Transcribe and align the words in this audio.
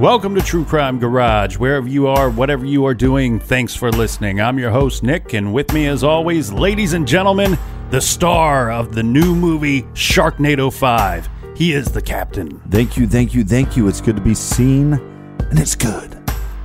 Welcome 0.00 0.34
to 0.36 0.40
True 0.40 0.64
Crime 0.64 0.98
Garage. 0.98 1.58
Wherever 1.58 1.86
you 1.86 2.06
are, 2.06 2.30
whatever 2.30 2.64
you 2.64 2.86
are 2.86 2.94
doing, 2.94 3.38
thanks 3.38 3.74
for 3.74 3.92
listening. 3.92 4.40
I'm 4.40 4.58
your 4.58 4.70
host, 4.70 5.02
Nick, 5.02 5.34
and 5.34 5.52
with 5.52 5.74
me, 5.74 5.88
as 5.88 6.02
always, 6.02 6.50
ladies 6.50 6.94
and 6.94 7.06
gentlemen, 7.06 7.58
the 7.90 8.00
star 8.00 8.72
of 8.72 8.94
the 8.94 9.02
new 9.02 9.36
movie 9.36 9.82
Sharknado 9.92 10.72
5. 10.72 11.28
He 11.54 11.74
is 11.74 11.92
the 11.92 12.00
captain. 12.00 12.60
Thank 12.70 12.96
you, 12.96 13.06
thank 13.06 13.34
you, 13.34 13.44
thank 13.44 13.76
you. 13.76 13.88
It's 13.88 14.00
good 14.00 14.16
to 14.16 14.22
be 14.22 14.32
seen, 14.32 14.94
and 14.94 15.58
it's 15.58 15.76
good 15.76 16.18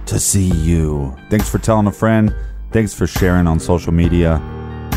to 0.06 0.18
see 0.18 0.50
you. 0.54 1.14
Thanks 1.30 1.50
for 1.50 1.58
telling 1.58 1.88
a 1.88 1.92
friend. 1.92 2.34
Thanks 2.72 2.94
for 2.94 3.06
sharing 3.06 3.48
on 3.48 3.60
social 3.60 3.92
media. 3.92 4.40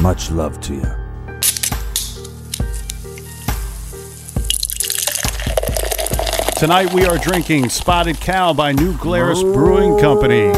Much 0.00 0.30
love 0.30 0.60
to 0.60 0.74
you. 0.74 1.07
Tonight 6.58 6.92
we 6.92 7.04
are 7.04 7.18
drinking 7.18 7.68
Spotted 7.68 8.16
Cow 8.16 8.52
by 8.52 8.72
New 8.72 8.98
Glarus 8.98 9.44
Brewing 9.44 9.96
Company. 10.00 10.50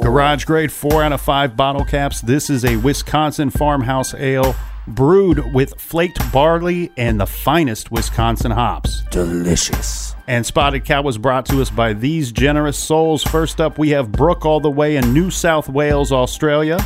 Garage 0.00 0.44
grade 0.44 0.70
4 0.70 1.02
out 1.02 1.12
of 1.12 1.20
5 1.20 1.56
bottle 1.56 1.84
caps. 1.84 2.20
This 2.20 2.48
is 2.48 2.64
a 2.64 2.76
Wisconsin 2.76 3.50
farmhouse 3.50 4.14
ale 4.14 4.54
brewed 4.86 5.52
with 5.52 5.74
flaked 5.80 6.20
barley 6.30 6.92
and 6.96 7.18
the 7.20 7.26
finest 7.26 7.90
Wisconsin 7.90 8.52
hops. 8.52 9.02
Delicious. 9.10 10.14
And 10.28 10.46
Spotted 10.46 10.84
Cow 10.84 11.02
was 11.02 11.18
brought 11.18 11.46
to 11.46 11.60
us 11.60 11.68
by 11.68 11.94
these 11.94 12.30
generous 12.30 12.78
souls. 12.78 13.24
First 13.24 13.60
up, 13.60 13.76
we 13.76 13.88
have 13.90 14.12
Brooke 14.12 14.46
all 14.46 14.60
the 14.60 14.70
way 14.70 14.94
in 14.94 15.12
New 15.12 15.32
South 15.32 15.68
Wales, 15.68 16.12
Australia. 16.12 16.78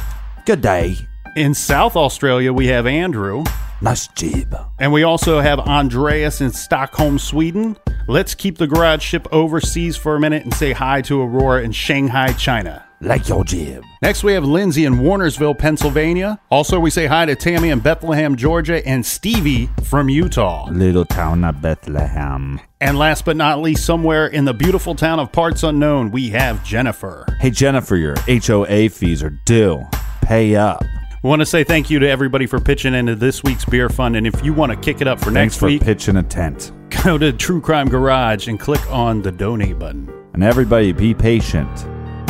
Good 0.47 0.63
day. 0.63 0.97
In 1.37 1.53
South 1.53 1.97
Australia, 1.97 2.51
we 2.51 2.69
have 2.69 2.87
Andrew. 2.87 3.45
Nice 3.83 4.07
jib. 4.07 4.55
And 4.79 4.93
we 4.93 5.03
also 5.03 5.41
have 5.41 5.59
Andreas 5.59 6.41
in 6.41 6.53
Stockholm, 6.53 7.19
Sweden. 7.19 7.77
Let's 8.07 8.33
keep 8.33 8.57
the 8.57 8.69
garage 8.69 9.03
ship 9.03 9.27
overseas 9.33 9.97
for 9.97 10.15
a 10.15 10.21
minute 10.21 10.45
and 10.45 10.55
say 10.55 10.71
hi 10.71 11.03
to 11.03 11.21
Aurora 11.21 11.63
in 11.63 11.73
Shanghai, 11.73 12.33
China. 12.35 12.87
Like 13.01 13.29
your 13.29 13.43
jib. 13.43 13.83
Next, 14.01 14.23
we 14.23 14.35
have 14.35 14.45
Lindsay 14.45 14.85
in 14.85 14.99
Wernersville, 14.99 15.59
Pennsylvania. 15.59 16.39
Also, 16.49 16.79
we 16.79 16.91
say 16.91 17.07
hi 17.07 17.27
to 17.27 17.35
Tammy 17.35 17.71
in 17.71 17.81
Bethlehem, 17.81 18.37
Georgia, 18.37 18.87
and 18.87 19.05
Stevie 19.05 19.69
from 19.83 20.09
Utah. 20.09 20.69
Little 20.71 21.05
town 21.05 21.43
of 21.43 21.61
Bethlehem. 21.61 22.61
And 22.81 22.97
last 22.97 23.25
but 23.25 23.37
not 23.37 23.61
least, 23.61 23.85
somewhere 23.85 24.29
in 24.29 24.45
the 24.45 24.55
beautiful 24.55 24.95
town 24.95 25.19
of 25.19 25.33
Parts 25.33 25.65
Unknown, 25.65 26.13
we 26.13 26.31
have 26.31 26.65
Jennifer. 26.65 27.27
Hey, 27.41 27.51
Jennifer, 27.51 27.97
your 27.97 28.15
HOA 28.29 28.91
fees 28.91 29.25
are 29.25 29.37
due. 29.45 29.83
Pay 30.23 30.55
up. 30.55 30.85
We 31.23 31.29
want 31.29 31.41
to 31.41 31.47
say 31.47 31.63
thank 31.63 31.89
you 31.89 32.01
to 32.01 32.09
everybody 32.09 32.47
for 32.47 32.59
pitching 32.59 32.95
into 32.95 33.15
this 33.15 33.45
week's 33.45 33.65
beer 33.65 33.89
fund. 33.89 34.17
And 34.17 34.27
if 34.27 34.45
you 34.45 34.53
want 34.53 34.73
to 34.73 34.77
kick 34.77 35.01
it 35.01 35.07
up 35.07 35.21
for 35.21 35.27
Thanks 35.27 35.55
next 35.55 35.57
for 35.59 35.67
week, 35.67 35.83
pitching 35.83 36.17
a 36.17 36.23
tent. 36.25 36.73
go 37.05 37.17
to 37.17 37.33
True 37.33 37.61
Crime 37.61 37.89
Garage 37.89 38.49
and 38.49 38.59
click 38.59 38.85
on 38.91 39.23
the 39.23 39.31
donate 39.31 39.79
button. 39.79 40.13
And 40.35 40.43
everybody, 40.43 40.91
be 40.91 41.15
patient. 41.15 41.71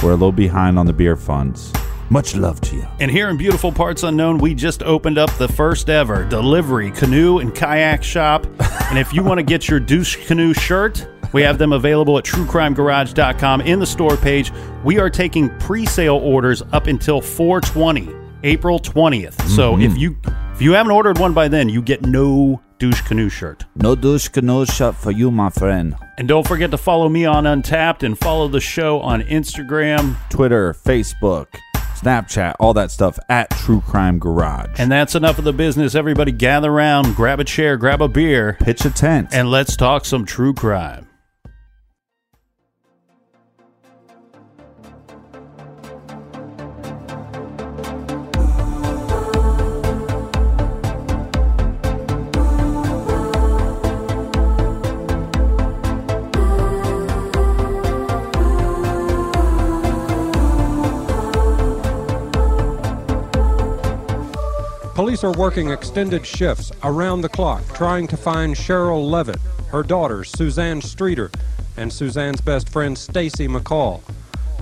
We're 0.02 0.10
a 0.10 0.14
little 0.14 0.30
behind 0.30 0.78
on 0.78 0.84
the 0.84 0.92
beer 0.92 1.16
funds. 1.16 1.72
Much 2.10 2.36
love 2.36 2.60
to 2.60 2.76
you. 2.76 2.86
And 3.00 3.10
here 3.10 3.30
in 3.30 3.38
beautiful 3.38 3.72
parts 3.72 4.02
unknown, 4.02 4.36
we 4.36 4.54
just 4.54 4.82
opened 4.82 5.16
up 5.16 5.32
the 5.38 5.48
first 5.48 5.88
ever 5.88 6.24
delivery 6.28 6.90
canoe 6.90 7.38
and 7.38 7.54
kayak 7.54 8.02
shop. 8.02 8.44
and 8.90 8.98
if 8.98 9.14
you 9.14 9.22
want 9.22 9.38
to 9.38 9.42
get 9.42 9.70
your 9.70 9.80
douche 9.80 10.26
canoe 10.26 10.52
shirt, 10.52 11.08
we 11.32 11.40
have 11.40 11.56
them 11.56 11.72
available 11.72 12.18
at 12.18 12.24
truecrimegarage.com 12.24 13.62
in 13.62 13.78
the 13.78 13.86
store 13.86 14.18
page. 14.18 14.52
We 14.84 14.98
are 14.98 15.08
taking 15.08 15.48
pre-sale 15.60 16.16
orders 16.16 16.60
up 16.72 16.88
until 16.88 17.22
420, 17.22 18.21
April 18.42 18.78
20th. 18.78 19.40
So 19.48 19.72
mm-hmm. 19.72 19.82
if 19.82 19.96
you 19.96 20.16
if 20.54 20.60
you 20.60 20.72
haven't 20.72 20.92
ordered 20.92 21.18
one 21.18 21.32
by 21.32 21.48
then, 21.48 21.68
you 21.68 21.82
get 21.82 22.02
no 22.02 22.60
douche 22.78 23.00
canoe 23.02 23.28
shirt. 23.28 23.64
No 23.76 23.94
douche 23.94 24.28
canoe 24.28 24.66
shirt 24.66 24.96
for 24.96 25.10
you, 25.10 25.30
my 25.30 25.50
friend. 25.50 25.96
And 26.18 26.28
don't 26.28 26.46
forget 26.46 26.70
to 26.72 26.78
follow 26.78 27.08
me 27.08 27.24
on 27.24 27.44
Untappd 27.44 28.02
and 28.02 28.18
follow 28.18 28.48
the 28.48 28.60
show 28.60 29.00
on 29.00 29.22
Instagram. 29.22 30.16
Twitter, 30.30 30.74
Facebook, 30.74 31.46
Snapchat, 32.02 32.56
all 32.58 32.74
that 32.74 32.90
stuff 32.90 33.18
at 33.28 33.50
True 33.50 33.80
Crime 33.82 34.18
Garage. 34.18 34.78
And 34.78 34.90
that's 34.90 35.14
enough 35.14 35.38
of 35.38 35.44
the 35.44 35.52
business. 35.52 35.94
Everybody 35.94 36.32
gather 36.32 36.72
around, 36.72 37.14
grab 37.14 37.38
a 37.38 37.44
chair, 37.44 37.76
grab 37.76 38.02
a 38.02 38.08
beer, 38.08 38.56
pitch 38.60 38.84
a 38.84 38.90
tent. 38.90 39.28
and 39.32 39.50
let's 39.50 39.76
talk 39.76 40.04
some 40.04 40.24
true 40.24 40.52
crime. 40.52 41.06
Police 65.02 65.24
are 65.24 65.32
working 65.32 65.70
extended 65.70 66.24
shifts 66.24 66.70
around 66.84 67.22
the 67.22 67.28
clock 67.28 67.64
trying 67.74 68.06
to 68.06 68.16
find 68.16 68.56
Sherrill 68.56 69.04
Levitt, 69.10 69.40
her 69.72 69.82
daughter 69.82 70.22
Suzanne 70.22 70.80
Streeter, 70.80 71.28
and 71.76 71.92
Suzanne's 71.92 72.40
best 72.40 72.68
friend 72.68 72.96
Stacy 72.96 73.48
McCall. 73.48 74.00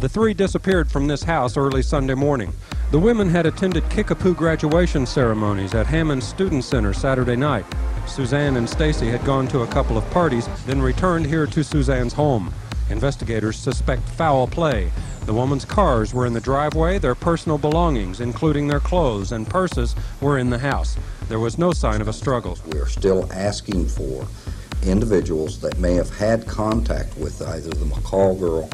The 0.01 0.09
three 0.09 0.33
disappeared 0.33 0.91
from 0.91 1.07
this 1.07 1.25
house 1.25 1.59
early 1.59 1.83
Sunday 1.83 2.15
morning. 2.15 2.55
The 2.91 2.99
women 2.99 3.29
had 3.29 3.45
attended 3.45 3.85
Kickapoo 3.91 4.35
graduation 4.35 5.05
ceremonies 5.05 5.75
at 5.75 5.87
Hammons 5.87 6.27
Student 6.27 6.65
Center 6.65 6.95
Saturday 6.95 7.37
night. 7.37 7.67
Suzanne 8.07 8.57
and 8.57 8.67
Stacy 8.67 9.09
had 9.11 9.23
gone 9.27 9.47
to 9.49 9.61
a 9.61 9.67
couple 9.67 9.99
of 9.99 10.11
parties, 10.11 10.49
then 10.65 10.81
returned 10.81 11.27
here 11.27 11.47
to 11.49 11.63
Suzanne's 11.63 12.15
home. 12.15 12.51
Investigators 12.91 13.57
suspect 13.57 14.09
foul 14.11 14.47
play. 14.47 14.91
The 15.25 15.33
woman's 15.33 15.65
cars 15.65 16.13
were 16.13 16.27
in 16.27 16.33
the 16.33 16.41
driveway. 16.41 16.99
Their 16.99 17.15
personal 17.15 17.57
belongings, 17.57 18.21
including 18.21 18.67
their 18.67 18.81
clothes 18.81 19.33
and 19.33 19.49
purses, 19.49 19.95
were 20.21 20.39
in 20.39 20.51
the 20.51 20.59
house. 20.59 20.97
There 21.29 21.39
was 21.39 21.57
no 21.57 21.73
sign 21.73 22.01
of 22.01 22.09
a 22.09 22.13
struggle. 22.13 22.59
We 22.67 22.79
are 22.81 22.89
still 22.89 23.33
asking 23.33 23.87
for 23.89 24.27
individuals 24.83 25.61
that 25.61 25.79
may 25.79 25.95
have 25.95 26.11
had 26.17 26.47
contact 26.47 27.17
with 27.17 27.41
either 27.43 27.71
the 27.71 27.85
McCall 27.85 28.39
girl, 28.39 28.69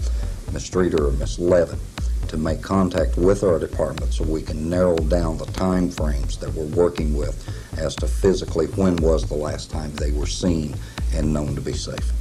Miss 0.53 0.65
Streeter, 0.65 1.09
or 1.09 1.13
Miss 1.13 1.39
Levin. 1.39 1.79
to 2.29 2.37
make 2.37 2.61
contact 2.61 3.17
with 3.17 3.45
our 3.45 3.59
department 3.59 4.13
so 4.13 4.25
we 4.25 4.43
can 4.43 4.69
narrow 4.69 4.97
down 4.97 5.39
the 5.39 5.47
time 5.47 5.89
frames 5.89 6.37
that 6.39 6.53
we're 6.55 6.75
working 6.75 7.15
with 7.15 7.49
as 7.79 7.95
to 7.95 8.07
physically 8.07 8.67
when 8.69 8.97
was 8.97 9.29
the 9.29 9.35
last 9.35 9.71
time 9.71 9.93
they 9.95 10.11
were 10.11 10.27
seen 10.27 10.75
and 11.15 11.33
known 11.33 11.55
to 11.55 11.61
be 11.61 11.73
safe. 11.73 12.13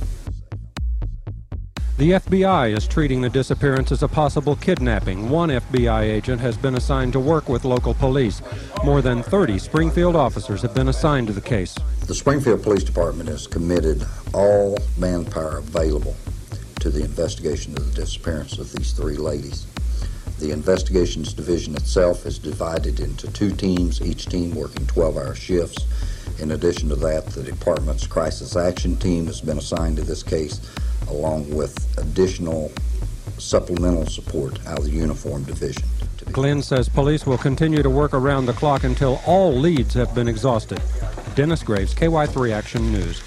The 1.98 2.12
FBI 2.12 2.76
is 2.76 2.90
treating 2.90 3.22
the 3.22 3.30
disappearance 3.30 3.90
as 3.90 4.04
a 4.04 4.10
possible 4.10 4.58
kidnapping. 4.58 5.30
One 5.30 5.48
FBI 5.48 6.02
agent 6.02 6.42
has 6.42 6.58
been 6.58 6.76
assigned 6.76 7.14
to 7.14 7.22
work 7.22 7.48
with 7.48 7.64
local 7.64 7.94
police. 7.94 8.42
More 8.84 9.02
than 9.02 9.24
30 9.24 9.58
Springfield 9.60 10.14
officers 10.14 10.62
have 10.64 10.74
been 10.74 10.90
assigned 10.90 11.28
to 11.28 11.34
the 11.34 11.40
case. 11.40 11.74
The 12.06 12.14
Springfield 12.14 12.64
Police 12.64 12.84
Department 12.84 13.30
has 13.30 13.48
committed 13.48 14.06
all 14.34 14.78
manpower 14.98 15.60
available 15.60 16.18
to 16.82 16.90
the 16.90 17.02
investigation 17.02 17.78
of 17.78 17.86
the 17.86 18.02
disappearance 18.02 18.60
of 18.60 18.74
these 18.74 18.92
three 18.92 19.16
ladies. 19.16 19.66
The 20.40 20.52
investigations 20.52 21.32
division 21.32 21.76
itself 21.76 22.26
is 22.26 22.40
divided 22.40 23.00
into 23.00 23.32
two 23.32 23.52
teams, 23.52 24.02
each 24.02 24.26
team 24.26 24.54
working 24.54 24.86
12 24.86 25.16
hour 25.16 25.34
shifts. 25.34 25.86
In 26.42 26.52
addition 26.52 26.90
to 26.90 26.96
that, 26.98 27.28
the 27.28 27.44
department's 27.44 28.06
crisis 28.06 28.58
action 28.58 28.98
team 28.98 29.28
has 29.28 29.40
been 29.40 29.58
assigned 29.58 29.96
to 29.96 30.04
this 30.04 30.24
case, 30.24 30.60
along 31.10 31.54
with 31.54 31.98
additional 31.98 32.72
supplemental 33.38 34.06
support 34.06 34.66
out 34.66 34.80
of 34.80 34.86
the 34.86 34.92
uniform 34.92 35.44
division. 35.44 35.84
Glenn 36.32 36.62
says 36.62 36.90
police 36.90 37.26
will 37.26 37.38
continue 37.38 37.84
to 37.84 37.90
work 37.90 38.14
around 38.14 38.46
the 38.46 38.54
clock 38.54 38.84
until 38.84 39.22
all 39.26 39.54
leads 39.54 39.94
have 39.94 40.14
been 40.16 40.28
exhausted. 40.28 40.82
Dennis 41.36 41.64
Graves, 41.64 41.94
KY3 41.94 42.52
Action 42.52 42.92
News. 42.92 43.22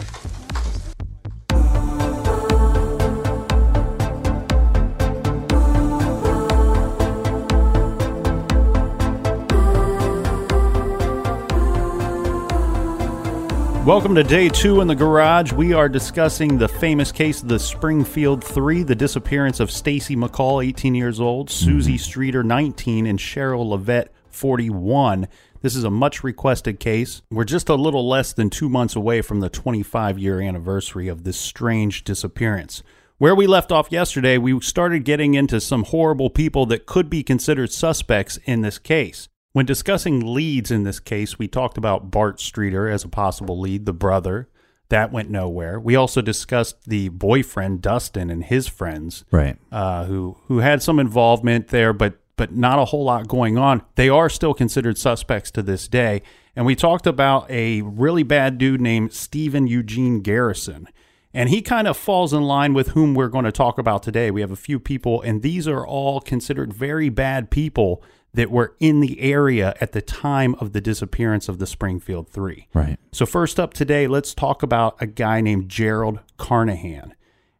Welcome 13.88 14.16
to 14.16 14.22
day 14.22 14.50
two 14.50 14.82
in 14.82 14.86
the 14.86 14.94
garage. 14.94 15.50
We 15.50 15.72
are 15.72 15.88
discussing 15.88 16.58
the 16.58 16.68
famous 16.68 17.10
case 17.10 17.40
of 17.40 17.48
the 17.48 17.58
Springfield 17.58 18.44
Three, 18.44 18.82
the 18.82 18.94
disappearance 18.94 19.60
of 19.60 19.70
Stacy 19.70 20.14
McCall, 20.14 20.62
18 20.62 20.94
years 20.94 21.20
old, 21.20 21.48
Susie 21.48 21.94
mm-hmm. 21.94 21.96
Streeter, 21.96 22.42
19, 22.42 23.06
and 23.06 23.18
Sherrill 23.18 23.70
Levitt, 23.70 24.12
41. 24.28 25.26
This 25.62 25.74
is 25.74 25.84
a 25.84 25.90
much 25.90 26.22
requested 26.22 26.78
case. 26.78 27.22
We're 27.30 27.44
just 27.44 27.70
a 27.70 27.76
little 27.76 28.06
less 28.06 28.34
than 28.34 28.50
two 28.50 28.68
months 28.68 28.94
away 28.94 29.22
from 29.22 29.40
the 29.40 29.48
25 29.48 30.18
year 30.18 30.38
anniversary 30.38 31.08
of 31.08 31.24
this 31.24 31.38
strange 31.38 32.04
disappearance. 32.04 32.82
Where 33.16 33.34
we 33.34 33.46
left 33.46 33.72
off 33.72 33.90
yesterday, 33.90 34.36
we 34.36 34.60
started 34.60 35.06
getting 35.06 35.32
into 35.32 35.62
some 35.62 35.84
horrible 35.84 36.28
people 36.28 36.66
that 36.66 36.84
could 36.84 37.08
be 37.08 37.22
considered 37.22 37.72
suspects 37.72 38.38
in 38.44 38.60
this 38.60 38.78
case. 38.78 39.30
When 39.52 39.66
discussing 39.66 40.34
leads 40.34 40.70
in 40.70 40.82
this 40.84 41.00
case, 41.00 41.38
we 41.38 41.48
talked 41.48 41.78
about 41.78 42.10
Bart 42.10 42.38
Streeter 42.40 42.88
as 42.88 43.04
a 43.04 43.08
possible 43.08 43.58
lead, 43.58 43.86
the 43.86 43.92
brother. 43.92 44.48
That 44.90 45.12
went 45.12 45.28
nowhere. 45.28 45.78
We 45.78 45.96
also 45.96 46.22
discussed 46.22 46.84
the 46.86 47.10
boyfriend 47.10 47.82
Dustin 47.82 48.30
and 48.30 48.42
his 48.44 48.68
friends, 48.68 49.24
Right. 49.30 49.56
uh, 49.70 50.06
who 50.06 50.38
who 50.46 50.58
had 50.58 50.82
some 50.82 50.98
involvement 50.98 51.68
there, 51.68 51.92
but 51.92 52.18
but 52.36 52.54
not 52.54 52.78
a 52.78 52.86
whole 52.86 53.04
lot 53.04 53.28
going 53.28 53.58
on. 53.58 53.82
They 53.96 54.08
are 54.08 54.30
still 54.30 54.54
considered 54.54 54.96
suspects 54.96 55.50
to 55.52 55.62
this 55.62 55.88
day. 55.88 56.22
And 56.56 56.64
we 56.64 56.74
talked 56.76 57.06
about 57.06 57.50
a 57.50 57.82
really 57.82 58.22
bad 58.22 58.58
dude 58.58 58.80
named 58.80 59.12
Stephen 59.12 59.66
Eugene 59.66 60.20
Garrison. 60.20 60.88
And 61.34 61.50
he 61.50 61.60
kind 61.60 61.86
of 61.86 61.96
falls 61.96 62.32
in 62.32 62.42
line 62.42 62.72
with 62.74 62.88
whom 62.88 63.14
we're 63.14 63.28
going 63.28 63.44
to 63.44 63.52
talk 63.52 63.76
about 63.78 64.02
today. 64.02 64.30
We 64.30 64.40
have 64.40 64.50
a 64.52 64.56
few 64.56 64.78
people, 64.80 65.20
and 65.20 65.42
these 65.42 65.68
are 65.68 65.86
all 65.86 66.20
considered 66.20 66.72
very 66.72 67.08
bad 67.10 67.50
people 67.50 68.02
that 68.34 68.50
were 68.50 68.74
in 68.78 69.00
the 69.00 69.20
area 69.20 69.74
at 69.80 69.92
the 69.92 70.02
time 70.02 70.54
of 70.56 70.72
the 70.72 70.80
disappearance 70.80 71.48
of 71.48 71.58
the 71.58 71.66
Springfield 71.66 72.28
Three. 72.28 72.68
Right. 72.74 72.98
So, 73.12 73.26
first 73.26 73.58
up 73.58 73.74
today, 73.74 74.06
let's 74.06 74.34
talk 74.34 74.62
about 74.62 74.96
a 75.00 75.06
guy 75.06 75.40
named 75.40 75.68
Gerald 75.68 76.20
Carnahan. 76.36 77.14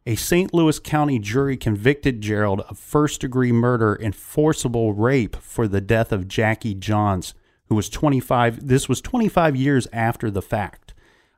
A 0.05 0.15
St. 0.15 0.53
Louis 0.53 0.79
County 0.79 1.19
jury 1.19 1.57
convicted 1.57 2.21
Gerald 2.21 2.61
of 2.61 2.79
first 2.79 3.21
degree 3.21 3.51
murder 3.51 3.93
and 3.93 4.15
forcible 4.15 4.93
rape 4.93 5.35
for 5.35 5.67
the 5.67 5.81
death 5.81 6.11
of 6.11 6.27
Jackie 6.27 6.73
Johns, 6.73 7.33
who 7.67 7.75
was 7.75 7.89
25. 7.89 8.67
This 8.67 8.89
was 8.89 9.01
25 9.01 9.55
years 9.55 9.87
after 9.93 10.31
the 10.31 10.41
fact. 10.41 10.93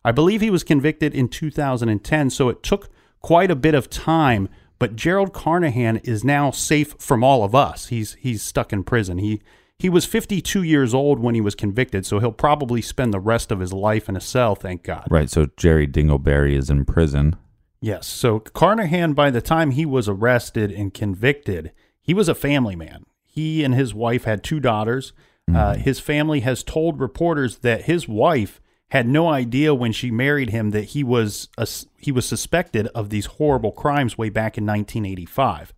I 0.06 0.12
believe 0.12 0.42
he 0.42 0.50
was 0.50 0.64
convicted 0.64 1.14
in 1.14 1.28
2010, 1.28 2.30
so 2.30 2.50
it 2.50 2.64
took 2.64 2.90
quite 3.22 3.52
a 3.52 3.56
bit 3.56 3.76
of 3.76 3.90
time. 3.90 4.50
But 4.82 4.96
Gerald 4.96 5.32
Carnahan 5.32 5.98
is 5.98 6.24
now 6.24 6.50
safe 6.50 6.96
from 6.98 7.24
all 7.24 7.44
of 7.44 7.54
us. 7.54 7.90
He's 7.90 8.16
he's 8.16 8.42
stuck 8.42 8.74
in 8.74 8.84
prison. 8.84 9.20
He 9.20 9.40
he 9.78 9.90
was 9.90 10.06
52 10.06 10.64
years 10.64 10.92
old 10.92 11.20
when 11.20 11.36
he 11.36 11.40
was 11.40 11.54
convicted, 11.54 12.04
so 12.04 12.18
he'll 12.18 12.32
probably 12.32 12.82
spend 12.82 13.14
the 13.14 13.20
rest 13.20 13.52
of 13.52 13.60
his 13.60 13.72
life 13.72 14.10
in 14.10 14.16
a 14.16 14.20
cell. 14.20 14.56
Thank 14.56 14.82
God. 14.82 15.06
Right. 15.12 15.30
So 15.30 15.50
Jerry 15.56 15.88
Dingleberry 15.88 16.58
is 16.58 16.72
in 16.72 16.86
prison. 16.86 17.36
Yes. 17.80 18.08
So 18.08 18.40
Carnahan, 18.40 19.14
by 19.14 19.30
the 19.30 19.40
time 19.40 19.70
he 19.70 19.86
was 19.86 20.10
arrested 20.10 20.72
and 20.72 20.92
convicted, 20.92 21.74
he 22.02 22.16
was 22.16 22.28
a 22.28 22.34
family 22.34 22.76
man. 22.76 23.04
He 23.24 23.64
and 23.64 23.76
his 23.76 23.94
wife 23.94 24.24
had 24.24 24.44
two 24.44 24.60
daughters. 24.60 25.14
Uh, 25.54 25.76
his 25.76 26.00
family 26.00 26.40
has 26.40 26.64
told 26.64 27.00
reporters 27.00 27.60
that 27.60 27.84
his 27.84 28.08
wife 28.08 28.60
had 28.90 29.08
no 29.08 29.30
idea 29.30 29.76
when 29.76 29.92
she 29.92 30.10
married 30.10 30.50
him 30.50 30.72
that 30.72 30.86
he 30.86 31.04
was 31.04 31.50
a, 31.58 31.68
he 32.02 32.12
was 32.12 32.26
suspected 32.26 32.88
of 32.88 33.10
these 33.10 33.26
horrible 33.26 33.72
crimes 33.72 34.18
way 34.18 34.30
back 34.30 34.58
in 34.58 34.66
1985. 34.66 35.74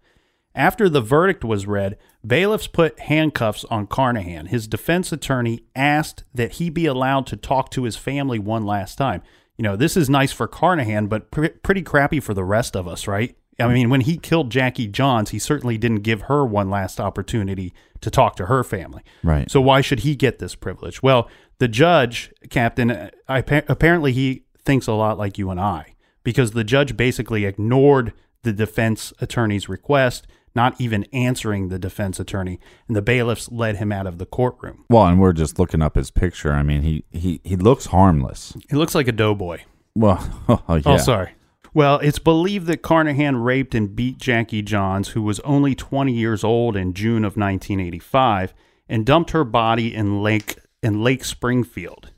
After 0.55 0.87
the 0.87 1.01
verdict 1.01 1.43
was 1.43 1.65
read, 1.65 1.97
bailiffs 2.25 2.67
put 2.67 2.99
handcuffs 2.99 3.65
on 3.65 3.87
Carnahan. 3.87 4.47
His 4.47 4.67
defense 4.67 5.11
attorney 5.11 5.63
asked 5.75 6.23
that 6.33 6.53
he 6.53 6.69
be 6.69 6.85
allowed 6.85 7.25
to 7.27 7.35
talk 7.35 7.71
to 7.71 7.83
his 7.83 7.95
family 7.95 8.37
one 8.37 8.65
last 8.65 8.97
time. 8.97 9.23
You 9.57 9.63
know, 9.63 9.75
this 9.75 9.97
is 9.97 10.09
nice 10.09 10.31
for 10.31 10.47
Carnahan, 10.47 11.07
but 11.07 11.31
pr- 11.31 11.47
pretty 11.63 11.81
crappy 11.81 12.19
for 12.19 12.33
the 12.33 12.43
rest 12.43 12.75
of 12.75 12.87
us, 12.87 13.07
right? 13.07 13.35
I 13.59 13.67
mean, 13.67 13.89
when 13.89 14.01
he 14.01 14.17
killed 14.17 14.49
Jackie 14.49 14.87
Johns, 14.87 15.29
he 15.29 15.39
certainly 15.39 15.77
didn't 15.77 16.01
give 16.01 16.23
her 16.23 16.45
one 16.45 16.69
last 16.69 16.99
opportunity 16.99 17.73
to 18.01 18.09
talk 18.09 18.35
to 18.37 18.47
her 18.47 18.63
family. 18.63 19.03
Right. 19.23 19.49
So 19.49 19.61
why 19.61 19.81
should 19.81 20.01
he 20.01 20.15
get 20.15 20.39
this 20.39 20.55
privilege? 20.55 21.03
Well, 21.03 21.29
the 21.59 21.67
judge, 21.67 22.31
Captain, 22.49 22.91
uh, 22.91 23.09
I, 23.27 23.39
apparently 23.67 24.11
he 24.11 24.43
thinks 24.63 24.87
a 24.87 24.93
lot 24.93 25.17
like 25.17 25.37
you 25.37 25.49
and 25.51 25.59
I, 25.59 25.92
because 26.23 26.51
the 26.51 26.63
judge 26.63 26.95
basically 26.97 27.45
ignored 27.45 28.13
the 28.43 28.53
defense 28.53 29.13
attorney's 29.19 29.69
request, 29.69 30.27
not 30.55 30.79
even 30.79 31.05
answering 31.13 31.69
the 31.69 31.79
defense 31.79 32.19
attorney, 32.19 32.59
and 32.87 32.95
the 32.95 33.01
bailiffs 33.01 33.51
led 33.51 33.77
him 33.77 33.91
out 33.91 34.05
of 34.05 34.17
the 34.17 34.25
courtroom. 34.25 34.85
Well, 34.89 35.05
and 35.07 35.19
we're 35.19 35.33
just 35.33 35.57
looking 35.57 35.81
up 35.81 35.95
his 35.95 36.11
picture. 36.11 36.53
I 36.53 36.63
mean, 36.63 36.81
he 36.81 37.03
he 37.11 37.41
he 37.43 37.55
looks 37.55 37.87
harmless. 37.87 38.55
He 38.69 38.75
looks 38.75 38.95
like 38.95 39.07
a 39.07 39.11
doughboy. 39.11 39.61
Well, 39.95 40.43
oh, 40.67 40.75
yeah. 40.75 40.81
Oh, 40.85 40.97
sorry. 40.97 41.31
Well, 41.73 41.97
it's 41.99 42.19
believed 42.19 42.67
that 42.67 42.83
Carnahan 42.83 43.37
raped 43.37 43.73
and 43.73 43.95
beat 43.95 44.19
Jackie 44.19 44.61
Johns, 44.61 45.09
who 45.09 45.23
was 45.23 45.39
only 45.39 45.73
20 45.73 46.13
years 46.13 46.43
old 46.43 46.75
in 46.75 46.93
June 46.93 47.25
of 47.25 47.35
1985, 47.35 48.53
and 48.87 49.05
dumped 49.05 49.31
her 49.31 49.43
body 49.43 49.93
in 49.93 50.21
Lake 50.21 50.59
in 50.83 51.01
Lake 51.01 51.23
Springfield. 51.23 52.11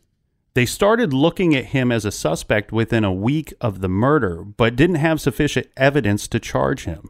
They 0.55 0.65
started 0.65 1.11
looking 1.13 1.53
at 1.53 1.65
him 1.65 1.91
as 1.91 2.05
a 2.05 2.11
suspect 2.11 2.71
within 2.71 3.03
a 3.03 3.13
week 3.13 3.53
of 3.59 3.81
the 3.81 3.89
murder, 3.89 4.41
but 4.41 4.77
didn't 4.77 4.95
have 4.95 5.19
sufficient 5.19 5.67
evidence 5.75 6.29
to 6.29 6.39
charge 6.39 6.85
him. 6.85 7.09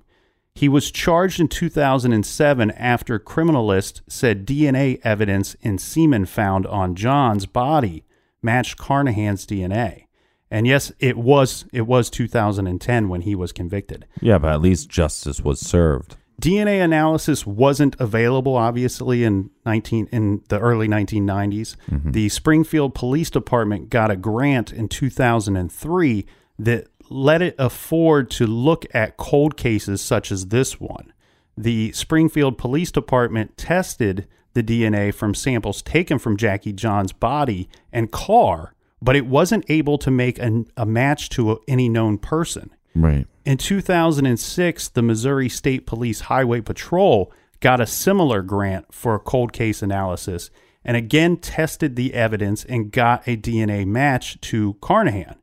He 0.55 0.67
was 0.67 0.89
charged 0.89 1.39
in 1.39 1.47
2007 1.47 2.71
after 2.71 3.19
criminalists 3.19 4.01
said 4.07 4.47
DNA 4.47 4.99
evidence 5.03 5.53
in 5.61 5.77
semen 5.77 6.25
found 6.25 6.65
on 6.65 6.95
John's 6.95 7.45
body 7.45 8.03
matched 8.41 8.77
Carnahan's 8.79 9.45
DNA. 9.45 10.05
And 10.49 10.65
yes, 10.65 10.91
it 10.99 11.15
was 11.15 11.65
it 11.71 11.85
was 11.85 12.09
2010 12.09 13.09
when 13.09 13.21
he 13.21 13.35
was 13.35 13.51
convicted. 13.51 14.07
Yeah, 14.21 14.39
but 14.39 14.53
at 14.53 14.61
least 14.61 14.89
justice 14.89 15.41
was 15.41 15.59
served. 15.59 16.15
DNA 16.41 16.83
analysis 16.83 17.45
wasn't 17.45 17.95
available 17.99 18.55
obviously 18.55 19.23
in 19.23 19.49
19 19.65 20.09
in 20.11 20.43
the 20.49 20.59
early 20.59 20.87
1990s. 20.87 21.75
Mm-hmm. 21.89 22.11
The 22.11 22.29
Springfield 22.29 22.93
Police 22.93 23.29
Department 23.29 23.89
got 23.89 24.11
a 24.11 24.15
grant 24.15 24.73
in 24.73 24.89
2003 24.89 26.25
that 26.59 26.87
let 27.09 27.41
it 27.41 27.55
afford 27.57 28.29
to 28.31 28.47
look 28.47 28.85
at 28.93 29.17
cold 29.17 29.55
cases 29.57 30.01
such 30.01 30.31
as 30.31 30.47
this 30.47 30.79
one. 30.79 31.13
The 31.57 31.91
Springfield 31.93 32.57
Police 32.57 32.91
Department 32.91 33.57
tested 33.57 34.27
the 34.53 34.63
DNA 34.63 35.13
from 35.13 35.33
samples 35.33 35.81
taken 35.81 36.17
from 36.17 36.37
Jackie 36.37 36.73
John's 36.73 37.11
body 37.11 37.69
and 37.91 38.11
car, 38.11 38.73
but 39.01 39.15
it 39.15 39.25
wasn't 39.25 39.65
able 39.69 39.97
to 39.99 40.09
make 40.09 40.39
an, 40.39 40.65
a 40.75 40.85
match 40.85 41.29
to 41.29 41.61
any 41.67 41.87
known 41.87 42.17
person. 42.17 42.71
Right. 42.95 43.27
In 43.43 43.57
2006, 43.57 44.89
the 44.89 45.01
Missouri 45.01 45.49
State 45.49 45.85
Police 45.85 46.21
Highway 46.21 46.61
Patrol 46.61 47.31
got 47.59 47.81
a 47.81 47.85
similar 47.85 48.41
grant 48.41 48.93
for 48.93 49.15
a 49.15 49.19
cold 49.19 49.53
case 49.53 49.81
analysis 49.81 50.49
and 50.83 50.95
again 50.95 51.37
tested 51.37 51.95
the 51.95 52.13
evidence 52.13 52.63
and 52.63 52.91
got 52.91 53.27
a 53.27 53.35
DNA 53.35 53.85
match 53.85 54.39
to 54.41 54.75
Carnahan. 54.81 55.35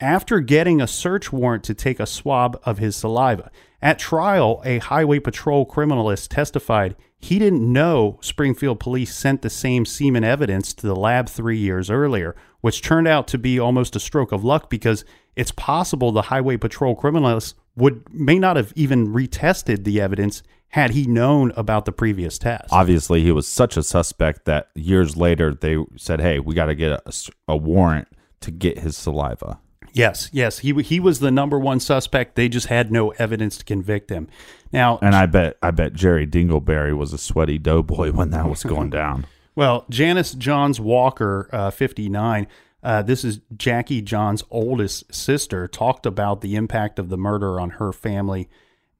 after 0.00 0.38
getting 0.38 0.80
a 0.80 0.86
search 0.86 1.32
warrant 1.32 1.64
to 1.64 1.74
take 1.74 1.98
a 1.98 2.06
swab 2.06 2.60
of 2.64 2.78
his 2.78 2.94
saliva. 2.94 3.50
At 3.80 3.98
trial, 3.98 4.60
a 4.64 4.78
highway 4.78 5.20
patrol 5.20 5.64
criminalist 5.64 6.28
testified 6.28 6.96
he 7.20 7.38
didn't 7.38 7.72
know 7.72 8.18
Springfield 8.20 8.80
police 8.80 9.14
sent 9.14 9.42
the 9.42 9.50
same 9.50 9.84
semen 9.84 10.24
evidence 10.24 10.72
to 10.74 10.86
the 10.86 10.96
lab 10.96 11.28
three 11.28 11.58
years 11.58 11.90
earlier, 11.90 12.36
which 12.60 12.82
turned 12.82 13.08
out 13.08 13.26
to 13.28 13.38
be 13.38 13.58
almost 13.58 13.96
a 13.96 14.00
stroke 14.00 14.32
of 14.32 14.44
luck 14.44 14.70
because 14.70 15.04
it's 15.36 15.52
possible 15.52 16.12
the 16.12 16.22
highway 16.22 16.56
patrol 16.56 16.96
criminalist 16.96 17.54
would 17.76 18.02
may 18.12 18.38
not 18.38 18.56
have 18.56 18.72
even 18.74 19.12
retested 19.12 19.84
the 19.84 20.00
evidence 20.00 20.42
had 20.70 20.90
he 20.90 21.06
known 21.06 21.52
about 21.56 21.84
the 21.84 21.92
previous 21.92 22.38
test. 22.38 22.68
Obviously, 22.70 23.22
he 23.22 23.32
was 23.32 23.46
such 23.46 23.76
a 23.76 23.82
suspect 23.82 24.44
that 24.44 24.68
years 24.74 25.16
later 25.16 25.54
they 25.54 25.78
said, 25.96 26.20
"Hey, 26.20 26.40
we 26.40 26.54
got 26.54 26.66
to 26.66 26.74
get 26.74 27.00
a, 27.06 27.12
a 27.46 27.56
warrant 27.56 28.08
to 28.40 28.50
get 28.50 28.80
his 28.80 28.96
saliva." 28.96 29.60
Yes, 29.98 30.30
yes, 30.32 30.60
he 30.60 30.72
he 30.82 31.00
was 31.00 31.18
the 31.18 31.32
number 31.32 31.58
one 31.58 31.80
suspect. 31.80 32.36
They 32.36 32.48
just 32.48 32.68
had 32.68 32.92
no 32.92 33.10
evidence 33.12 33.58
to 33.58 33.64
convict 33.64 34.10
him. 34.10 34.28
Now, 34.72 34.98
And 35.02 35.14
I 35.14 35.26
bet 35.26 35.58
I 35.60 35.72
bet 35.72 35.92
Jerry 35.92 36.24
Dingleberry 36.24 36.96
was 36.96 37.12
a 37.12 37.18
sweaty 37.18 37.58
doughboy 37.58 38.12
when 38.18 38.30
that 38.30 38.48
was 38.48 38.62
going 38.62 38.90
down. 38.90 39.26
well, 39.56 39.86
Janice 39.90 40.34
Johns 40.34 40.78
Walker, 40.80 41.48
uh, 41.52 41.70
fifty 41.70 42.08
nine. 42.08 42.46
Uh, 42.80 43.02
this 43.02 43.24
is 43.24 43.40
Jackie 43.56 44.00
John's 44.00 44.44
oldest 44.52 45.12
sister. 45.12 45.66
Talked 45.66 46.06
about 46.06 46.42
the 46.42 46.54
impact 46.54 47.00
of 47.00 47.08
the 47.08 47.18
murder 47.18 47.58
on 47.58 47.70
her 47.70 47.92
family, 47.92 48.48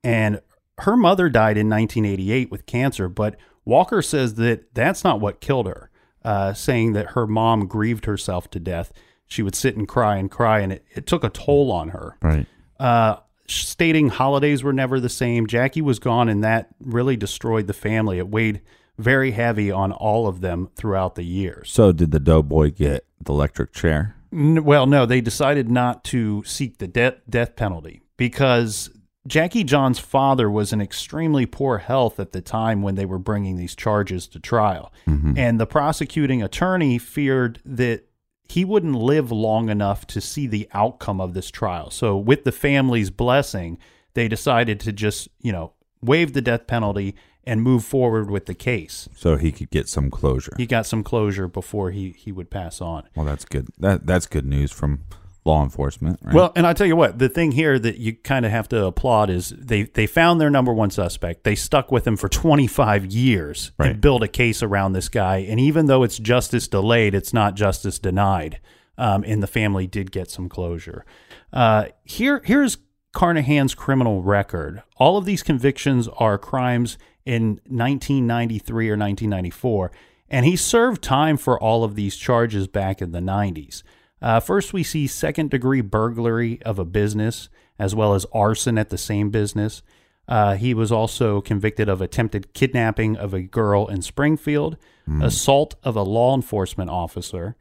and 0.03 0.41
her 0.79 0.97
mother 0.97 1.29
died 1.29 1.57
in 1.57 1.69
1988 1.69 2.51
with 2.51 2.67
cancer. 2.67 3.09
But 3.09 3.37
Walker 3.65 4.03
says 4.03 4.35
that 4.35 4.75
that's 4.75 5.05
not 5.05 5.21
what 5.21 5.41
killed 5.41 5.67
her. 5.67 5.91
Uh, 6.25 6.53
saying 6.53 6.93
that 6.95 7.11
her 7.11 7.27
mom 7.29 7.69
grieved 7.69 8.05
herself 8.07 8.51
to 8.51 8.59
death. 8.59 8.93
She 9.29 9.43
would 9.43 9.55
sit 9.55 9.77
and 9.77 9.87
cry 9.87 10.17
and 10.17 10.31
cry, 10.31 10.61
and 10.61 10.73
it, 10.73 10.85
it 10.95 11.07
took 11.07 11.23
a 11.23 11.29
toll 11.29 11.71
on 11.71 11.91
her. 11.91 12.17
Right. 12.23 12.47
uh, 12.81 13.17
stating 13.47 14.09
holidays 14.11 14.63
were 14.63 14.73
never 14.75 15.01
the 15.01 15.09
same. 15.09 15.47
Jackie 15.47 15.81
was 15.83 15.99
gone, 15.99 16.29
and 16.29 16.43
that 16.45 16.69
really 16.81 17.17
destroyed 17.17 17.67
the 17.67 17.73
family. 17.73 18.19
It 18.19 18.29
weighed 18.29 18.61
very 18.99 19.31
heavy 19.31 19.71
on 19.71 19.93
all 19.93 20.27
of 20.27 20.41
them 20.41 20.69
throughout 20.75 21.15
the 21.15 21.23
years. 21.23 21.71
So 21.71 21.93
did 21.93 22.11
the 22.11 22.21
doughboy 22.21 22.73
get 22.73 23.07
the 23.23 23.33
electric 23.33 23.73
chair? 23.73 24.17
N- 24.33 24.65
Well, 24.65 24.87
no, 24.87 25.07
they 25.07 25.21
decided 25.21 25.71
not 25.71 26.05
to 26.05 26.43
seek 26.45 26.79
the 26.79 26.89
de- 26.89 27.17
death 27.31 27.55
penalty 27.57 28.03
because 28.19 28.91
Jackie 29.27 29.65
John's 29.65 29.99
father 29.99 30.51
was 30.51 30.73
in 30.73 30.81
extremely 30.81 31.47
poor 31.47 31.79
health 31.79 32.19
at 32.19 32.33
the 32.33 32.41
time 32.43 32.83
when 32.83 32.97
they 32.97 33.07
were 33.07 33.19
bringing 33.19 33.57
these 33.57 33.75
charges 33.77 34.27
to 34.29 34.41
trial. 34.41 34.93
And 35.07 35.59
the 35.61 35.67
prosecuting 35.67 36.43
attorney 36.43 36.99
feared 36.99 37.61
that 37.65 38.05
he 38.49 38.65
wouldn't 38.65 38.95
live 38.95 39.31
long 39.31 39.69
enough 39.69 40.07
to 40.09 40.21
see 40.21 40.47
the 40.47 40.69
outcome 40.73 41.21
of 41.21 41.35
this 41.35 41.51
trial. 41.51 41.91
So, 41.91 42.17
with 42.17 42.45
the 42.45 42.53
family's 42.53 43.11
blessing, 43.11 43.79
they 44.15 44.29
decided 44.29 44.81
to 44.81 44.93
just, 44.93 45.29
you 45.41 45.53
know, 45.53 45.73
waive 46.01 46.33
the 46.33 46.41
death 46.41 46.67
penalty 46.67 47.15
and 47.45 47.63
move 47.63 47.85
forward 47.85 48.31
with 48.31 48.47
the 48.47 48.55
case. 48.55 49.09
So 49.17 49.37
he 49.37 49.53
could 49.53 49.71
get 49.71 49.89
some 49.89 50.11
closure. 50.11 50.53
He 50.57 50.67
got 50.67 50.87
some 50.87 51.03
closure 51.03 51.49
before 51.49 51.91
he, 51.93 52.11
he 52.11 52.31
would 52.31 52.51
pass 52.51 52.81
on. 52.81 53.09
well, 53.17 53.25
that's 53.25 53.45
good. 53.45 53.69
That 53.79 54.07
that's 54.07 54.27
good 54.27 54.45
news 54.45 54.71
from 54.71 55.05
law 55.49 55.65
enforcement. 55.65 56.21
Right? 56.23 56.35
Well, 56.35 56.53
and 56.55 56.67
I 56.67 56.73
tell 56.75 56.87
you 56.87 56.95
what, 56.95 57.19
the 57.19 57.29
thing 57.29 57.51
here 57.53 57.79
that 57.79 57.99
you 57.99 58.13
kind 58.15 58.47
of 58.47 58.53
have 58.53 58.69
to 58.69 58.85
applaud 58.85 59.31
is 59.31 59.49
they 59.51 59.83
they 59.83 60.07
found 60.07 60.41
their 60.41 60.51
number 60.51 60.73
one 60.73 60.91
suspect. 60.91 61.43
They 61.43 61.57
stuck 61.57 61.91
with 61.91 62.07
him 62.07 62.17
for 62.17 62.29
25 62.29 63.07
years 63.07 63.73
Right. 63.79 63.91
and 63.93 64.01
built 64.01 64.23
a 64.23 64.29
case 64.29 64.63
around 64.63 64.93
this 64.93 65.09
guy. 65.09 65.39
And 65.39 65.59
even 65.59 65.87
though 65.87 66.05
it's 66.05 66.19
justice 66.19 66.69
delayed, 66.69 67.15
it's 67.15 67.33
not 67.33 67.57
justice 67.57 67.99
denied. 67.99 68.61
Um, 68.97 69.25
and 69.27 69.43
the 69.43 69.47
family 69.47 69.87
did 69.87 70.11
get 70.13 70.31
some 70.31 70.49
closure. 70.49 71.05
Uh, 71.53 71.87
here, 72.05 72.43
here's 72.45 72.79
Carnahan's 73.15 73.75
criminal 73.75 74.23
record. 74.23 74.83
All 74.97 75.17
of 75.17 75.25
these 75.25 75.43
convictions 75.43 76.09
are 76.19 76.37
crimes 76.37 76.99
in 77.25 77.61
1993 77.67 78.89
or 78.91 78.97
1994, 78.97 79.91
and 80.29 80.45
he 80.45 80.57
served 80.57 81.03
time 81.03 81.37
for 81.37 81.59
all 81.63 81.85
of 81.85 81.95
these 81.95 82.17
charges 82.17 82.67
back 82.67 83.01
in 83.01 83.13
the 83.13 83.21
90s. 83.21 83.83
Uh, 84.21 84.41
first, 84.41 84.73
we 84.73 84.83
see 84.83 85.07
second 85.07 85.51
degree 85.51 85.81
burglary 85.81 86.61
of 86.63 86.79
a 86.79 86.85
business 86.85 87.49
as 87.79 87.95
well 87.95 88.15
as 88.15 88.27
arson 88.33 88.77
at 88.77 88.89
the 88.89 88.99
same 88.99 89.31
business. 89.31 89.83
Uh, 90.27 90.57
he 90.57 90.75
was 90.75 90.93
also 90.93 91.41
convicted 91.41 91.89
of 91.89 92.03
attempted 92.03 92.53
kidnapping 92.53 93.17
of 93.17 93.33
a 93.33 93.41
girl 93.41 93.87
in 93.87 94.03
Springfield, 94.03 94.77
assault 95.23 95.75
of 95.83 95.97
a 95.97 96.03
law 96.03 96.35
enforcement 96.35 96.91
officer, 96.91 97.57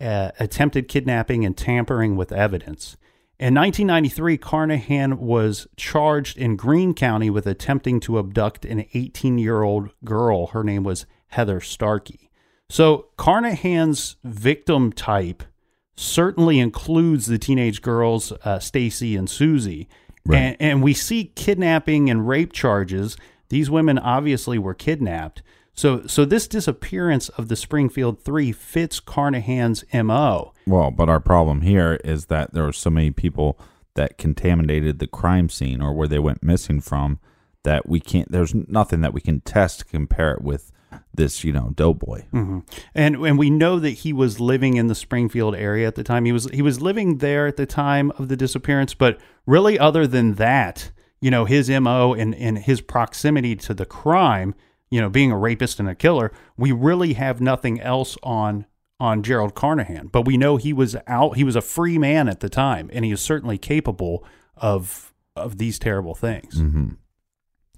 uh, 0.00 0.30
attempted 0.38 0.86
kidnapping 0.86 1.46
and 1.46 1.56
tampering 1.56 2.16
with 2.16 2.30
evidence. 2.30 2.98
In 3.38 3.54
1993, 3.54 4.36
Carnahan 4.36 5.18
was 5.18 5.66
charged 5.76 6.36
in 6.36 6.56
Greene 6.56 6.92
County 6.92 7.30
with 7.30 7.46
attempting 7.46 7.98
to 8.00 8.18
abduct 8.18 8.66
an 8.66 8.84
18 8.92 9.38
year 9.38 9.62
old 9.62 9.88
girl. 10.04 10.48
Her 10.48 10.62
name 10.62 10.82
was 10.82 11.06
Heather 11.28 11.60
Starkey. 11.60 12.30
So, 12.68 13.06
Carnahan's 13.16 14.16
victim 14.22 14.92
type 14.92 15.42
certainly 16.00 16.58
includes 16.58 17.26
the 17.26 17.38
teenage 17.38 17.82
girls, 17.82 18.32
uh, 18.44 18.58
Stacy 18.58 19.16
and 19.16 19.28
Susie. 19.28 19.88
And, 20.30 20.56
and 20.60 20.82
we 20.82 20.94
see 20.94 21.32
kidnapping 21.34 22.08
and 22.08 22.26
rape 22.26 22.52
charges. 22.52 23.16
These 23.48 23.70
women 23.70 23.98
obviously 23.98 24.58
were 24.58 24.74
kidnapped. 24.74 25.42
So, 25.74 26.06
so 26.06 26.24
this 26.24 26.46
disappearance 26.46 27.28
of 27.30 27.48
the 27.48 27.56
Springfield 27.56 28.22
Three 28.22 28.52
fits 28.52 29.00
Carnahan's 29.00 29.84
MO. 29.92 30.52
Well, 30.66 30.90
but 30.90 31.08
our 31.08 31.20
problem 31.20 31.62
here 31.62 31.94
is 32.04 32.26
that 32.26 32.52
there 32.52 32.64
were 32.64 32.72
so 32.72 32.90
many 32.90 33.10
people 33.10 33.58
that 33.94 34.18
contaminated 34.18 34.98
the 34.98 35.06
crime 35.06 35.48
scene 35.48 35.82
or 35.82 35.92
where 35.92 36.08
they 36.08 36.18
went 36.18 36.42
missing 36.42 36.80
from 36.80 37.18
that 37.64 37.88
we 37.88 38.00
can't. 38.00 38.30
There's 38.30 38.54
nothing 38.54 39.00
that 39.00 39.12
we 39.12 39.20
can 39.20 39.40
test 39.40 39.80
to 39.80 39.84
compare 39.84 40.32
it 40.32 40.42
with 40.42 40.70
this, 41.14 41.44
you 41.44 41.52
know, 41.52 41.72
doughboy. 41.74 42.24
Mm-hmm. 42.32 42.60
And 42.94 43.16
and 43.16 43.38
we 43.38 43.50
know 43.50 43.78
that 43.78 43.90
he 43.90 44.12
was 44.12 44.40
living 44.40 44.76
in 44.76 44.86
the 44.86 44.94
Springfield 44.94 45.54
area 45.54 45.86
at 45.86 45.94
the 45.94 46.04
time. 46.04 46.24
He 46.24 46.32
was 46.32 46.48
he 46.50 46.62
was 46.62 46.80
living 46.80 47.18
there 47.18 47.46
at 47.46 47.56
the 47.56 47.66
time 47.66 48.10
of 48.12 48.28
the 48.28 48.36
disappearance, 48.36 48.94
but 48.94 49.18
really 49.46 49.78
other 49.78 50.06
than 50.06 50.34
that, 50.34 50.92
you 51.20 51.30
know, 51.30 51.44
his 51.44 51.68
MO 51.68 52.14
and, 52.14 52.34
and 52.34 52.58
his 52.58 52.80
proximity 52.80 53.56
to 53.56 53.74
the 53.74 53.86
crime, 53.86 54.54
you 54.90 55.00
know, 55.00 55.08
being 55.08 55.32
a 55.32 55.36
rapist 55.36 55.80
and 55.80 55.88
a 55.88 55.94
killer, 55.94 56.32
we 56.56 56.72
really 56.72 57.14
have 57.14 57.40
nothing 57.40 57.80
else 57.80 58.16
on 58.22 58.66
on 59.00 59.22
Gerald 59.22 59.54
Carnahan. 59.54 60.08
But 60.08 60.26
we 60.26 60.36
know 60.36 60.56
he 60.56 60.72
was 60.72 60.96
out 61.06 61.36
he 61.36 61.44
was 61.44 61.56
a 61.56 61.62
free 61.62 61.98
man 61.98 62.28
at 62.28 62.40
the 62.40 62.48
time, 62.48 62.90
and 62.92 63.04
he 63.04 63.10
is 63.10 63.20
certainly 63.20 63.58
capable 63.58 64.24
of 64.56 65.12
of 65.34 65.58
these 65.58 65.78
terrible 65.78 66.14
things. 66.14 66.56
Mm-hmm. 66.56 66.90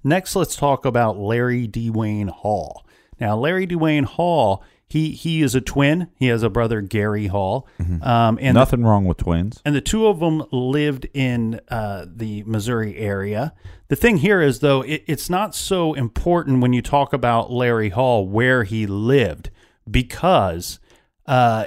Next, 0.05 0.35
let's 0.35 0.57
talk 0.57 0.85
about 0.85 1.17
Larry 1.17 1.69
DeWayne 1.69 2.29
Hall. 2.29 2.85
Now, 3.23 3.37
Larry 3.37 3.67
DeWayne 3.69 4.05
Hall, 4.05 4.65
he 4.89 5.13
he 5.13 5.43
is 5.43 5.55
a 5.55 5.61
twin. 5.61 6.09
He 6.17 6.27
has 6.27 6.43
a 6.43 6.51
brother, 6.51 6.81
Gary 6.81 7.29
Hall, 7.29 7.69
um, 8.03 8.37
and 8.43 8.55
Nothing 8.55 8.83
wrong 8.83 9.05
with 9.05 9.19
twins. 9.19 9.63
and 9.65 9.75
the 9.75 9.81
two 9.81 10.07
of 10.09 10.19
them 10.21 10.43
lived 10.51 11.07
in 11.15 11.61
uh, 11.69 12.05
the 12.09 12.43
Missouri 12.43 12.97
area. 12.97 13.55
The 13.89 13.97
thing 13.97 14.19
here 14.19 14.41
is, 14.43 14.59
though, 14.59 14.83
it, 14.83 15.05
it's 15.07 15.31
not 15.31 15.55
so 15.55 15.95
important 15.95 16.61
when 16.63 16.73
you 16.73 16.83
talk 16.83 17.13
about 17.13 17.51
Larry 17.53 17.91
Hall 17.91 18.27
where 18.27 18.65
he 18.65 18.87
lived 18.87 19.51
because 19.91 20.81
uh, 21.27 21.67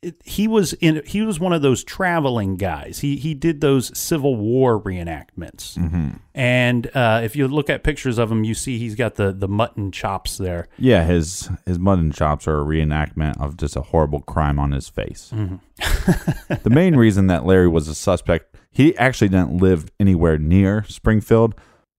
it, 0.00 0.20
he 0.24 0.46
was 0.46 0.74
in 0.74 1.02
he 1.04 1.22
was 1.22 1.40
one 1.40 1.52
of 1.52 1.62
those 1.62 1.82
traveling 1.82 2.56
guys. 2.56 3.00
He 3.00 3.16
he 3.16 3.34
did 3.34 3.60
those 3.60 3.96
Civil 3.98 4.36
War 4.36 4.80
reenactments, 4.80 5.76
and 6.34 6.90
uh, 6.94 7.20
if 7.24 7.34
you 7.34 7.48
look 7.48 7.68
at 7.68 7.82
pictures 7.82 8.16
of 8.16 8.30
him, 8.30 8.44
you 8.44 8.54
see 8.54 8.78
he's 8.78 8.94
got 8.94 9.16
the 9.16 9.32
the 9.32 9.48
mutton 9.48 9.90
chops 9.90 10.38
there. 10.38 10.68
Yeah, 10.78 11.04
his 11.04 11.50
his 11.66 11.78
mutton 11.80 12.12
chops 12.12 12.46
are 12.46 12.60
a 12.60 12.64
reenactment 12.64 13.40
of 13.40 13.56
just 13.56 13.74
a 13.74 13.80
horrible 13.80 14.20
crime 14.20 14.60
on 14.60 14.70
his 14.70 14.88
face. 14.88 15.30
the 15.78 16.70
main 16.70 16.94
reason 16.94 17.26
that 17.26 17.44
Larry 17.44 17.68
was 17.68 17.88
a 17.88 17.94
suspect, 17.94 18.54
he 18.70 18.96
actually 18.98 19.28
didn't 19.30 19.58
live 19.58 19.90
anywhere 19.98 20.38
near 20.38 20.84
Springfield, 20.84 21.56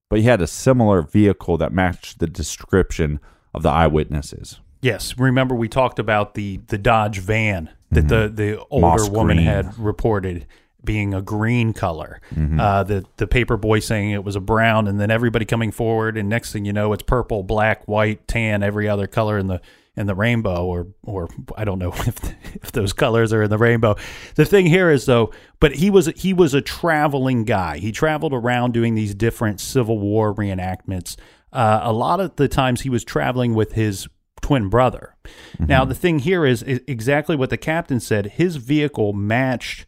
but 0.10 0.20
he 0.20 0.26
had 0.26 0.42
a 0.42 0.48
similar 0.48 1.02
vehicle 1.02 1.58
that 1.58 1.74
matched 1.74 2.20
the 2.20 2.28
description 2.28 3.20
of 3.54 3.64
the 3.64 3.70
eyewitnesses. 3.70 4.62
Yes, 4.82 5.18
remember 5.18 5.54
we 5.54 5.68
talked 5.68 6.00
about 6.00 6.36
the 6.36 6.62
the 6.68 6.78
Dodge 6.78 7.20
van 7.20 7.72
that 7.92 8.08
the 8.08 8.32
the 8.34 8.64
older 8.70 8.88
Moss 8.88 9.10
woman 9.10 9.38
green. 9.38 9.48
had 9.48 9.78
reported 9.78 10.46
being 10.84 11.14
a 11.14 11.22
green 11.22 11.74
color. 11.74 12.22
Uh, 12.60 12.84
the 12.84 13.06
the 13.18 13.28
paper 13.28 13.58
boy 13.58 13.80
saying 13.80 14.12
it 14.12 14.24
was 14.24 14.36
a 14.36 14.40
brown, 14.40 14.88
and 14.88 15.00
then 15.00 15.12
everybody 15.12 15.46
coming 15.46 15.72
forward, 15.72 16.18
and 16.18 16.30
next 16.30 16.52
thing 16.52 16.66
you 16.66 16.74
know, 16.74 16.94
it's 16.94 17.04
purple, 17.04 17.44
black, 17.44 17.88
white, 17.88 18.28
tan, 18.28 18.64
every 18.64 18.88
other 18.88 19.08
color 19.08 19.38
in 19.38 19.48
the 19.48 19.62
in 19.96 20.08
the 20.08 20.16
rainbow, 20.16 20.66
or 20.66 20.88
or 21.04 21.28
I 21.58 21.66
don't 21.66 21.80
know 21.80 21.92
if 22.08 22.24
if 22.56 22.72
those 22.72 22.94
colors 22.94 23.34
are 23.34 23.44
in 23.44 23.50
the 23.50 23.58
rainbow. 23.58 23.96
The 24.36 24.46
thing 24.46 24.66
here 24.68 24.90
is 24.90 25.06
though, 25.06 25.34
but 25.60 25.76
he 25.76 25.90
was 25.90 26.08
he 26.16 26.34
was 26.34 26.54
a 26.54 26.62
traveling 26.62 27.44
guy. 27.44 27.80
He 27.80 27.92
traveled 27.92 28.34
around 28.34 28.74
doing 28.74 28.96
these 28.96 29.14
different 29.14 29.60
Civil 29.60 30.00
War 30.00 30.34
reenactments. 30.34 31.18
Uh, 31.52 31.80
a 31.84 31.92
lot 31.92 32.20
of 32.20 32.36
the 32.36 32.48
times 32.48 32.82
he 32.82 32.90
was 32.90 33.04
traveling 33.04 33.56
with 33.56 33.74
his 33.74 34.08
twin 34.42 34.70
brother. 34.70 35.16
Now, 35.60 35.86
the 35.86 35.96
thing 35.96 36.20
here 36.20 36.46
is, 36.46 36.64
is 36.64 36.82
exactly 36.88 37.36
what 37.36 37.50
the 37.50 37.58
captain 37.58 38.00
said. 38.00 38.28
His 38.28 38.56
vehicle 38.56 39.14
matched 39.14 39.86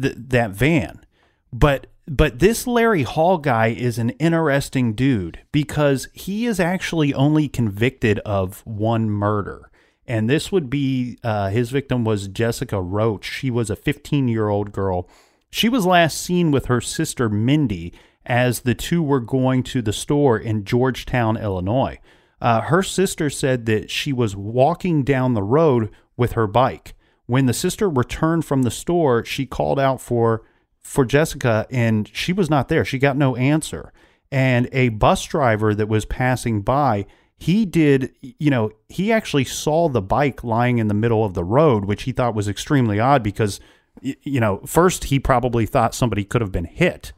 th- 0.00 0.14
that 0.16 0.50
van. 0.50 1.04
But 1.52 1.86
but 2.06 2.40
this 2.40 2.66
Larry 2.66 3.04
Hall 3.04 3.38
guy 3.38 3.68
is 3.68 3.96
an 3.98 4.10
interesting 4.10 4.94
dude 4.94 5.40
because 5.52 6.08
he 6.12 6.46
is 6.46 6.58
actually 6.58 7.14
only 7.14 7.48
convicted 7.48 8.18
of 8.20 8.60
one 8.66 9.08
murder. 9.08 9.70
And 10.06 10.28
this 10.28 10.50
would 10.50 10.68
be 10.68 11.18
uh, 11.22 11.50
his 11.50 11.70
victim 11.70 12.04
was 12.04 12.26
Jessica 12.26 12.80
Roach. 12.80 13.24
She 13.24 13.50
was 13.50 13.70
a 13.70 13.76
15 13.76 14.26
year 14.28 14.48
old 14.48 14.72
girl. 14.72 15.08
She 15.50 15.68
was 15.68 15.86
last 15.86 16.20
seen 16.20 16.50
with 16.50 16.66
her 16.66 16.80
sister 16.80 17.28
Mindy 17.28 17.92
as 18.26 18.60
the 18.60 18.74
two 18.74 19.02
were 19.02 19.20
going 19.20 19.62
to 19.64 19.82
the 19.82 19.92
store 19.92 20.38
in 20.38 20.64
Georgetown, 20.64 21.36
Illinois. 21.36 21.98
Uh, 22.42 22.60
her 22.62 22.82
sister 22.82 23.30
said 23.30 23.66
that 23.66 23.88
she 23.88 24.12
was 24.12 24.34
walking 24.34 25.04
down 25.04 25.32
the 25.32 25.44
road 25.44 25.88
with 26.16 26.32
her 26.32 26.48
bike. 26.48 26.94
When 27.26 27.46
the 27.46 27.52
sister 27.54 27.88
returned 27.88 28.44
from 28.44 28.62
the 28.62 28.70
store, 28.70 29.24
she 29.24 29.46
called 29.46 29.78
out 29.78 30.00
for 30.00 30.42
for 30.80 31.04
Jessica 31.04 31.68
and 31.70 32.10
she 32.12 32.32
was 32.32 32.50
not 32.50 32.68
there. 32.68 32.84
She 32.84 32.98
got 32.98 33.16
no 33.16 33.36
answer. 33.36 33.92
And 34.32 34.68
a 34.72 34.88
bus 34.88 35.24
driver 35.24 35.72
that 35.72 35.86
was 35.86 36.04
passing 36.04 36.62
by, 36.62 37.06
he 37.36 37.64
did, 37.64 38.12
you 38.20 38.50
know, 38.50 38.72
he 38.88 39.12
actually 39.12 39.44
saw 39.44 39.88
the 39.88 40.02
bike 40.02 40.42
lying 40.42 40.78
in 40.78 40.88
the 40.88 40.94
middle 40.94 41.24
of 41.24 41.34
the 41.34 41.44
road, 41.44 41.84
which 41.84 42.02
he 42.02 42.12
thought 42.12 42.34
was 42.34 42.48
extremely 42.48 42.98
odd 42.98 43.22
because, 43.22 43.60
you 44.00 44.40
know, 44.40 44.60
first 44.66 45.04
he 45.04 45.20
probably 45.20 45.64
thought 45.64 45.94
somebody 45.94 46.24
could 46.24 46.40
have 46.40 46.50
been 46.50 46.64
hit. 46.64 47.12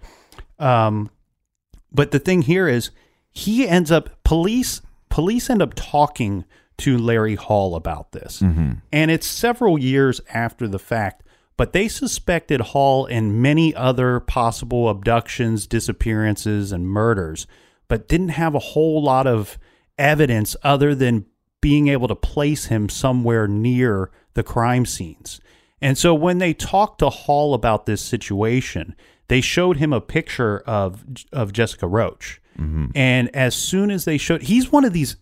Um, 0.58 1.08
but 1.90 2.10
the 2.10 2.18
thing 2.18 2.42
here 2.42 2.68
is 2.68 2.90
he 3.30 3.66
ends 3.66 3.90
up 3.90 4.22
police 4.22 4.82
police 5.14 5.48
end 5.48 5.62
up 5.62 5.74
talking 5.76 6.44
to 6.76 6.98
Larry 6.98 7.36
Hall 7.36 7.76
about 7.76 8.10
this. 8.10 8.40
Mm-hmm. 8.40 8.72
And 8.92 9.10
it's 9.12 9.28
several 9.28 9.78
years 9.78 10.20
after 10.28 10.66
the 10.66 10.80
fact, 10.80 11.22
but 11.56 11.72
they 11.72 11.86
suspected 11.86 12.60
Hall 12.60 13.06
in 13.06 13.40
many 13.40 13.72
other 13.76 14.18
possible 14.18 14.88
abductions, 14.88 15.68
disappearances 15.68 16.72
and 16.72 16.88
murders, 16.88 17.46
but 17.86 18.08
didn't 18.08 18.30
have 18.30 18.56
a 18.56 18.70
whole 18.74 19.04
lot 19.04 19.28
of 19.28 19.56
evidence 19.98 20.56
other 20.64 20.96
than 20.96 21.26
being 21.60 21.86
able 21.86 22.08
to 22.08 22.16
place 22.16 22.64
him 22.64 22.88
somewhere 22.88 23.46
near 23.46 24.10
the 24.32 24.42
crime 24.42 24.84
scenes. 24.84 25.40
And 25.80 25.96
so 25.96 26.12
when 26.12 26.38
they 26.38 26.52
talked 26.52 26.98
to 26.98 27.08
Hall 27.08 27.54
about 27.54 27.86
this 27.86 28.02
situation, 28.02 28.96
they 29.28 29.40
showed 29.40 29.76
him 29.76 29.92
a 29.92 30.00
picture 30.00 30.58
of 30.66 31.04
of 31.32 31.52
Jessica 31.52 31.86
Roach. 31.86 32.40
Mm-hmm. 32.58 32.86
And 32.94 33.34
as 33.34 33.54
soon 33.54 33.90
as 33.90 34.04
they 34.04 34.18
showed, 34.18 34.42
he's 34.42 34.70
one 34.70 34.84
of 34.84 34.92
these 34.92 35.16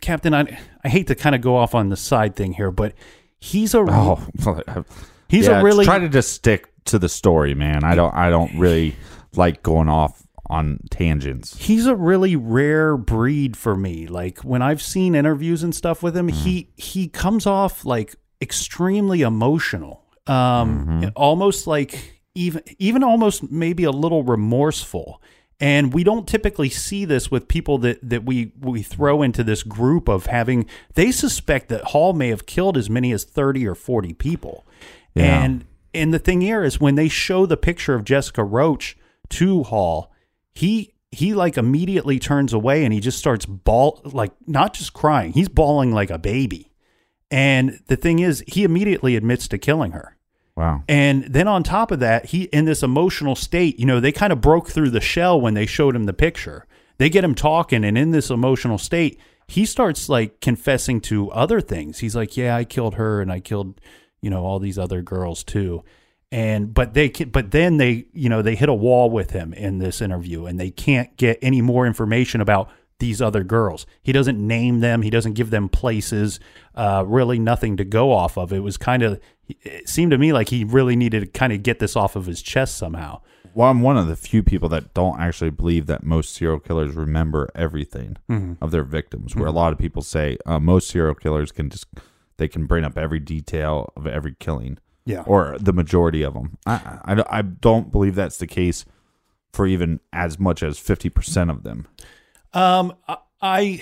Captain. 0.00 0.34
I 0.34 0.58
I 0.84 0.88
hate 0.88 1.06
to 1.08 1.14
kind 1.14 1.34
of 1.34 1.40
go 1.40 1.56
off 1.56 1.74
on 1.74 1.88
the 1.88 1.96
side 1.96 2.36
thing 2.36 2.52
here, 2.52 2.70
but 2.70 2.94
he's 3.38 3.74
a 3.74 3.80
Oh, 3.80 4.26
he's 5.28 5.46
Yeah, 5.46 5.60
a 5.60 5.64
really 5.64 5.84
try 5.84 5.98
to 5.98 6.08
just 6.08 6.32
stick 6.32 6.70
to 6.86 6.98
the 6.98 7.08
story, 7.08 7.54
man. 7.54 7.84
I 7.84 7.94
don't. 7.94 8.14
I 8.14 8.30
don't 8.30 8.58
really 8.58 8.96
like 9.34 9.62
going 9.62 9.88
off 9.88 10.26
on 10.50 10.80
tangents. 10.90 11.56
he's 11.56 11.86
a 11.86 11.94
really 11.94 12.34
rare 12.34 12.96
breed 12.96 13.56
for 13.56 13.76
me. 13.76 14.08
Like 14.08 14.40
when 14.40 14.62
I've 14.62 14.82
seen 14.82 15.14
interviews 15.14 15.62
and 15.62 15.72
stuff 15.72 16.02
with 16.02 16.16
him, 16.16 16.28
mm-hmm. 16.28 16.44
he 16.44 16.70
he 16.76 17.08
comes 17.08 17.46
off 17.46 17.84
like 17.84 18.16
extremely 18.42 19.22
emotional. 19.22 20.04
Um 20.26 20.86
mm-hmm. 20.86 21.08
almost 21.14 21.68
like 21.68 22.20
even 22.34 22.62
even 22.78 23.04
almost 23.04 23.50
maybe 23.50 23.84
a 23.84 23.92
little 23.92 24.24
remorseful. 24.24 25.22
And 25.60 25.92
we 25.92 26.04
don't 26.04 26.26
typically 26.26 26.70
see 26.70 27.04
this 27.04 27.30
with 27.30 27.46
people 27.46 27.76
that, 27.78 27.98
that 28.02 28.24
we, 28.24 28.52
we 28.58 28.82
throw 28.82 29.20
into 29.20 29.44
this 29.44 29.62
group 29.62 30.08
of 30.08 30.26
having 30.26 30.66
they 30.94 31.12
suspect 31.12 31.68
that 31.68 31.84
Hall 31.84 32.14
may 32.14 32.28
have 32.28 32.46
killed 32.46 32.78
as 32.78 32.88
many 32.88 33.12
as 33.12 33.24
30 33.24 33.66
or 33.66 33.74
40 33.74 34.14
people. 34.14 34.66
Yeah. 35.14 35.42
And 35.42 35.64
and 35.92 36.14
the 36.14 36.18
thing 36.18 36.40
here 36.40 36.62
is 36.62 36.80
when 36.80 36.94
they 36.94 37.08
show 37.08 37.46
the 37.46 37.56
picture 37.56 37.94
of 37.94 38.04
Jessica 38.04 38.44
Roach 38.44 38.96
to 39.30 39.64
Hall, 39.64 40.12
he 40.54 40.94
he 41.12 41.34
like 41.34 41.58
immediately 41.58 42.18
turns 42.18 42.52
away 42.52 42.84
and 42.84 42.94
he 42.94 43.00
just 43.00 43.18
starts 43.18 43.44
ball 43.44 44.00
like 44.04 44.32
not 44.46 44.72
just 44.74 44.92
crying, 44.92 45.32
he's 45.32 45.48
bawling 45.48 45.92
like 45.92 46.10
a 46.10 46.18
baby. 46.18 46.72
And 47.30 47.80
the 47.86 47.96
thing 47.96 48.18
is, 48.18 48.42
he 48.48 48.64
immediately 48.64 49.14
admits 49.14 49.46
to 49.48 49.58
killing 49.58 49.92
her. 49.92 50.16
Wow. 50.60 50.84
And 50.88 51.24
then 51.24 51.48
on 51.48 51.62
top 51.62 51.90
of 51.90 52.00
that, 52.00 52.26
he 52.26 52.42
in 52.44 52.66
this 52.66 52.82
emotional 52.82 53.34
state, 53.34 53.80
you 53.80 53.86
know, 53.86 53.98
they 53.98 54.12
kind 54.12 54.30
of 54.30 54.42
broke 54.42 54.68
through 54.68 54.90
the 54.90 55.00
shell 55.00 55.40
when 55.40 55.54
they 55.54 55.64
showed 55.64 55.96
him 55.96 56.04
the 56.04 56.12
picture. 56.12 56.66
They 56.98 57.08
get 57.08 57.24
him 57.24 57.34
talking 57.34 57.82
and 57.82 57.96
in 57.96 58.10
this 58.10 58.28
emotional 58.28 58.76
state, 58.76 59.18
he 59.48 59.64
starts 59.64 60.10
like 60.10 60.42
confessing 60.42 61.00
to 61.02 61.30
other 61.30 61.62
things. 61.62 62.00
He's 62.00 62.14
like, 62.14 62.36
"Yeah, 62.36 62.54
I 62.54 62.64
killed 62.64 62.96
her 62.96 63.22
and 63.22 63.32
I 63.32 63.40
killed, 63.40 63.80
you 64.20 64.28
know, 64.28 64.44
all 64.44 64.58
these 64.58 64.78
other 64.78 65.00
girls 65.00 65.42
too." 65.42 65.82
And 66.30 66.74
but 66.74 66.92
they 66.92 67.08
but 67.08 67.52
then 67.52 67.78
they, 67.78 68.04
you 68.12 68.28
know, 68.28 68.42
they 68.42 68.54
hit 68.54 68.68
a 68.68 68.74
wall 68.74 69.08
with 69.08 69.30
him 69.30 69.54
in 69.54 69.78
this 69.78 70.02
interview 70.02 70.44
and 70.44 70.60
they 70.60 70.70
can't 70.70 71.16
get 71.16 71.38
any 71.40 71.62
more 71.62 71.86
information 71.86 72.42
about 72.42 72.68
these 73.00 73.20
other 73.20 73.42
girls. 73.42 73.86
He 74.02 74.12
doesn't 74.12 74.38
name 74.38 74.80
them. 74.80 75.02
He 75.02 75.10
doesn't 75.10 75.32
give 75.32 75.50
them 75.50 75.68
places. 75.68 76.38
Uh, 76.74 77.04
really, 77.06 77.38
nothing 77.38 77.76
to 77.78 77.84
go 77.84 78.12
off 78.12 78.38
of. 78.38 78.52
It 78.52 78.60
was 78.60 78.76
kind 78.76 79.02
of. 79.02 79.20
It 79.48 79.88
seemed 79.88 80.12
to 80.12 80.18
me 80.18 80.32
like 80.32 80.50
he 80.50 80.62
really 80.64 80.94
needed 80.94 81.20
to 81.20 81.26
kind 81.26 81.52
of 81.52 81.62
get 81.64 81.80
this 81.80 81.96
off 81.96 82.14
of 82.14 82.26
his 82.26 82.40
chest 82.40 82.76
somehow. 82.78 83.20
Well, 83.52 83.68
I'm 83.68 83.80
one 83.82 83.96
of 83.96 84.06
the 84.06 84.14
few 84.14 84.44
people 84.44 84.68
that 84.68 84.94
don't 84.94 85.18
actually 85.18 85.50
believe 85.50 85.86
that 85.86 86.04
most 86.04 86.32
serial 86.34 86.60
killers 86.60 86.94
remember 86.94 87.50
everything 87.56 88.16
Mm-hmm. 88.30 88.62
of 88.62 88.70
their 88.70 88.84
victims. 88.84 89.34
Where 89.34 89.48
a 89.48 89.52
lot 89.52 89.72
of 89.72 89.78
people 89.78 90.02
say 90.02 90.38
uh, 90.46 90.60
most 90.60 90.88
serial 90.88 91.16
killers 91.16 91.50
can 91.50 91.68
just 91.68 91.86
they 92.36 92.46
can 92.46 92.66
bring 92.66 92.84
up 92.84 92.96
every 92.96 93.18
detail 93.18 93.92
of 93.96 94.06
every 94.06 94.36
killing. 94.38 94.78
Yeah. 95.06 95.22
or 95.26 95.56
the 95.58 95.72
majority 95.72 96.22
of 96.22 96.34
them. 96.34 96.58
I, 96.66 96.98
I, 97.04 97.38
I 97.38 97.42
don't 97.42 97.90
believe 97.90 98.14
that's 98.14 98.36
the 98.36 98.46
case 98.46 98.84
for 99.52 99.66
even 99.66 99.98
as 100.12 100.38
much 100.38 100.62
as 100.62 100.78
fifty 100.78 101.08
percent 101.08 101.50
of 101.50 101.64
them. 101.64 101.88
Um, 102.52 102.94
I 103.40 103.80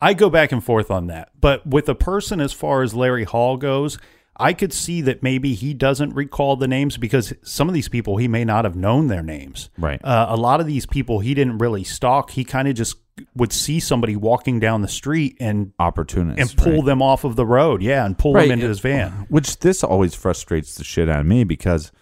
I 0.00 0.14
go 0.14 0.30
back 0.30 0.52
and 0.52 0.62
forth 0.62 0.90
on 0.90 1.08
that, 1.08 1.30
but 1.40 1.66
with 1.66 1.88
a 1.88 1.94
person 1.94 2.40
as 2.40 2.52
far 2.52 2.82
as 2.82 2.94
Larry 2.94 3.24
Hall 3.24 3.56
goes, 3.56 3.98
I 4.36 4.52
could 4.52 4.72
see 4.72 5.00
that 5.02 5.22
maybe 5.22 5.54
he 5.54 5.74
doesn't 5.74 6.14
recall 6.14 6.56
the 6.56 6.68
names 6.68 6.96
because 6.96 7.32
some 7.42 7.68
of 7.68 7.74
these 7.74 7.88
people 7.88 8.16
he 8.16 8.28
may 8.28 8.44
not 8.44 8.64
have 8.64 8.76
known 8.76 9.06
their 9.08 9.22
names. 9.22 9.70
Right. 9.78 10.00
Uh, 10.04 10.26
a 10.28 10.36
lot 10.36 10.60
of 10.60 10.66
these 10.66 10.86
people 10.86 11.20
he 11.20 11.34
didn't 11.34 11.58
really 11.58 11.84
stalk. 11.84 12.30
He 12.30 12.44
kind 12.44 12.68
of 12.68 12.74
just 12.74 12.96
would 13.36 13.52
see 13.52 13.78
somebody 13.78 14.16
walking 14.16 14.58
down 14.58 14.82
the 14.82 14.88
street 14.88 15.36
and 15.38 15.72
Opportunists 15.78 16.40
and 16.40 16.58
pull 16.60 16.78
right. 16.78 16.84
them 16.84 17.00
off 17.00 17.24
of 17.24 17.36
the 17.36 17.46
road. 17.46 17.80
Yeah, 17.80 18.04
and 18.04 18.18
pull 18.18 18.34
Right, 18.34 18.42
them 18.48 18.52
into 18.52 18.66
uh, 18.66 18.70
his 18.70 18.80
van. 18.80 19.26
Which 19.28 19.60
this 19.60 19.84
always 19.84 20.14
frustrates 20.14 20.74
the 20.74 20.84
shit 20.84 21.08
out 21.08 21.20
of 21.20 21.26
me 21.26 21.44
because 21.44 21.92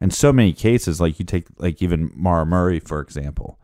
in 0.00 0.10
so 0.10 0.32
many 0.32 0.52
cases, 0.52 1.00
like 1.00 1.18
you 1.18 1.24
take 1.24 1.46
like 1.58 1.82
even 1.82 2.10
Maura 2.14 2.46
Murray 2.46 2.80
for 2.80 3.00
example, 3.00 3.58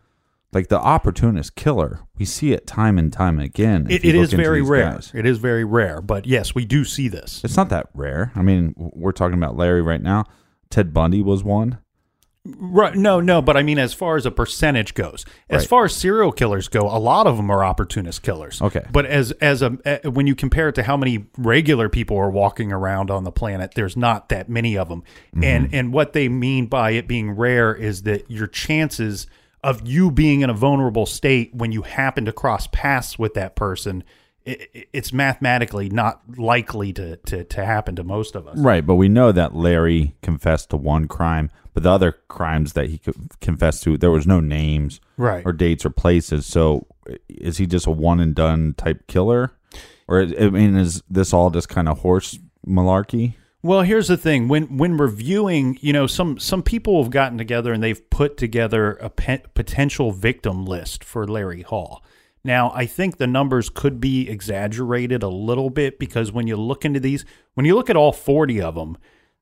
like 0.53 0.69
the 0.69 0.79
opportunist 0.79 1.55
killer, 1.57 2.01
we 2.19 2.25
see 2.25 2.53
it 2.53 2.67
time 2.67 2.99
and 2.99 3.13
time 3.13 3.39
again. 3.39 3.87
It, 3.91 4.05
it 4.05 4.15
is 4.15 4.33
very 4.33 4.63
rare. 4.63 4.93
guys. 4.93 5.11
It 5.15 5.27
is 5.27 5.39
very 5.39 5.65
rare, 5.65 6.01
but 6.01 6.27
yes, 6.27 6.55
we 6.55 6.65
do 6.65 6.85
see 6.85 7.09
this. 7.09 7.43
It's 7.45 7.57
not 7.57 7.69
that 7.71 7.89
rare. 7.95 8.33
I 8.35 8.43
mean, 8.43 8.75
we're 8.77 9.13
talking 9.13 9.37
about 9.37 9.57
Larry 9.57 9.83
right 9.83 10.01
now. 10.03 10.25
Ted 10.71 10.93
Bundy 10.95 11.23
was 11.23 11.45
one. 11.45 11.79
Right. 12.49 12.95
No, 12.95 13.21
no, 13.21 13.43
but 13.43 13.57
I 13.57 13.65
mean, 13.65 13.77
as 13.77 13.93
far 13.93 14.15
as 14.17 14.25
a 14.25 14.31
percentage 14.31 14.95
goes, 14.95 15.25
as 15.51 15.63
Right. 15.63 15.69
far 15.69 15.85
as 15.87 15.97
serial 15.97 16.31
killers 16.31 16.69
go, 16.69 16.83
a 16.83 16.99
lot 16.99 17.27
of 17.27 17.37
them 17.37 17.51
are 17.51 17.65
opportunist 17.65 18.23
killers. 18.23 18.63
Okay. 18.63 18.85
But 18.93 19.05
as 19.05 19.33
as 19.33 19.63
a 19.63 19.77
eh, 19.85 20.09
when 20.09 20.29
you 20.29 20.37
compare 20.37 20.69
it 20.69 20.77
to 20.77 20.85
how 20.85 20.97
many 20.97 21.27
regular 21.37 21.89
people 21.89 22.17
are 22.17 22.31
walking 22.31 22.71
around 22.71 23.11
on 23.11 23.25
the 23.25 23.33
planet, 23.33 23.73
there's 23.75 23.97
not 23.97 24.29
that 24.29 24.49
many 24.49 24.79
of 24.79 24.89
them. 24.89 25.03
And 25.43 25.75
and 25.75 25.93
what 25.93 26.13
they 26.13 26.29
mean 26.29 26.67
by 26.67 26.93
it 26.93 27.09
being 27.09 27.33
rare 27.33 27.75
is 27.75 28.03
that 28.03 28.31
your 28.31 28.47
chances 28.47 29.27
of 29.67 29.87
you 29.87 30.11
being 30.11 30.41
in 30.43 30.51
a 30.51 30.55
vulnerable 30.55 31.07
state 31.07 31.55
when 31.55 31.73
you 31.73 31.83
happen 31.83 32.25
to 32.27 32.33
cross 32.33 32.69
paths 32.69 33.19
with 33.19 33.35
that 33.35 33.57
person, 33.57 34.05
it, 34.45 34.71
it- 34.73 34.89
it's 34.93 35.13
mathematically 35.13 35.89
not 35.91 36.21
likely 36.39 36.93
to, 36.93 37.17
to 37.17 37.43
to 37.45 37.65
happen 37.65 37.97
to 37.97 38.05
most 38.05 38.37
of 38.37 38.47
us. 38.47 38.57
Right, 38.59 38.87
but 38.87 38.95
we 38.95 39.09
know 39.09 39.33
that 39.33 39.55
Larry 39.57 40.15
confessed 40.23 40.71
to 40.71 40.77
one 40.77 41.09
crime, 41.09 41.51
but 41.75 41.83
the 41.83 41.91
other 41.91 42.13
crimes 42.29 42.73
that 42.75 42.87
he 42.89 42.99
co- 42.99 43.13
confessed 43.41 43.83
to, 43.85 43.97
there 43.99 44.11
was 44.13 44.27
no 44.27 44.39
names, 44.41 45.01
Right. 45.17 45.45
or 45.45 45.53
dates 45.53 45.85
or 45.85 45.91
places. 45.91 46.47
So, 46.47 46.87
is 47.29 47.59
he 47.59 47.67
just 47.67 47.87
a 47.87 47.91
one 47.91 48.21
and 48.21 48.35
done 48.35 48.75
type 48.75 49.07
killer, 49.09 49.51
or 50.09 50.21
I 50.23 50.49
mean, 50.51 50.77
is 50.77 51.03
this 51.11 51.33
all 51.33 51.51
just 51.51 51.69
kind 51.69 51.89
of 51.89 51.99
horse 52.01 52.39
malarkey? 52.67 53.35
Well, 53.67 53.83
here's 53.83 54.07
the 54.07 54.17
thing: 54.17 54.47
when 54.47 54.77
when 54.77 54.97
reviewing, 54.97 55.77
you 55.81 55.93
know, 55.93 56.07
some 56.07 56.39
some 56.39 56.63
people 56.63 57.03
have 57.03 57.11
gotten 57.11 57.37
together 57.37 57.73
and 57.73 57.83
they've 57.83 58.11
put 58.11 58.37
together 58.37 58.93
a 58.93 59.11
pe- 59.11 59.43
potential 59.55 60.13
victim 60.13 60.65
list 60.65 61.03
for 61.03 61.27
Larry 61.27 61.63
Hall. 61.63 62.05
Now, 62.45 62.71
I 62.77 62.87
think 62.87 63.17
the 63.17 63.27
numbers 63.27 63.69
could 63.69 64.01
be 64.01 64.31
exaggerated 64.31 65.25
a 65.25 65.29
little 65.29 65.69
bit 65.69 65.99
because 65.99 66.31
when 66.31 66.47
you 66.47 66.57
look 66.57 66.85
into 66.85 67.01
these, 67.01 67.25
when 67.55 67.67
you 67.67 67.75
look 67.75 67.91
at 67.91 67.97
all 67.97 68.13
40 68.13 68.63
of 68.63 68.77
them, 68.77 68.97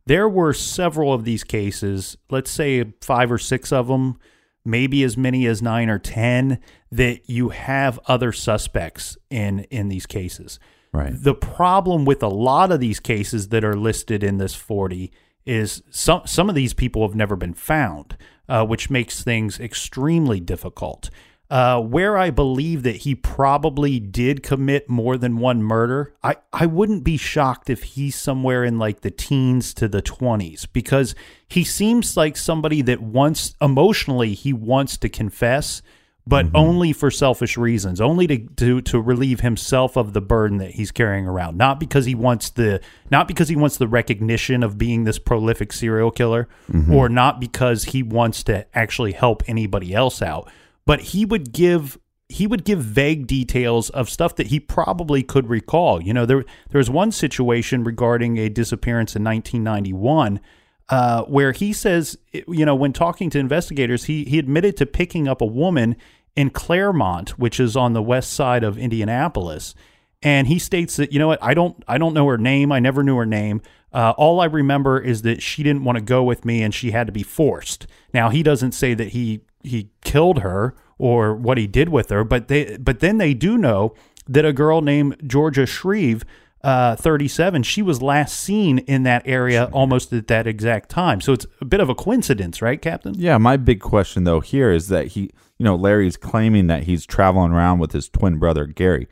there 0.07 0.27
were 0.27 0.55
several 0.55 1.13
of 1.13 1.25
these 1.27 1.45
cases, 1.45 2.17
let's 2.31 2.51
say 2.51 2.95
5 3.03 3.33
or 3.33 3.37
6 3.37 3.73
of 3.73 3.89
them, 3.89 4.19
maybe 4.65 5.03
as 5.03 5.19
many 5.19 5.45
as 5.45 5.61
9 5.61 5.91
or 5.91 5.99
10 5.99 6.61
that 6.91 7.29
you 7.29 7.51
have 7.51 8.01
other 8.07 8.33
suspects 8.33 9.19
in 9.29 9.61
in 9.65 9.91
these 9.91 10.07
cases. 10.07 10.59
Right. 10.95 11.13
The 11.13 11.35
problem 11.35 12.05
with 12.05 12.23
a 12.23 12.29
lot 12.29 12.71
of 12.71 12.79
these 12.79 13.01
cases 13.01 13.49
that 13.49 13.65
are 13.65 13.75
listed 13.75 14.23
in 14.23 14.39
this 14.39 14.55
40 14.55 15.11
is 15.45 15.83
some 15.91 16.23
some 16.25 16.49
of 16.49 16.55
these 16.55 16.73
people 16.73 17.07
have 17.07 17.17
never 17.17 17.35
been 17.35 17.53
found, 17.53 18.17
uh, 18.49 18.65
which 18.65 18.91
makes 18.91 19.23
things 19.23 19.59
extremely 19.59 20.39
difficult. 20.39 21.11
Uh, 21.51 21.81
where 21.81 22.17
I 22.17 22.31
believe 22.31 22.85
that 22.85 22.97
he 22.97 23.15
probably 23.15 24.01
did 24.01 24.43
commit 24.43 24.89
more 24.89 25.19
than 25.19 25.39
one 25.39 25.63
murder, 25.63 26.15
I, 26.23 26.37
I 26.53 26.67
wouldn't 26.67 27.05
be 27.05 27.19
shocked 27.19 27.69
if 27.69 27.83
he's 27.83 28.17
somewhere 28.17 28.65
in 28.65 28.79
like 28.79 29.03
the 29.03 29.11
teens 29.11 29.75
to 29.75 29.87
the 29.87 30.01
20s 30.01 30.67
because 30.73 31.15
he 31.47 31.63
seems 31.63 32.17
like 32.17 32.39
somebody 32.39 32.81
that 32.83 33.03
wants, 33.03 33.55
emotionally, 33.61 34.33
he 34.33 34.55
wants 34.55 34.97
to 34.99 35.09
confess, 35.11 35.83
but 36.27 36.47
only 36.55 36.93
for 36.93 37.11
selfish 37.11 37.59
reasons, 37.59 38.01
only 38.01 38.27
to, 38.27 38.39
to 38.57 38.81
to 38.83 39.01
relieve 39.01 39.41
himself 39.41 39.97
of 39.97 40.15
the 40.15 40.23
burden 40.23 40.59
that 40.59 40.73
he's 40.73 40.91
carrying 40.91 41.27
around, 41.27 41.59
not 41.59 41.79
because 41.79 42.07
he 42.07 42.15
wants 42.15 42.51
the 42.51 42.81
not 43.11 43.29
because 43.29 43.49
he 43.49 43.57
wants 43.57 43.77
the 43.77 43.89
recognition 43.89 44.63
of 44.63 44.79
being 44.79 45.05
this 45.05 45.19
prolific 45.19 45.73
serial 45.73 46.11
killer, 46.11 46.49
or 46.93 47.09
not 47.09 47.41
because 47.41 47.85
he 47.85 48.03
wants 48.03 48.43
to 48.45 48.67
actually 48.77 49.13
help 49.13 49.43
anybody 49.47 49.93
else 49.95 50.23
out, 50.23 50.51
but 50.87 51.01
he 51.01 51.27
would 51.27 51.53
give 51.53 51.99
he 52.31 52.47
would 52.47 52.65
give 52.65 52.81
vague 52.81 53.27
details 53.27 53.91
of 53.91 54.09
stuff 54.09 54.35
that 54.37 54.47
he 54.47 54.59
probably 54.59 55.23
could 55.23 55.51
recall. 55.51 56.03
You 56.03 56.15
know, 56.15 56.25
there 56.25 56.45
there 56.71 56.79
was 56.79 56.89
one 56.89 57.13
situation 57.13 57.85
regarding 57.85 58.39
a 58.39 58.49
disappearance 58.49 59.15
in 59.15 59.23
1991 59.23 60.41
uh, 60.89 61.23
where 61.25 61.53
he 61.53 61.73
says, 61.73 62.19
you 62.33 62.65
know, 62.67 62.75
when 62.75 62.93
talking 62.93 63.31
to 63.31 63.39
investigators, 63.39 64.05
he 64.05 64.25
he 64.25 64.39
admitted 64.39 64.77
to 64.77 64.87
picking 64.87 65.29
up 65.29 65.41
a 65.41 65.47
woman 65.47 65.97
in 66.37 66.51
Clermont, 66.51 67.39
which 67.39 67.61
is 67.61 67.77
on 67.77 67.93
the 67.93 68.03
west 68.03 68.33
side 68.33 68.65
of 68.65 68.77
Indianapolis, 68.79 69.75
and 70.23 70.49
he 70.49 70.59
states 70.59 70.97
that 70.97 71.13
you 71.13 71.19
know 71.19 71.29
what, 71.29 71.43
I 71.43 71.55
don't 71.55 71.83
I 71.87 71.99
don't 71.99 72.15
know 72.15 72.27
her 72.27 72.39
name, 72.39 72.73
I 72.73 72.81
never 72.81 73.03
knew 73.03 73.17
her 73.17 73.27
name. 73.27 73.61
Uh, 73.93 74.13
all 74.17 74.41
I 74.41 74.47
remember 74.47 74.99
is 74.99 75.23
that 75.23 75.41
she 75.41 75.63
didn't 75.63 75.85
want 75.85 75.97
to 75.97 76.03
go 76.03 76.25
with 76.25 76.45
me, 76.45 76.63
and 76.63 76.75
she 76.75 76.91
had 76.91 77.07
to 77.07 77.13
be 77.13 77.23
forced. 77.23 77.87
Now 78.13 78.31
he 78.31 78.43
doesn't 78.43 78.73
say 78.73 78.95
that 78.95 79.09
he 79.09 79.43
he 79.63 79.91
killed 80.03 80.41
her 80.41 80.75
or 80.99 81.35
what 81.35 81.59
he 81.59 81.67
did 81.67 81.91
with 81.91 82.11
her, 82.11 82.25
but 82.25 82.49
they 82.49 82.77
but 82.79 83.01
then 83.01 83.19
they 83.19 83.35
do 83.35 83.59
know 83.59 83.95
that 84.27 84.45
a 84.45 84.53
girl 84.53 84.81
named 84.81 85.17
Georgia 85.27 85.67
Shreve 85.67 86.25
uh, 86.65 86.97
37, 86.97 87.63
she 87.63 87.83
was 87.83 88.01
last 88.01 88.41
seen 88.41 88.79
in 88.79 89.03
that 89.03 89.23
area 89.27 89.67
almost 89.67 90.13
at 90.15 90.29
that 90.29 90.47
exact 90.47 90.89
time. 90.89 91.21
So 91.21 91.35
it's 91.35 91.47
a 91.61 91.65
bit 91.67 91.81
of 91.81 91.91
a 91.91 91.95
coincidence, 91.95 92.63
right, 92.63 92.81
Captain? 92.81 93.15
Yeah, 93.15 93.37
my 93.37 93.59
big 93.59 93.81
question 93.81 94.25
though 94.25 94.41
here 94.41 94.73
is 94.73 94.89
that 94.89 95.09
he, 95.09 95.31
you 95.59 95.65
know, 95.65 95.77
Larry's 95.77 96.17
claiming 96.17 96.67
that 96.69 96.85
he's 96.85 97.05
traveling 97.05 97.53
around 97.53 97.81
with 97.81 97.93
his 97.93 98.09
twin 98.09 98.39
brother 98.39 98.67
Gary. 98.67 99.09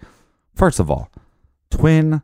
First 0.55 0.81
of 0.81 0.91
all, 0.91 1.11
twin 1.71 2.23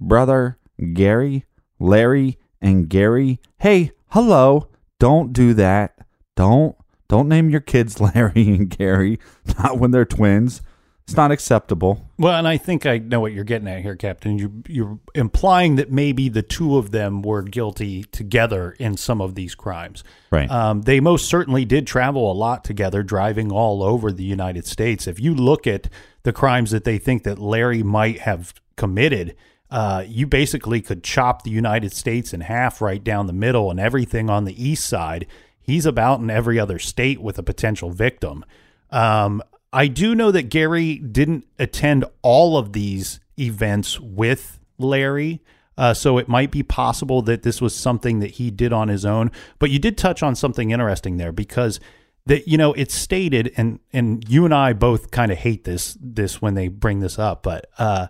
brother 0.00 0.58
Gary, 0.94 1.44
Larry 1.78 2.38
and 2.62 2.88
Gary. 2.88 3.38
Hey, 3.58 3.92
hello. 4.08 4.68
Don't 4.98 5.34
do 5.34 5.52
that. 5.54 5.98
Don't 6.36 6.74
don't 7.08 7.28
name 7.28 7.50
your 7.50 7.60
kids 7.60 8.00
Larry 8.14 8.48
and 8.48 8.70
Gary, 8.70 9.18
not 9.58 9.78
when 9.78 9.90
they're 9.90 10.06
twins. 10.06 10.62
It's 11.10 11.16
not 11.16 11.32
acceptable. 11.32 12.08
Well, 12.18 12.38
and 12.38 12.46
I 12.46 12.56
think 12.56 12.86
I 12.86 12.98
know 12.98 13.18
what 13.18 13.32
you're 13.32 13.42
getting 13.42 13.66
at 13.66 13.82
here, 13.82 13.96
Captain. 13.96 14.38
You, 14.38 14.62
you're 14.68 15.00
implying 15.12 15.74
that 15.74 15.90
maybe 15.90 16.28
the 16.28 16.40
two 16.40 16.76
of 16.76 16.92
them 16.92 17.20
were 17.20 17.42
guilty 17.42 18.04
together 18.04 18.76
in 18.78 18.96
some 18.96 19.20
of 19.20 19.34
these 19.34 19.56
crimes. 19.56 20.04
Right. 20.30 20.48
Um, 20.48 20.82
they 20.82 21.00
most 21.00 21.28
certainly 21.28 21.64
did 21.64 21.84
travel 21.88 22.30
a 22.30 22.32
lot 22.32 22.62
together, 22.62 23.02
driving 23.02 23.50
all 23.50 23.82
over 23.82 24.12
the 24.12 24.22
United 24.22 24.68
States. 24.68 25.08
If 25.08 25.18
you 25.18 25.34
look 25.34 25.66
at 25.66 25.88
the 26.22 26.32
crimes 26.32 26.70
that 26.70 26.84
they 26.84 26.96
think 26.96 27.24
that 27.24 27.40
Larry 27.40 27.82
might 27.82 28.20
have 28.20 28.54
committed, 28.76 29.34
uh, 29.68 30.04
you 30.06 30.28
basically 30.28 30.80
could 30.80 31.02
chop 31.02 31.42
the 31.42 31.50
United 31.50 31.92
States 31.92 32.32
in 32.32 32.42
half 32.42 32.80
right 32.80 33.02
down 33.02 33.26
the 33.26 33.32
middle, 33.32 33.68
and 33.68 33.80
everything 33.80 34.30
on 34.30 34.44
the 34.44 34.64
east 34.64 34.88
side. 34.88 35.26
He's 35.60 35.86
about 35.86 36.20
in 36.20 36.30
every 36.30 36.60
other 36.60 36.78
state 36.78 37.20
with 37.20 37.36
a 37.36 37.42
potential 37.42 37.90
victim. 37.90 38.44
Um, 38.90 39.42
I 39.72 39.86
do 39.86 40.14
know 40.14 40.30
that 40.32 40.44
Gary 40.48 40.96
didn't 40.98 41.46
attend 41.58 42.04
all 42.22 42.56
of 42.58 42.72
these 42.72 43.20
events 43.38 44.00
with 44.00 44.58
Larry. 44.78 45.40
Uh, 45.78 45.94
so 45.94 46.18
it 46.18 46.28
might 46.28 46.50
be 46.50 46.62
possible 46.62 47.22
that 47.22 47.42
this 47.42 47.60
was 47.62 47.74
something 47.74 48.18
that 48.20 48.32
he 48.32 48.50
did 48.50 48.72
on 48.72 48.88
his 48.88 49.04
own. 49.06 49.30
But 49.58 49.70
you 49.70 49.78
did 49.78 49.96
touch 49.96 50.22
on 50.22 50.34
something 50.34 50.72
interesting 50.72 51.16
there 51.16 51.32
because 51.32 51.80
that 52.26 52.46
you 52.46 52.58
know 52.58 52.74
it's 52.74 52.94
stated, 52.94 53.50
and 53.56 53.78
and 53.92 54.28
you 54.28 54.44
and 54.44 54.52
I 54.52 54.74
both 54.74 55.10
kind 55.10 55.32
of 55.32 55.38
hate 55.38 55.64
this 55.64 55.96
this 56.00 56.42
when 56.42 56.52
they 56.54 56.68
bring 56.68 57.00
this 57.00 57.18
up. 57.18 57.42
But 57.42 57.66
uh, 57.78 58.08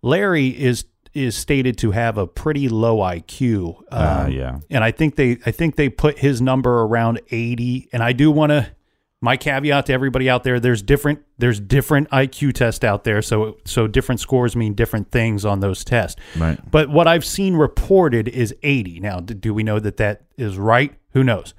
Larry 0.00 0.48
is 0.48 0.84
is 1.12 1.34
stated 1.34 1.76
to 1.78 1.90
have 1.90 2.18
a 2.18 2.26
pretty 2.26 2.68
low 2.68 2.98
IQ. 2.98 3.82
Uh, 3.90 4.24
Um, 4.26 4.32
yeah. 4.32 4.60
and 4.70 4.84
I 4.84 4.92
think 4.92 5.16
they 5.16 5.38
I 5.44 5.50
think 5.50 5.74
they 5.74 5.88
put 5.88 6.18
his 6.18 6.40
number 6.40 6.82
around 6.82 7.20
80 7.30 7.88
and 7.92 8.02
I 8.02 8.12
do 8.12 8.30
want 8.30 8.50
to 8.50 8.68
my 9.20 9.36
caveat 9.36 9.86
to 9.86 9.92
everybody 9.92 10.30
out 10.30 10.44
there 10.44 10.60
there's 10.60 10.82
different 10.82 11.20
there's 11.38 11.58
different 11.58 12.08
IQ 12.10 12.54
tests 12.54 12.84
out 12.84 13.04
there 13.04 13.20
so 13.20 13.58
so 13.64 13.86
different 13.86 14.20
scores 14.20 14.54
mean 14.54 14.74
different 14.74 15.10
things 15.10 15.44
on 15.44 15.60
those 15.60 15.84
tests. 15.84 16.20
Right. 16.36 16.58
But 16.70 16.88
what 16.88 17.08
I've 17.08 17.24
seen 17.24 17.54
reported 17.56 18.28
is 18.28 18.54
80. 18.62 19.00
Now 19.00 19.20
do, 19.20 19.52
we 19.52 19.62
know 19.62 19.80
that 19.80 19.96
that 19.96 20.22
is 20.36 20.56
right? 20.56 20.94
Who 21.12 21.24
knows? 21.24 21.54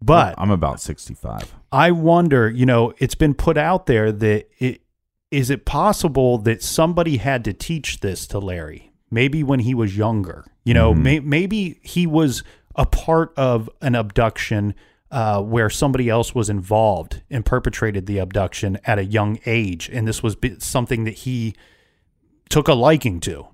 But 0.00 0.34
I'm 0.38 0.50
about 0.50 0.80
65. 0.80 1.54
I 1.72 1.90
wonder, 1.90 2.48
you 2.48 2.66
know, 2.66 2.92
it's 2.98 3.14
been 3.14 3.34
put 3.34 3.56
out 3.56 3.86
there 3.86 4.12
that 4.12 4.48
it 4.58 4.82
is 5.30 5.50
it 5.50 5.64
possible 5.64 6.38
that 6.38 6.62
somebody 6.62 7.16
had 7.16 7.44
to 7.44 7.52
teach 7.52 8.00
this 8.00 8.26
to 8.28 8.38
Larry? 8.38 8.92
Maybe 9.10 9.42
when 9.42 9.60
he 9.60 9.74
was 9.74 9.96
younger. 9.96 10.44
You 10.64 10.74
know, 10.74 10.92
mm-hmm. 10.92 11.02
may, 11.02 11.20
maybe 11.20 11.80
he 11.82 12.06
was 12.06 12.42
a 12.76 12.86
part 12.86 13.32
of 13.36 13.68
an 13.80 13.94
abduction 13.94 14.74
uh, 15.10 15.40
where 15.42 15.70
somebody 15.70 16.08
else 16.08 16.34
was 16.34 16.50
involved 16.50 17.22
and 17.30 17.44
perpetrated 17.44 18.06
the 18.06 18.18
abduction 18.18 18.78
at 18.84 18.98
a 18.98 19.04
young 19.04 19.38
age, 19.46 19.88
and 19.92 20.06
this 20.06 20.22
was 20.22 20.36
something 20.58 21.04
that 21.04 21.14
he 21.14 21.54
took 22.48 22.68
a 22.68 22.74
liking 22.74 23.18
to. 23.20 23.46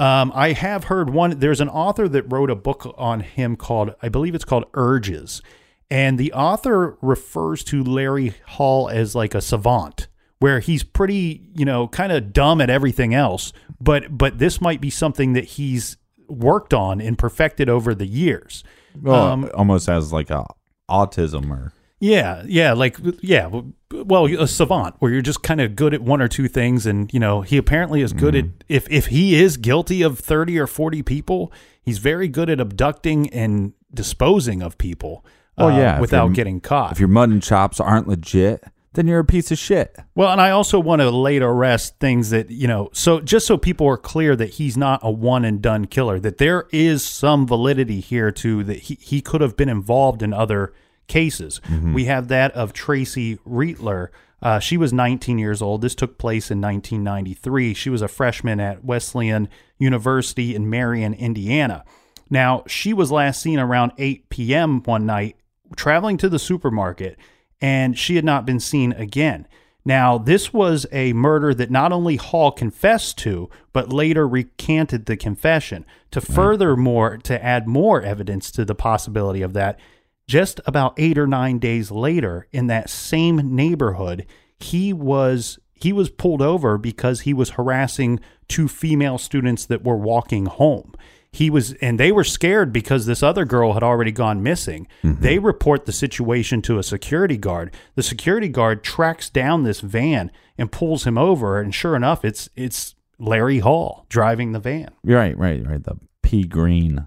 Um, 0.00 0.32
I 0.34 0.52
have 0.52 0.84
heard 0.84 1.10
one. 1.10 1.38
There's 1.38 1.60
an 1.60 1.68
author 1.68 2.08
that 2.08 2.22
wrote 2.30 2.50
a 2.50 2.54
book 2.54 2.94
on 2.96 3.20
him 3.20 3.56
called, 3.56 3.94
I 4.02 4.08
believe 4.08 4.34
it's 4.34 4.44
called 4.44 4.64
Urges, 4.74 5.42
and 5.90 6.18
the 6.18 6.32
author 6.32 6.96
refers 7.02 7.64
to 7.64 7.82
Larry 7.82 8.34
Hall 8.46 8.88
as 8.88 9.14
like 9.14 9.34
a 9.34 9.40
savant, 9.40 10.08
where 10.38 10.60
he's 10.60 10.82
pretty, 10.84 11.48
you 11.54 11.64
know, 11.64 11.88
kind 11.88 12.12
of 12.12 12.32
dumb 12.32 12.60
at 12.60 12.70
everything 12.70 13.14
else, 13.14 13.52
but 13.80 14.16
but 14.16 14.38
this 14.38 14.60
might 14.60 14.80
be 14.80 14.90
something 14.90 15.32
that 15.34 15.44
he's 15.44 15.96
worked 16.28 16.74
on 16.74 17.00
and 17.00 17.16
perfected 17.18 17.68
over 17.68 17.94
the 17.94 18.06
years. 18.06 18.64
Well, 19.00 19.26
Um, 19.26 19.50
almost 19.54 19.88
as 19.88 20.12
like 20.12 20.30
a 20.30 20.44
autism 20.90 21.50
or 21.50 21.72
Yeah, 21.98 22.42
yeah, 22.46 22.72
like 22.72 22.98
yeah, 23.20 23.48
well, 23.90 24.26
a 24.26 24.46
savant 24.46 24.96
where 24.98 25.10
you're 25.10 25.22
just 25.22 25.42
kind 25.42 25.60
of 25.60 25.76
good 25.76 25.94
at 25.94 26.02
one 26.02 26.20
or 26.20 26.28
two 26.28 26.48
things, 26.48 26.86
and 26.86 27.12
you 27.12 27.20
know 27.20 27.42
he 27.42 27.56
apparently 27.56 28.02
is 28.02 28.12
good 28.12 28.34
at 28.34 28.44
if 28.68 28.90
if 28.90 29.06
he 29.06 29.40
is 29.40 29.56
guilty 29.56 30.02
of 30.02 30.18
thirty 30.18 30.58
or 30.58 30.66
forty 30.66 31.02
people, 31.02 31.52
he's 31.82 31.98
very 31.98 32.28
good 32.28 32.50
at 32.50 32.60
abducting 32.60 33.30
and 33.30 33.72
disposing 33.92 34.62
of 34.62 34.76
people. 34.78 35.24
Oh, 35.58 35.68
uh, 35.68 35.78
yeah, 35.78 36.00
without 36.00 36.34
getting 36.34 36.60
caught. 36.60 36.92
if 36.92 36.98
your 36.98 37.08
mutton 37.08 37.40
chops 37.40 37.80
aren't 37.80 38.06
legit, 38.06 38.62
then 38.96 39.06
you're 39.06 39.20
a 39.20 39.24
piece 39.24 39.52
of 39.52 39.58
shit. 39.58 39.96
Well, 40.14 40.32
and 40.32 40.40
I 40.40 40.50
also 40.50 40.80
want 40.80 41.00
to 41.00 41.10
lay 41.10 41.38
to 41.38 41.50
rest 41.50 41.98
things 42.00 42.30
that, 42.30 42.50
you 42.50 42.66
know, 42.66 42.88
so 42.92 43.20
just 43.20 43.46
so 43.46 43.56
people 43.56 43.86
are 43.86 43.96
clear 43.96 44.34
that 44.34 44.54
he's 44.54 44.76
not 44.76 45.00
a 45.02 45.10
one 45.10 45.44
and 45.44 45.60
done 45.62 45.86
killer, 45.86 46.18
that 46.20 46.38
there 46.38 46.66
is 46.72 47.04
some 47.04 47.46
validity 47.46 48.00
here 48.00 48.32
to 48.32 48.64
that 48.64 48.78
he, 48.80 48.98
he 49.00 49.20
could 49.20 49.42
have 49.42 49.56
been 49.56 49.68
involved 49.68 50.22
in 50.22 50.32
other 50.32 50.72
cases. 51.08 51.60
We 51.94 52.06
have 52.06 52.28
that 52.28 52.52
of 52.52 52.72
Tracy 52.72 53.36
Reitler. 53.46 54.08
Uh, 54.42 54.58
she 54.58 54.76
was 54.76 54.92
19 54.92 55.38
years 55.38 55.60
old. 55.62 55.82
This 55.82 55.94
took 55.94 56.18
place 56.18 56.50
in 56.50 56.60
1993. 56.60 57.74
She 57.74 57.90
was 57.90 58.02
a 58.02 58.08
freshman 58.08 58.60
at 58.60 58.84
Wesleyan 58.84 59.48
University 59.78 60.54
in 60.54 60.68
Marion, 60.68 61.14
Indiana. 61.14 61.84
Now, 62.30 62.64
she 62.66 62.92
was 62.92 63.12
last 63.12 63.40
seen 63.40 63.58
around 63.58 63.92
8 63.98 64.28
p.m. 64.30 64.82
one 64.82 65.06
night 65.06 65.36
traveling 65.76 66.16
to 66.18 66.28
the 66.28 66.38
supermarket, 66.38 67.18
and 67.60 67.98
she 67.98 68.16
had 68.16 68.24
not 68.24 68.46
been 68.46 68.60
seen 68.60 68.92
again. 68.92 69.46
Now, 69.84 70.18
this 70.18 70.52
was 70.52 70.84
a 70.90 71.12
murder 71.12 71.54
that 71.54 71.70
not 71.70 71.92
only 71.92 72.16
Hall 72.16 72.50
confessed 72.50 73.18
to, 73.18 73.48
but 73.72 73.92
later 73.92 74.26
recanted 74.26 75.06
the 75.06 75.16
confession. 75.16 75.86
To 76.10 76.20
furthermore, 76.20 77.18
to 77.18 77.44
add 77.44 77.68
more 77.68 78.02
evidence 78.02 78.50
to 78.52 78.64
the 78.64 78.74
possibility 78.74 79.42
of 79.42 79.52
that, 79.52 79.78
just 80.26 80.60
about 80.66 80.94
eight 80.96 81.16
or 81.16 81.28
nine 81.28 81.60
days 81.60 81.92
later, 81.92 82.48
in 82.50 82.66
that 82.66 82.90
same 82.90 83.54
neighborhood, 83.54 84.26
he 84.58 84.92
was 84.92 85.60
he 85.72 85.92
was 85.92 86.10
pulled 86.10 86.42
over 86.42 86.78
because 86.78 87.20
he 87.20 87.34
was 87.34 87.50
harassing 87.50 88.18
two 88.48 88.66
female 88.66 89.18
students 89.18 89.66
that 89.66 89.84
were 89.84 89.96
walking 89.96 90.46
home 90.46 90.94
he 91.36 91.50
was 91.50 91.72
and 91.74 92.00
they 92.00 92.10
were 92.10 92.24
scared 92.24 92.72
because 92.72 93.06
this 93.06 93.22
other 93.22 93.44
girl 93.44 93.74
had 93.74 93.82
already 93.82 94.12
gone 94.12 94.42
missing 94.42 94.86
mm-hmm. 95.02 95.22
they 95.22 95.38
report 95.38 95.86
the 95.86 95.92
situation 95.92 96.62
to 96.62 96.78
a 96.78 96.82
security 96.82 97.36
guard 97.36 97.74
the 97.94 98.02
security 98.02 98.48
guard 98.48 98.82
tracks 98.82 99.28
down 99.30 99.62
this 99.62 99.80
van 99.80 100.30
and 100.58 100.72
pulls 100.72 101.04
him 101.04 101.18
over 101.18 101.60
and 101.60 101.74
sure 101.74 101.94
enough 101.94 102.24
it's 102.24 102.48
it's 102.56 102.94
larry 103.18 103.60
hall 103.60 104.06
driving 104.08 104.52
the 104.52 104.60
van 104.60 104.90
Right, 105.04 105.36
right, 105.38 105.66
right. 105.66 105.82
The 105.82 105.96
pea 106.22 106.44
green 106.44 107.06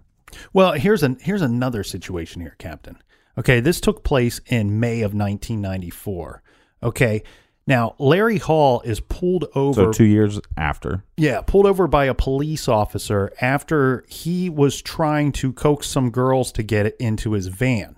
Well, 0.53 0.73
here's 0.73 1.03
an 1.03 1.17
here's 1.21 1.41
another 1.41 1.83
situation 1.83 2.41
here, 2.41 2.55
Captain. 2.57 2.97
Okay, 3.37 3.59
this 3.59 3.79
took 3.81 4.03
place 4.03 4.39
in 4.47 4.79
May 4.79 5.01
of 5.01 5.13
1994. 5.13 6.41
Okay, 6.83 7.23
now 7.69 7.95
Larry 7.99 8.39
Hall 8.39 8.81
is 8.81 8.99
pulled 8.99 9.45
over. 9.55 9.85
So 9.85 9.91
two 9.93 10.03
years 10.03 10.41
after. 10.57 11.05
Yeah, 11.15 11.41
pulled 11.41 11.67
over 11.67 11.87
by 11.87 12.05
a 12.05 12.13
police 12.13 12.67
officer 12.67 13.31
after 13.39 14.03
he 14.09 14.49
was 14.49 14.81
trying 14.81 15.31
to 15.33 15.53
coax 15.53 15.87
some 15.87 16.09
girls 16.09 16.51
to 16.53 16.63
get 16.63 16.97
into 16.99 17.33
his 17.33 17.47
van. 17.47 17.95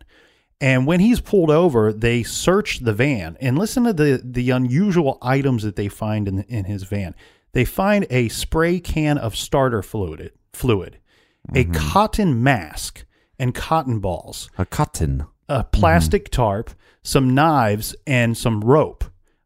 And 0.59 0.85
when 0.85 0.99
he's 0.99 1.19
pulled 1.21 1.49
over, 1.49 1.91
they 1.91 2.21
search 2.21 2.79
the 2.79 2.93
van 2.93 3.37
and 3.41 3.57
listen 3.57 3.85
to 3.85 3.93
the 3.93 4.21
the 4.23 4.51
unusual 4.51 5.17
items 5.21 5.63
that 5.63 5.75
they 5.75 5.87
find 5.87 6.27
in 6.27 6.41
in 6.43 6.65
his 6.65 6.83
van. 6.83 7.15
They 7.53 7.65
find 7.65 8.05
a 8.09 8.27
spray 8.29 8.79
can 8.79 9.17
of 9.17 9.35
starter 9.35 9.81
fluid, 9.81 10.31
fluid, 10.53 10.99
a 11.49 11.63
mm-hmm. 11.63 11.73
cotton 11.73 12.43
mask, 12.43 13.05
and 13.39 13.55
cotton 13.55 13.99
balls 13.99 14.49
A 14.57 14.65
cotton. 14.65 15.25
a 15.49 15.63
plastic 15.63 16.29
tarp, 16.29 16.69
some 17.03 17.33
knives, 17.33 17.95
and 18.05 18.37
some 18.37 18.61
rope. 18.61 19.03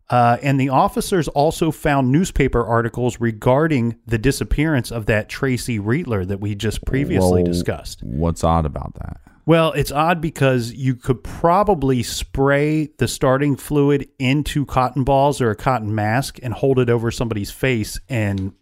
Uh, 0.10 0.38
and 0.44 0.60
the 0.60 0.70
officers 0.70 1.28
also 1.30 1.72
found 1.72 2.12
newspaper 2.12 2.64
articles 2.64 3.20
regarding 3.20 3.96
the 4.06 4.18
disappearance 4.20 4.92
of 4.92 5.08
that 5.08 5.30
Tracy 5.30 5.80
Reitler 5.80 6.28
that 6.28 6.40
we 6.40 6.54
just 6.54 6.86
previously 6.86 7.42
Well, 7.42 7.52
discussed. 7.52 8.04
What's 8.04 8.44
odd 8.44 8.66
about 8.68 8.94
that? 9.02 9.18
Well, 9.48 9.72
it's 9.74 9.92
odd 9.92 10.22
because 10.22 10.74
you 10.74 10.96
could 10.96 11.24
probably 11.24 12.02
spray 12.04 12.90
the 12.98 13.08
starting 13.08 13.56
fluid 13.56 14.08
into 14.20 14.66
cotton 14.66 15.04
balls 15.04 15.42
or 15.42 15.50
a 15.52 15.56
cotton 15.56 15.94
mask 15.94 16.40
and 16.44 16.54
hold 16.54 16.78
it 16.80 16.90
over 16.90 17.10
somebody's 17.12 17.52
face 17.52 18.00
and 18.10 18.54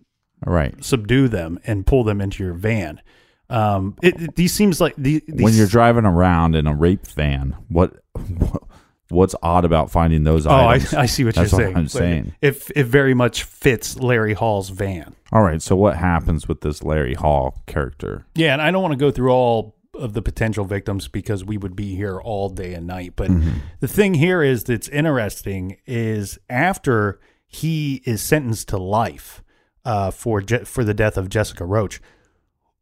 All 0.47 0.53
right. 0.53 0.81
subdue 0.83 1.27
them 1.29 1.59
and 1.65 1.85
pull 1.85 2.03
them 2.05 2.19
into 2.21 2.43
your 2.43 2.53
van. 2.53 3.01
Um, 3.49 3.95
it, 4.01 4.21
it- 4.21 4.35
these 4.35 4.53
seems 4.53 4.79
like 4.81 4.95
the, 4.97 5.21
these, 5.27 5.41
when 5.43 5.53
you're 5.53 5.67
driving 5.67 6.05
around 6.05 6.55
in 6.55 6.67
a 6.67 6.73
rape 6.75 7.05
van, 7.07 7.55
what, 7.69 7.93
what's 9.13 9.35
odd 9.41 9.63
about 9.65 9.89
finding 9.91 10.23
those 10.23 10.45
Oh, 10.45 10.49
I, 10.51 10.73
items? 10.75 10.93
I 10.93 11.05
see 11.05 11.23
what 11.23 11.35
That's 11.35 11.51
you're 11.51 11.59
what 11.61 11.65
saying. 11.65 11.77
I'm 11.77 11.87
saying. 11.87 12.35
It, 12.41 12.71
it 12.75 12.83
very 12.85 13.13
much 13.13 13.43
fits 13.43 13.97
Larry 13.97 14.33
Hall's 14.33 14.69
van. 14.69 15.15
All 15.31 15.41
right. 15.43 15.61
So 15.61 15.75
what 15.75 15.95
happens 15.97 16.47
with 16.47 16.61
this 16.61 16.83
Larry 16.83 17.13
Hall 17.13 17.63
character? 17.67 18.25
Yeah, 18.35 18.53
and 18.53 18.61
I 18.61 18.71
don't 18.71 18.81
want 18.81 18.91
to 18.93 18.97
go 18.97 19.11
through 19.11 19.31
all 19.31 19.75
of 19.95 20.13
the 20.13 20.21
potential 20.23 20.65
victims 20.65 21.07
because 21.07 21.45
we 21.45 21.55
would 21.57 21.75
be 21.75 21.95
here 21.95 22.19
all 22.19 22.49
day 22.49 22.73
and 22.73 22.87
night. 22.87 23.13
But 23.15 23.29
the 23.79 23.87
thing 23.87 24.15
here 24.15 24.41
is 24.41 24.63
that's 24.63 24.89
interesting 24.89 25.77
is 25.85 26.39
after 26.49 27.19
he 27.45 28.01
is 28.05 28.21
sentenced 28.23 28.69
to 28.69 28.77
life 28.77 29.43
uh, 29.85 30.09
for 30.09 30.41
Je- 30.41 30.63
for 30.63 30.83
the 30.83 30.95
death 30.95 31.15
of 31.15 31.29
Jessica 31.29 31.63
Roach, 31.63 32.01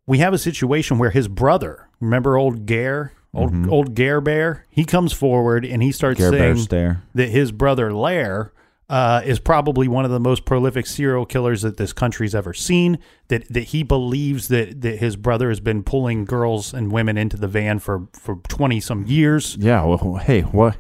we 0.08 0.20
have 0.20 0.34
a 0.34 0.38
situation 0.38 0.98
where 0.98 1.10
his 1.10 1.28
brother, 1.28 1.90
remember 2.00 2.38
old 2.38 2.66
Gare, 2.66 3.12
old 3.34 3.68
old 3.70 3.94
Gare 3.96 4.22
Bear, 4.22 4.66
he 4.70 4.84
comes 4.86 5.14
forward 5.14 5.66
and 5.66 5.82
he 5.82 5.92
starts 5.92 6.20
Bear 6.20 6.32
saying 6.32 6.98
that 7.16 7.30
his 7.30 7.52
brother 7.52 7.94
Lair 7.94 8.52
uh, 8.90 9.22
is 9.24 9.40
probably 9.40 9.88
one 9.88 10.04
of 10.04 10.12
the 10.12 10.20
most 10.20 10.44
prolific 10.44 10.86
serial 10.86 11.26
killers 11.26 11.62
that 11.62 11.78
this 11.78 11.94
country's 11.94 12.36
ever 12.36 12.54
seen. 12.54 13.00
That 13.30 13.48
that 13.54 13.66
he 13.66 13.84
believes 13.84 14.50
that 14.50 14.82
that 14.82 14.98
his 15.00 15.16
brother 15.16 15.48
has 15.50 15.62
been 15.62 15.82
pulling 15.84 16.26
girls 16.26 16.74
and 16.74 16.92
women 16.92 17.18
into 17.18 17.38
the 17.38 17.48
van 17.48 17.80
for 17.80 18.08
for 18.14 18.42
twenty 18.50 18.82
some 18.82 19.06
years. 19.06 19.56
Yeah. 19.58 19.84
Well, 19.86 20.16
hey, 20.16 20.42
what? 20.42 20.78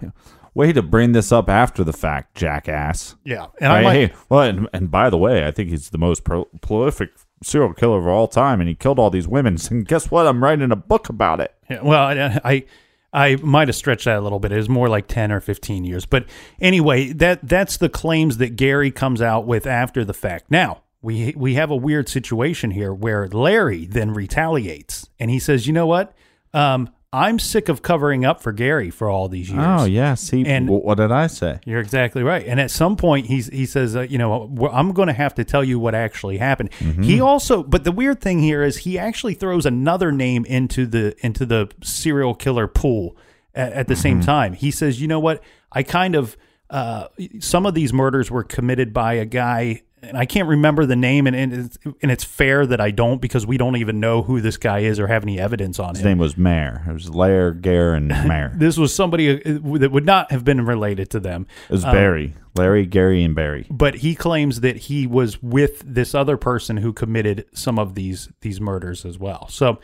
Way 0.54 0.74
to 0.74 0.82
bring 0.82 1.14
this 1.14 1.32
up 1.32 1.48
after 1.50 1.82
the 1.86 1.94
fact, 1.94 2.36
jackass. 2.36 3.16
Yeah, 3.24 3.46
and 3.62 3.72
I 3.72 3.76
Right, 3.76 3.84
might, 3.86 3.94
hey, 3.94 4.14
well, 4.28 4.42
and, 4.42 4.68
and 4.74 4.92
by 4.92 5.10
the 5.10 5.18
way, 5.18 5.48
I 5.48 5.52
think 5.52 5.70
he's 5.70 5.92
the 5.92 5.98
most 5.98 6.26
pro- 6.26 6.44
prolific 6.60 7.12
serial 7.42 7.74
killer 7.74 8.00
of 8.00 8.08
all 8.08 8.28
time, 8.28 8.60
and 8.60 8.68
he 8.68 8.76
killed 8.76 9.00
all 9.00 9.10
these 9.10 9.30
women. 9.30 9.56
And 9.72 9.88
guess 9.88 10.12
what? 10.12 10.28
I'm 10.28 10.44
writing 10.44 10.70
a 10.70 10.76
book 10.76 11.08
about 11.08 11.40
it. 11.40 11.54
Yeah, 11.72 11.82
well, 11.82 12.04
I 12.04 12.40
I, 12.44 12.66
I 13.14 13.36
might 13.38 13.68
have 13.68 13.76
stretched 13.76 14.06
that 14.06 14.18
a 14.18 14.22
little 14.22 14.40
bit. 14.40 14.52
It 14.52 14.58
was 14.58 14.70
more 14.70 14.90
like 14.90 15.08
ten 15.08 15.32
or 15.32 15.40
fifteen 15.40 15.84
years, 15.84 16.06
but 16.06 16.26
anyway, 16.60 17.12
that 17.14 17.40
that's 17.48 17.78
the 17.78 17.90
claims 17.90 18.38
that 18.38 18.56
Gary 18.56 18.92
comes 18.92 19.22
out 19.22 19.46
with 19.46 19.66
after 19.66 20.06
the 20.06 20.14
fact. 20.14 20.52
Now 20.52 20.84
we 21.02 21.34
we 21.36 21.56
have 21.56 21.72
a 21.72 21.76
weird 21.76 22.08
situation 22.10 22.72
here 22.72 22.94
where 22.94 23.28
Larry 23.28 23.86
then 23.86 24.14
retaliates 24.14 25.10
and 25.20 25.32
he 25.32 25.40
says, 25.40 25.68
"You 25.68 25.74
know 25.74 25.88
what? 25.88 26.14
Um, 26.54 26.90
I'm 27.14 27.40
sick 27.40 27.68
of 27.68 27.82
covering 27.82 28.24
up 28.24 28.42
for 28.42 28.54
Gary 28.54 28.90
for 28.90 29.10
all 29.10 29.28
these 29.28 29.50
years." 29.50 29.62
Oh, 29.66 29.84
yeah. 29.86 30.14
See, 30.14 30.46
And- 30.46 30.70
wh- 30.70 30.84
what 30.86 30.96
did 30.98 31.12
I 31.12 31.28
say? 31.28 31.60
You're 31.66 31.82
exactly 31.82 32.24
right. 32.24 32.46
And 32.46 32.60
at 32.60 32.72
some 32.72 32.96
point, 32.96 33.26
he's 33.26 33.48
he 33.48 33.66
says, 33.66 33.96
uh, 33.96 34.02
you 34.02 34.18
know, 34.18 34.48
"Well, 34.50 34.72
I'm 34.74 34.94
going 34.94 35.08
to 35.08 35.14
have 35.14 35.36
to 35.36 35.44
tell 35.44 35.64
you 35.64 35.78
what 35.80 35.94
actually 35.94 36.38
happened. 36.38 36.74
He 36.74 37.20
also, 37.20 37.64
but 37.64 37.84
the 37.84 37.92
weird 37.92 38.22
thing 38.22 38.40
here 38.40 38.64
is 38.64 38.78
he 38.78 38.98
actually 38.98 39.34
throws 39.34 39.66
another 39.66 40.12
name 40.12 40.46
into 40.46 40.86
the 40.86 41.14
into 41.26 41.46
the 41.46 41.70
serial 41.84 42.34
killer 42.34 42.68
pool 42.68 43.18
at, 43.54 43.74
at 43.74 43.88
the 43.88 43.96
same 43.96 44.22
time. 44.22 44.54
He 44.54 44.72
says, 44.72 45.02
you 45.02 45.08
know 45.08 45.20
what? 45.20 45.44
I 45.72 45.84
kind 45.84 46.16
of 46.16 46.38
uh, 46.70 47.08
some 47.40 47.66
of 47.66 47.74
these 47.74 47.92
murders 47.92 48.32
were 48.32 48.44
committed 48.44 48.94
by 48.94 49.16
a 49.16 49.26
guy. 49.26 49.82
And 50.04 50.18
I 50.18 50.26
can't 50.26 50.48
remember 50.48 50.86
the 50.86 50.96
name, 50.96 51.28
and, 51.28 51.36
and 51.36 51.54
it's, 51.54 51.78
and 52.02 52.12
it's 52.12 52.24
fair 52.24 52.66
that 52.66 52.82
I 52.82 52.90
don't 52.92 53.22
because 53.22 53.46
we 53.46 53.58
don't 53.58 53.76
even 53.76 54.00
know 54.00 54.24
who 54.24 54.42
this 54.42 54.58
guy 54.58 54.80
is 54.80 55.00
or 55.00 55.06
have 55.08 55.22
any 55.24 55.40
evidence 55.40 55.80
on 55.80 55.90
His 55.92 56.00
him. 56.00 56.06
name 56.10 56.18
was 56.18 56.36
Mare. 56.38 56.84
It 56.88 56.92
was 56.94 57.10
Lair, 57.10 57.52
Gare, 57.52 57.94
and 57.94 58.08
Mare. 58.28 58.52
This 58.56 58.78
was 58.78 58.96
somebody 58.96 59.30
uh, 59.30 59.60
that 59.80 59.92
would 59.92 60.06
not 60.06 60.32
have 60.32 60.44
been 60.44 60.66
related 60.66 61.10
to 61.12 61.20
them. 61.20 61.46
It 61.70 61.74
was 61.74 61.84
Barry. 61.84 62.34
Larry, 62.56 62.86
Gary, 62.86 63.24
and 63.24 63.36
Barry. 63.36 63.66
but 63.70 63.96
he 63.96 64.16
claims 64.16 64.62
that 64.62 64.76
he 64.78 65.06
was 65.08 65.42
with 65.42 65.84
this 65.86 66.14
other 66.16 66.36
person 66.36 66.78
who 66.78 66.92
committed 66.94 67.46
some 67.54 67.78
of 67.80 67.96
these 67.96 68.28
these 68.42 68.60
murders 68.60 69.06
as 69.06 69.18
well. 69.20 69.48
So, 69.50 69.80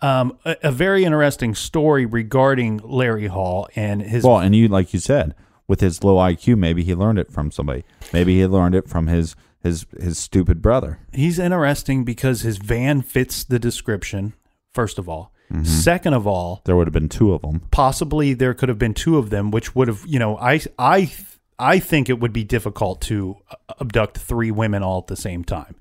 um, 0.00 0.38
a, 0.44 0.56
a 0.62 0.72
very 0.72 1.04
interesting 1.04 1.54
story 1.54 2.06
regarding 2.06 2.78
Larry 2.84 3.26
Hall 3.26 3.68
and 3.76 4.00
his. 4.00 4.24
Well, 4.24 4.38
and 4.38 4.54
you, 4.54 4.68
like 4.68 4.94
you 4.94 5.00
said, 5.00 5.34
with 5.66 5.80
his 5.80 6.02
low 6.04 6.16
IQ, 6.16 6.56
maybe 6.56 6.84
he 6.84 6.94
learned 6.94 7.18
it 7.18 7.30
from 7.32 7.50
somebody. 7.50 7.84
Maybe 8.12 8.36
he 8.38 8.46
learned 8.46 8.74
it 8.74 8.88
from 8.88 9.08
his 9.08 9.34
his 9.66 9.86
his 10.00 10.18
stupid 10.18 10.62
brother. 10.62 10.98
he's 11.12 11.38
interesting 11.38 12.04
because 12.04 12.40
his 12.42 12.56
van 12.58 13.02
fits 13.02 13.44
the 13.44 13.58
description. 13.58 14.32
First 14.72 14.98
of 14.98 15.08
all, 15.08 15.32
second 15.62 16.14
of 16.14 16.26
all, 16.26 16.60
There 16.64 16.76
would 16.76 16.86
have 16.86 16.92
been 16.94 17.08
two 17.08 17.32
of 17.32 17.42
them. 17.42 17.60
possibly 17.70 18.34
there 18.34 18.54
could 18.54 18.68
have 18.68 18.78
been 18.78 18.94
two 18.94 19.16
of 19.18 19.30
them, 19.30 19.50
which 19.50 19.74
would 19.74 19.88
have 19.88 20.02
you 20.06 20.18
know 20.18 20.36
I 20.38 20.60
I 20.78 21.12
I 21.58 21.78
think 21.78 22.08
it 22.08 22.18
would 22.20 22.32
be 22.32 22.44
difficult 22.44 23.00
to 23.02 23.36
abduct 23.80 24.18
three 24.18 24.50
women 24.50 24.82
all 24.82 24.98
at 24.98 25.06
the 25.06 25.16
same 25.16 25.44
time, 25.44 25.74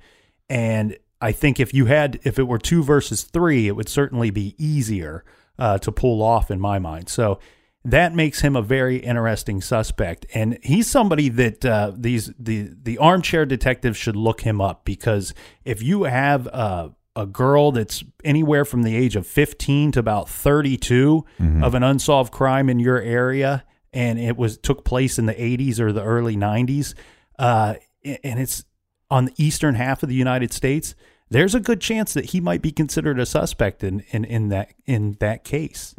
and 0.50 0.98
I 1.22 1.32
think 1.32 1.60
if 1.60 1.74
you 1.74 1.86
had 1.88 2.20
if 2.24 2.38
it 2.40 2.44
were 2.48 2.60
two 2.60 2.84
versus 2.84 3.24
three, 3.24 3.68
it 3.68 3.76
would 3.76 3.90
certainly 3.90 4.30
be 4.32 4.56
easier 4.58 5.24
uh, 5.58 5.78
to 5.80 5.92
pull 5.92 6.22
off 6.22 6.52
in 6.52 6.60
my 6.60 6.80
mind. 6.80 7.10
So 7.10 7.40
that 7.86 8.16
makes 8.16 8.42
him 8.42 8.56
a 8.56 8.62
very 8.62 8.98
interesting 8.98 9.62
suspect, 9.62 10.26
and 10.34 10.58
he's 10.64 10.90
somebody 10.90 11.30
that 11.30 11.64
uh, 11.64 11.92
these 11.96 12.34
the 12.38 12.72
the 12.82 12.98
armchair 12.98 13.46
detectives 13.46 13.96
should 13.98 14.16
look 14.16 14.42
him 14.42 14.60
up 14.60 14.84
because 14.86 15.34
if 15.64 15.84
you 15.84 16.04
have 16.04 16.48
uh, 16.48 16.90
a 17.16 17.26
girl 17.26 17.72
that's 17.72 18.04
anywhere 18.24 18.66
from 18.66 18.84
the 18.84 18.96
age 18.96 19.16
of 19.16 19.26
15 19.26 19.94
to 19.94 20.00
about 20.00 20.28
32 20.28 21.24
of 21.64 21.76
an 21.76 21.84
unsolved 21.84 22.34
crime 22.34 22.70
in 22.70 22.80
your 22.80 23.00
area 23.00 23.64
and 23.94 24.20
it 24.20 24.36
was 24.36 24.58
took 24.58 24.84
place 24.84 25.18
in 25.18 25.26
the 25.26 25.34
80s 25.34 25.80
or 25.80 25.94
the 25.94 26.04
early 26.04 26.36
90s 26.36 26.94
uh, 27.40 27.76
and 28.04 28.40
it's 28.40 28.66
on 29.10 29.26
the 29.26 29.34
eastern 29.38 29.76
half 29.76 30.04
of 30.04 30.10
the 30.10 30.16
United 30.16 30.52
States 30.52 30.96
there's 31.30 31.56
a 31.56 31.60
good 31.60 31.80
chance 31.80 32.14
that 32.14 32.26
he 32.26 32.42
might 32.42 32.62
be 32.62 32.72
considered 32.72 33.20
a 33.20 33.26
suspect 33.26 33.84
in 33.84 34.02
in, 34.12 34.26
in 34.26 34.50
that 34.50 34.74
in 34.86 35.16
that 35.20 35.44
case 35.44 35.96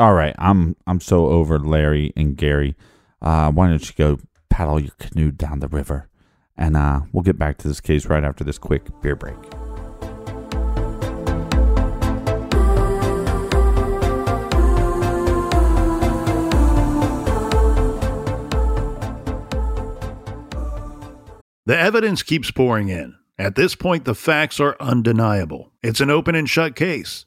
All 0.00 0.14
right, 0.14 0.34
I'm 0.38 0.76
I'm 0.86 0.98
so 0.98 1.26
over 1.26 1.58
Larry 1.58 2.10
and 2.16 2.34
Gary. 2.34 2.74
Uh, 3.20 3.52
why 3.52 3.68
don't 3.68 3.86
you 3.86 3.94
go 3.94 4.18
paddle 4.48 4.80
your 4.80 4.94
canoe 4.98 5.30
down 5.30 5.58
the 5.58 5.68
river, 5.68 6.08
and 6.56 6.74
uh, 6.74 7.00
we'll 7.12 7.22
get 7.22 7.38
back 7.38 7.58
to 7.58 7.68
this 7.68 7.82
case 7.82 8.06
right 8.06 8.24
after 8.24 8.42
this 8.42 8.56
quick 8.56 8.88
beer 9.02 9.14
break. 9.14 9.36
The 21.66 21.76
evidence 21.76 22.22
keeps 22.22 22.50
pouring 22.50 22.88
in. 22.88 23.16
At 23.38 23.54
this 23.54 23.74
point, 23.74 24.06
the 24.06 24.14
facts 24.14 24.60
are 24.60 24.78
undeniable. 24.80 25.74
It's 25.82 26.00
an 26.00 26.08
open 26.08 26.34
and 26.34 26.48
shut 26.48 26.74
case. 26.74 27.26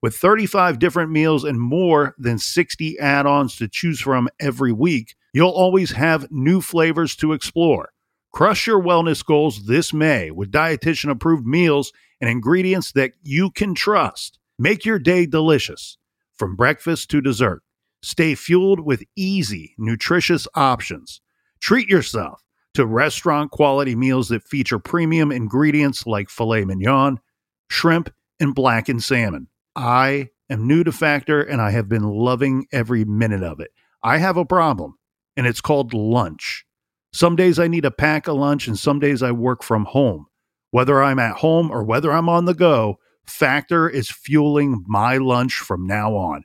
With 0.00 0.16
35 0.16 0.78
different 0.78 1.10
meals 1.10 1.44
and 1.44 1.60
more 1.60 2.14
than 2.18 2.38
60 2.38 2.98
add 2.98 3.26
ons 3.26 3.56
to 3.56 3.68
choose 3.68 4.00
from 4.00 4.28
every 4.40 4.72
week, 4.72 5.16
You'll 5.32 5.50
always 5.50 5.92
have 5.92 6.30
new 6.30 6.60
flavors 6.60 7.14
to 7.16 7.32
explore. 7.32 7.90
Crush 8.32 8.66
your 8.66 8.82
wellness 8.82 9.24
goals 9.24 9.66
this 9.66 9.92
May 9.92 10.30
with 10.30 10.50
dietitian 10.50 11.10
approved 11.10 11.46
meals 11.46 11.92
and 12.20 12.30
ingredients 12.30 12.92
that 12.92 13.12
you 13.22 13.50
can 13.50 13.74
trust. 13.74 14.38
Make 14.58 14.84
your 14.84 14.98
day 14.98 15.26
delicious 15.26 15.98
from 16.34 16.56
breakfast 16.56 17.10
to 17.10 17.20
dessert. 17.20 17.62
Stay 18.02 18.34
fueled 18.34 18.80
with 18.80 19.04
easy, 19.16 19.74
nutritious 19.78 20.48
options. 20.54 21.20
Treat 21.60 21.88
yourself 21.88 22.42
to 22.74 22.86
restaurant 22.86 23.50
quality 23.50 23.94
meals 23.94 24.28
that 24.28 24.46
feature 24.46 24.78
premium 24.78 25.30
ingredients 25.30 26.06
like 26.06 26.30
filet 26.30 26.64
mignon, 26.64 27.18
shrimp, 27.70 28.12
and 28.40 28.54
blackened 28.54 29.02
salmon. 29.02 29.48
I 29.78 30.30
am 30.50 30.66
new 30.66 30.82
to 30.82 30.90
Factor 30.90 31.40
and 31.40 31.62
I 31.62 31.70
have 31.70 31.88
been 31.88 32.02
loving 32.02 32.66
every 32.72 33.04
minute 33.04 33.44
of 33.44 33.60
it. 33.60 33.70
I 34.02 34.18
have 34.18 34.36
a 34.36 34.44
problem 34.44 34.98
and 35.36 35.46
it's 35.46 35.60
called 35.60 35.94
lunch. 35.94 36.64
Some 37.12 37.36
days 37.36 37.60
I 37.60 37.68
need 37.68 37.84
a 37.84 37.90
pack 37.90 38.26
of 38.26 38.36
lunch, 38.36 38.66
and 38.66 38.78
some 38.78 38.98
days 38.98 39.22
I 39.22 39.30
work 39.30 39.62
from 39.62 39.86
home. 39.86 40.26
Whether 40.72 41.02
I'm 41.02 41.18
at 41.18 41.36
home 41.36 41.70
or 41.70 41.82
whether 41.82 42.12
I'm 42.12 42.28
on 42.28 42.44
the 42.44 42.54
go, 42.54 42.98
Factor 43.24 43.88
is 43.88 44.10
fueling 44.10 44.84
my 44.86 45.16
lunch 45.16 45.54
from 45.54 45.86
now 45.86 46.14
on. 46.14 46.42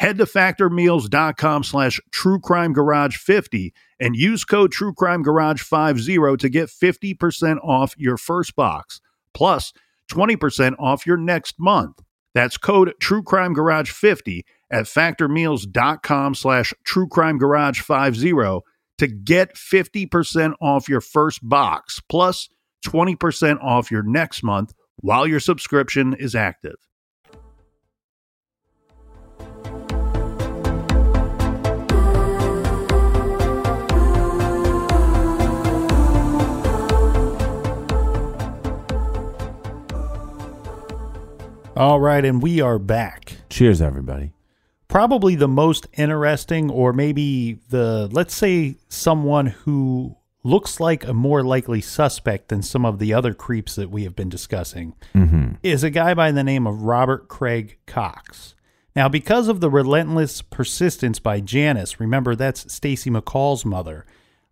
Head 0.00 0.18
to 0.18 0.24
factormeals.com 0.24 1.62
slash 1.62 2.00
truecrimegarage50 2.12 3.72
and 4.00 4.16
use 4.16 4.44
code 4.44 4.72
truecrimegarage50 4.72 6.38
to 6.38 6.48
get 6.48 6.68
50% 6.68 7.64
off 7.64 7.94
your 7.96 8.16
first 8.16 8.56
box, 8.56 9.00
plus 9.32 9.72
20% 10.10 10.74
off 10.78 11.06
your 11.06 11.16
next 11.16 11.54
month. 11.58 12.03
That's 12.34 12.56
code 12.56 12.94
truecrimegarage50 13.00 14.42
at 14.70 14.84
factormeals.com 14.84 16.34
slash 16.34 16.74
truecrimegarage50 16.86 18.60
to 18.98 19.06
get 19.06 19.54
50% 19.54 20.54
off 20.60 20.88
your 20.88 21.00
first 21.00 21.40
box 21.48 22.00
plus 22.08 22.48
20% 22.86 23.62
off 23.62 23.90
your 23.90 24.02
next 24.02 24.42
month 24.42 24.74
while 24.96 25.26
your 25.26 25.40
subscription 25.40 26.14
is 26.14 26.34
active. 26.34 26.76
All 41.76 41.98
right, 41.98 42.24
and 42.24 42.40
we 42.40 42.60
are 42.60 42.78
back. 42.78 43.38
Cheers, 43.50 43.82
everybody. 43.82 44.32
Probably 44.86 45.34
the 45.34 45.48
most 45.48 45.88
interesting, 45.94 46.70
or 46.70 46.92
maybe 46.92 47.58
the, 47.70 48.08
let's 48.12 48.34
say, 48.34 48.76
someone 48.88 49.46
who 49.46 50.16
looks 50.44 50.78
like 50.78 51.04
a 51.04 51.12
more 51.12 51.42
likely 51.42 51.80
suspect 51.80 52.48
than 52.48 52.62
some 52.62 52.84
of 52.84 53.00
the 53.00 53.12
other 53.12 53.34
creeps 53.34 53.74
that 53.74 53.90
we 53.90 54.04
have 54.04 54.14
been 54.14 54.28
discussing, 54.28 54.94
mm-hmm. 55.16 55.54
is 55.64 55.82
a 55.82 55.90
guy 55.90 56.14
by 56.14 56.30
the 56.30 56.44
name 56.44 56.64
of 56.64 56.82
Robert 56.82 57.26
Craig 57.26 57.76
Cox. 57.86 58.54
Now, 58.94 59.08
because 59.08 59.48
of 59.48 59.60
the 59.60 59.70
relentless 59.70 60.42
persistence 60.42 61.18
by 61.18 61.40
Janice, 61.40 61.98
remember 61.98 62.36
that's 62.36 62.72
Stacy 62.72 63.10
McCall's 63.10 63.64
mother, 63.64 64.06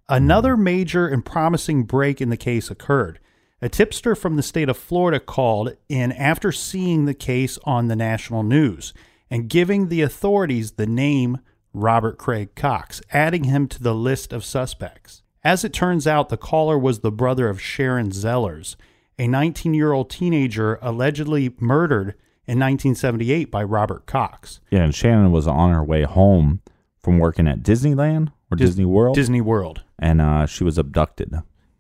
another 0.08 0.54
mm-hmm. 0.54 0.64
major 0.64 1.06
and 1.06 1.24
promising 1.24 1.84
break 1.84 2.20
in 2.20 2.30
the 2.30 2.36
case 2.36 2.68
occurred. 2.68 3.20
A 3.64 3.68
tipster 3.68 4.16
from 4.16 4.34
the 4.34 4.42
state 4.42 4.68
of 4.68 4.76
Florida 4.76 5.20
called 5.20 5.76
in 5.88 6.10
after 6.10 6.50
seeing 6.50 7.04
the 7.04 7.14
case 7.14 7.60
on 7.62 7.86
the 7.86 7.94
national 7.94 8.42
news 8.42 8.92
and 9.30 9.48
giving 9.48 9.88
the 9.88 10.02
authorities 10.02 10.72
the 10.72 10.86
name 10.86 11.38
Robert 11.72 12.18
Craig 12.18 12.56
Cox, 12.56 13.00
adding 13.12 13.44
him 13.44 13.68
to 13.68 13.80
the 13.80 13.94
list 13.94 14.32
of 14.32 14.44
suspects. 14.44 15.22
As 15.44 15.64
it 15.64 15.72
turns 15.72 16.08
out, 16.08 16.28
the 16.28 16.36
caller 16.36 16.76
was 16.76 17.00
the 17.00 17.12
brother 17.12 17.48
of 17.48 17.60
Sharon 17.60 18.10
Zellers, 18.10 18.74
a 19.16 19.28
19 19.28 19.74
year 19.74 19.92
old 19.92 20.10
teenager 20.10 20.80
allegedly 20.82 21.54
murdered 21.60 22.16
in 22.48 22.58
1978 22.58 23.48
by 23.48 23.62
Robert 23.62 24.06
Cox. 24.06 24.60
Yeah, 24.72 24.82
and 24.82 24.92
Shannon 24.94 25.30
was 25.30 25.46
on 25.46 25.72
her 25.72 25.84
way 25.84 26.02
home 26.02 26.62
from 27.00 27.20
working 27.20 27.46
at 27.46 27.62
Disneyland 27.62 28.32
or 28.50 28.56
Dis- 28.56 28.70
Disney 28.70 28.86
World, 28.86 29.14
Disney 29.14 29.40
World. 29.40 29.82
and 30.00 30.20
uh, 30.20 30.46
she 30.46 30.64
was 30.64 30.78
abducted. 30.78 31.32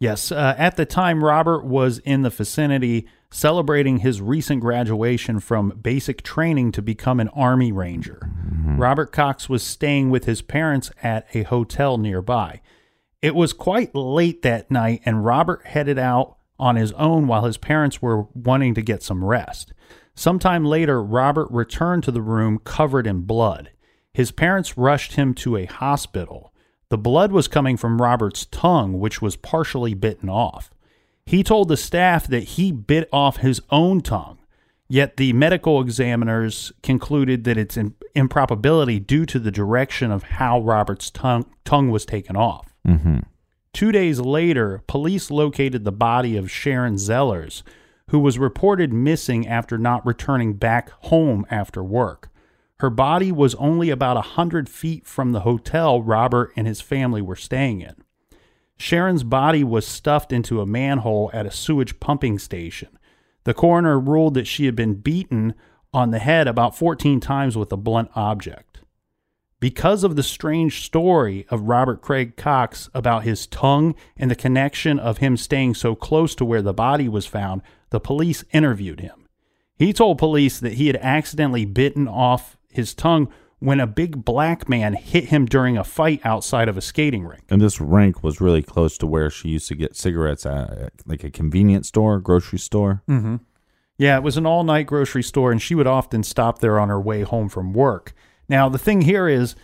Yes, 0.02 0.32
uh, 0.32 0.56
at 0.58 0.74
the 0.74 0.84
time, 0.84 1.22
Robert 1.22 1.64
was 1.64 1.98
in 1.98 2.22
the 2.22 2.30
vicinity 2.30 3.06
celebrating 3.30 3.98
his 3.98 4.20
recent 4.20 4.60
graduation 4.60 5.38
from 5.38 5.78
basic 5.80 6.24
training 6.24 6.72
to 6.72 6.82
become 6.82 7.20
an 7.20 7.28
Army 7.28 7.70
Ranger. 7.70 8.28
Robert 8.80 9.12
Cox 9.12 9.48
was 9.48 9.62
staying 9.62 10.10
with 10.10 10.24
his 10.24 10.42
parents 10.42 10.90
at 11.04 11.28
a 11.34 11.44
hotel 11.44 11.98
nearby. 11.98 12.60
It 13.22 13.36
was 13.36 13.52
quite 13.52 13.94
late 13.94 14.42
that 14.42 14.72
night, 14.72 15.02
and 15.04 15.24
Robert 15.24 15.64
headed 15.66 16.00
out 16.00 16.36
on 16.58 16.74
his 16.74 16.90
own 16.94 17.28
while 17.28 17.44
his 17.44 17.56
parents 17.56 18.02
were 18.02 18.22
wanting 18.34 18.74
to 18.74 18.82
get 18.82 19.04
some 19.04 19.24
rest. 19.24 19.72
Sometime 20.16 20.64
later, 20.64 21.00
Robert 21.00 21.46
returned 21.52 22.02
to 22.02 22.10
the 22.10 22.22
room 22.22 22.58
covered 22.64 23.06
in 23.06 23.20
blood. 23.20 23.70
His 24.12 24.32
parents 24.32 24.76
rushed 24.76 25.12
him 25.12 25.32
to 25.34 25.56
a 25.56 25.66
hospital. 25.66 26.51
The 26.92 26.98
blood 26.98 27.32
was 27.32 27.48
coming 27.48 27.78
from 27.78 28.02
Robert's 28.02 28.44
tongue, 28.44 29.00
which 29.00 29.22
was 29.22 29.34
partially 29.34 29.94
bitten 29.94 30.28
off. 30.28 30.70
He 31.24 31.42
told 31.42 31.68
the 31.68 31.76
staff 31.78 32.26
that 32.26 32.42
he 32.42 32.70
bit 32.70 33.08
off 33.10 33.38
his 33.38 33.62
own 33.70 34.02
tongue, 34.02 34.40
yet 34.90 35.16
the 35.16 35.32
medical 35.32 35.80
examiners 35.80 36.70
concluded 36.82 37.44
that 37.44 37.56
it's 37.56 37.78
in 37.78 37.94
improbability 38.14 39.00
due 39.00 39.24
to 39.24 39.38
the 39.38 39.50
direction 39.50 40.10
of 40.10 40.24
how 40.24 40.60
Robert's 40.60 41.08
tongue, 41.08 41.46
tongue 41.64 41.90
was 41.90 42.04
taken 42.04 42.36
off. 42.36 42.74
Mm-hmm. 42.86 43.20
Two 43.72 43.90
days 43.90 44.20
later, 44.20 44.82
police 44.86 45.30
located 45.30 45.84
the 45.84 45.92
body 45.92 46.36
of 46.36 46.50
Sharon 46.50 46.96
Zellers, 46.96 47.62
who 48.10 48.18
was 48.18 48.38
reported 48.38 48.92
missing 48.92 49.48
after 49.48 49.78
not 49.78 50.04
returning 50.04 50.52
back 50.58 50.90
home 51.04 51.46
after 51.50 51.82
work. 51.82 52.28
Her 52.82 52.90
body 52.90 53.30
was 53.30 53.54
only 53.54 53.90
about 53.90 54.16
a 54.16 54.32
hundred 54.34 54.68
feet 54.68 55.06
from 55.06 55.30
the 55.30 55.42
hotel 55.42 56.02
Robert 56.02 56.52
and 56.56 56.66
his 56.66 56.80
family 56.80 57.22
were 57.22 57.36
staying 57.36 57.80
in. 57.80 57.94
Sharon's 58.76 59.22
body 59.22 59.62
was 59.62 59.86
stuffed 59.86 60.32
into 60.32 60.60
a 60.60 60.66
manhole 60.66 61.30
at 61.32 61.46
a 61.46 61.52
sewage 61.52 62.00
pumping 62.00 62.40
station. 62.40 62.98
The 63.44 63.54
coroner 63.54 64.00
ruled 64.00 64.34
that 64.34 64.48
she 64.48 64.66
had 64.66 64.74
been 64.74 64.94
beaten 64.94 65.54
on 65.94 66.10
the 66.10 66.18
head 66.18 66.48
about 66.48 66.76
14 66.76 67.20
times 67.20 67.56
with 67.56 67.70
a 67.70 67.76
blunt 67.76 68.10
object. 68.16 68.80
Because 69.60 70.02
of 70.02 70.16
the 70.16 70.24
strange 70.24 70.84
story 70.84 71.46
of 71.50 71.68
Robert 71.68 72.02
Craig 72.02 72.36
Cox 72.36 72.90
about 72.92 73.22
his 73.22 73.46
tongue 73.46 73.94
and 74.16 74.28
the 74.28 74.34
connection 74.34 74.98
of 74.98 75.18
him 75.18 75.36
staying 75.36 75.76
so 75.76 75.94
close 75.94 76.34
to 76.34 76.44
where 76.44 76.62
the 76.62 76.74
body 76.74 77.08
was 77.08 77.26
found, 77.26 77.62
the 77.90 78.00
police 78.00 78.44
interviewed 78.50 78.98
him. 78.98 79.28
He 79.76 79.92
told 79.92 80.18
police 80.18 80.58
that 80.58 80.74
he 80.74 80.88
had 80.88 80.96
accidentally 80.96 81.64
bitten 81.64 82.08
off 82.08 82.56
his 82.72 82.94
tongue 82.94 83.28
when 83.58 83.78
a 83.78 83.86
big 83.86 84.24
black 84.24 84.68
man 84.68 84.94
hit 84.94 85.26
him 85.26 85.46
during 85.46 85.78
a 85.78 85.84
fight 85.84 86.20
outside 86.24 86.68
of 86.68 86.76
a 86.76 86.80
skating 86.80 87.24
rink. 87.24 87.44
And 87.48 87.60
this 87.60 87.80
rink 87.80 88.24
was 88.24 88.40
really 88.40 88.62
close 88.62 88.98
to 88.98 89.06
where 89.06 89.30
she 89.30 89.50
used 89.50 89.68
to 89.68 89.76
get 89.76 89.94
cigarettes 89.94 90.44
at, 90.44 90.92
like 91.06 91.22
a 91.22 91.30
convenience 91.30 91.86
store, 91.88 92.18
grocery 92.18 92.58
store. 92.58 93.02
Mm-hmm. 93.08 93.36
Yeah, 93.98 94.16
it 94.16 94.24
was 94.24 94.36
an 94.36 94.46
all 94.46 94.64
night 94.64 94.86
grocery 94.86 95.22
store, 95.22 95.52
and 95.52 95.62
she 95.62 95.76
would 95.76 95.86
often 95.86 96.24
stop 96.24 96.58
there 96.58 96.80
on 96.80 96.88
her 96.88 97.00
way 97.00 97.22
home 97.22 97.48
from 97.48 97.72
work. 97.72 98.14
Now, 98.48 98.68
the 98.68 98.78
thing 98.78 99.02
here 99.02 99.28
is, 99.28 99.54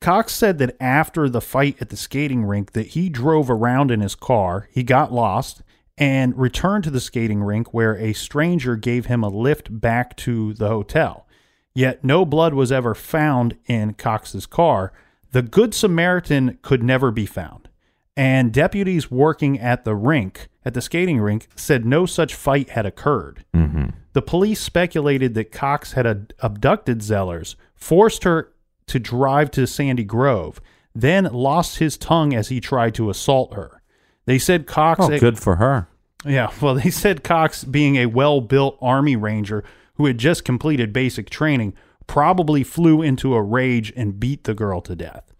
Cox 0.00 0.32
said 0.32 0.56
that 0.58 0.74
after 0.80 1.28
the 1.28 1.42
fight 1.42 1.76
at 1.78 1.90
the 1.90 1.96
skating 1.96 2.44
rink 2.44 2.72
that 2.72 2.88
he 2.88 3.10
drove 3.10 3.50
around 3.50 3.90
in 3.90 4.00
his 4.00 4.14
car, 4.14 4.66
he 4.72 4.82
got 4.82 5.12
lost 5.12 5.62
and 5.98 6.36
returned 6.38 6.84
to 6.84 6.90
the 6.90 7.00
skating 7.00 7.42
rink 7.42 7.74
where 7.74 7.96
a 7.98 8.14
stranger 8.14 8.76
gave 8.76 9.06
him 9.06 9.22
a 9.22 9.28
lift 9.28 9.80
back 9.80 10.16
to 10.16 10.54
the 10.54 10.68
hotel. 10.68 11.26
Yet 11.74 12.04
no 12.04 12.24
blood 12.24 12.54
was 12.54 12.70
ever 12.70 12.94
found 12.94 13.56
in 13.66 13.94
Cox's 13.94 14.46
car. 14.46 14.92
The 15.30 15.42
Good 15.42 15.74
Samaritan 15.74 16.58
could 16.62 16.82
never 16.82 17.10
be 17.10 17.26
found. 17.26 17.68
And 18.16 18.52
deputies 18.52 19.10
working 19.10 19.58
at 19.58 19.84
the 19.84 19.94
rink, 19.94 20.48
at 20.64 20.74
the 20.74 20.82
skating 20.82 21.18
rink, 21.18 21.48
said 21.56 21.86
no 21.86 22.04
such 22.04 22.34
fight 22.34 22.70
had 22.70 22.84
occurred. 22.84 23.44
Mm-hmm. 23.54 23.86
The 24.12 24.22
police 24.22 24.60
speculated 24.60 25.32
that 25.34 25.50
Cox 25.50 25.92
had 25.92 26.06
ad- 26.06 26.34
abducted 26.40 26.98
Zellers, 26.98 27.56
forced 27.74 28.24
her 28.24 28.52
to 28.88 28.98
drive 28.98 29.50
to 29.52 29.66
Sandy 29.66 30.04
Grove, 30.04 30.60
then 30.94 31.24
lost 31.24 31.78
his 31.78 31.96
tongue 31.96 32.34
as 32.34 32.48
he 32.48 32.60
tried 32.60 32.94
to 32.96 33.08
assault 33.08 33.54
her. 33.54 33.80
They 34.26 34.38
said 34.38 34.66
Cox. 34.66 35.00
Oh, 35.02 35.18
good 35.18 35.38
for 35.38 35.56
her. 35.56 35.88
Yeah, 36.24 36.52
well, 36.60 36.74
they 36.82 36.90
said 36.90 37.24
Cox, 37.24 37.64
being 37.64 37.96
a 37.96 38.06
well 38.06 38.42
built 38.42 38.76
Army 38.82 39.16
Ranger 39.16 39.64
who 39.94 40.06
had 40.06 40.18
just 40.18 40.44
completed 40.44 40.92
basic 40.92 41.30
training, 41.30 41.74
probably 42.06 42.62
flew 42.62 43.02
into 43.02 43.34
a 43.34 43.42
rage 43.42 43.92
and 43.96 44.20
beat 44.20 44.44
the 44.44 44.54
girl 44.54 44.80
to 44.82 44.96
death. 44.96 45.32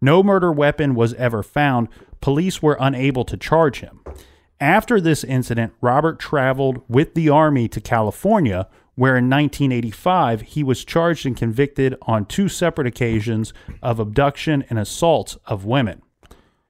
No 0.00 0.22
murder 0.22 0.52
weapon 0.52 0.94
was 0.94 1.14
ever 1.14 1.42
found. 1.42 1.88
Police 2.20 2.62
were 2.62 2.76
unable 2.80 3.24
to 3.24 3.36
charge 3.36 3.80
him. 3.80 4.00
After 4.60 5.00
this 5.00 5.22
incident, 5.22 5.72
Robert 5.80 6.18
traveled 6.18 6.82
with 6.88 7.14
the 7.14 7.28
Army 7.28 7.68
to 7.68 7.80
California, 7.80 8.68
where 8.96 9.16
in 9.16 9.30
1985 9.30 10.42
he 10.42 10.64
was 10.64 10.84
charged 10.84 11.24
and 11.24 11.36
convicted 11.36 11.96
on 12.02 12.26
two 12.26 12.48
separate 12.48 12.86
occasions 12.86 13.52
of 13.82 14.00
abduction 14.00 14.64
and 14.68 14.78
assaults 14.78 15.36
of 15.46 15.64
women. 15.64 16.02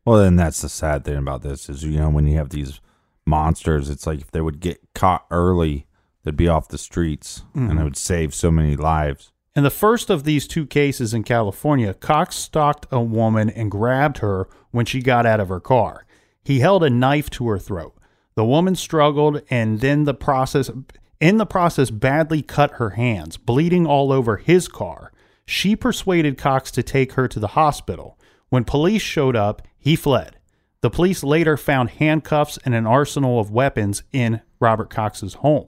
Well, 0.05 0.19
then 0.19 0.37
that's 0.37 0.61
the 0.61 0.69
sad 0.69 1.05
thing 1.05 1.17
about 1.17 1.43
this 1.43 1.69
is 1.69 1.83
you 1.83 1.99
know 1.99 2.11
when 2.11 2.27
you 2.27 2.37
have 2.37 2.51
these 2.51 2.81
monsters, 3.27 3.91
it's 3.91 4.07
like 4.07 4.21
if 4.21 4.31
they 4.31 4.41
would 4.41 4.61
get 4.61 4.81
caught 4.95 5.27
early, 5.31 5.87
they'd 6.29 6.37
be 6.37 6.49
off 6.49 6.69
the 6.69 6.77
streets, 6.77 7.43
and 7.55 7.71
it 7.71 7.75
mm-hmm. 7.75 7.85
would 7.85 7.97
save 7.97 8.35
so 8.35 8.51
many 8.51 8.77
lives. 8.77 9.33
In 9.57 9.65
the 9.65 9.71
first 9.71 10.11
of 10.11 10.25
these 10.25 10.47
two 10.47 10.67
cases 10.67 11.15
in 11.15 11.25
California, 11.25 11.95
Cox 11.95 12.37
stalked 12.37 12.87
a 12.93 13.01
woman 13.01 13.49
and 13.49 13.71
grabbed 13.71 14.19
her 14.19 14.47
when 14.71 14.85
she 14.85 15.01
got 15.01 15.25
out 15.25 15.41
of 15.41 15.49
her 15.49 15.59
car. 15.59 16.05
He 16.45 16.61
held 16.61 16.85
a 16.85 16.91
knife 16.91 17.31
to 17.31 17.49
her 17.49 17.59
throat. 17.59 17.97
The 18.35 18.45
woman 18.45 18.77
struggled 18.77 19.43
and 19.51 19.81
then 19.81 20.05
the 20.05 20.15
process 20.15 20.71
in 21.19 21.39
the 21.39 21.47
process 21.47 21.91
badly 21.91 22.43
cut 22.43 22.73
her 22.73 22.91
hands, 22.91 23.37
bleeding 23.37 23.87
all 23.87 24.13
over 24.13 24.37
his 24.37 24.69
car. 24.69 25.13
She 25.47 25.75
persuaded 25.75 26.39
Cox 26.39 26.71
to 26.73 26.83
take 26.83 27.15
her 27.15 27.27
to 27.27 27.41
the 27.41 27.49
hospital. 27.49 28.19
When 28.51 28.65
police 28.65 29.03
showed 29.03 29.35
up, 29.35 29.63
he 29.79 29.97
fled. 29.97 30.37
The 30.83 30.91
police 30.91 31.25
later 31.25 31.57
found 31.57 31.91
handcuffs 31.91 32.59
and 32.65 32.75
an 32.75 32.87
arsenal 32.87 33.41
of 33.41 33.51
weapons 33.51 34.05
in 34.13 34.43
Robert 34.61 34.91
Cox's 34.91 35.35
home. 35.35 35.67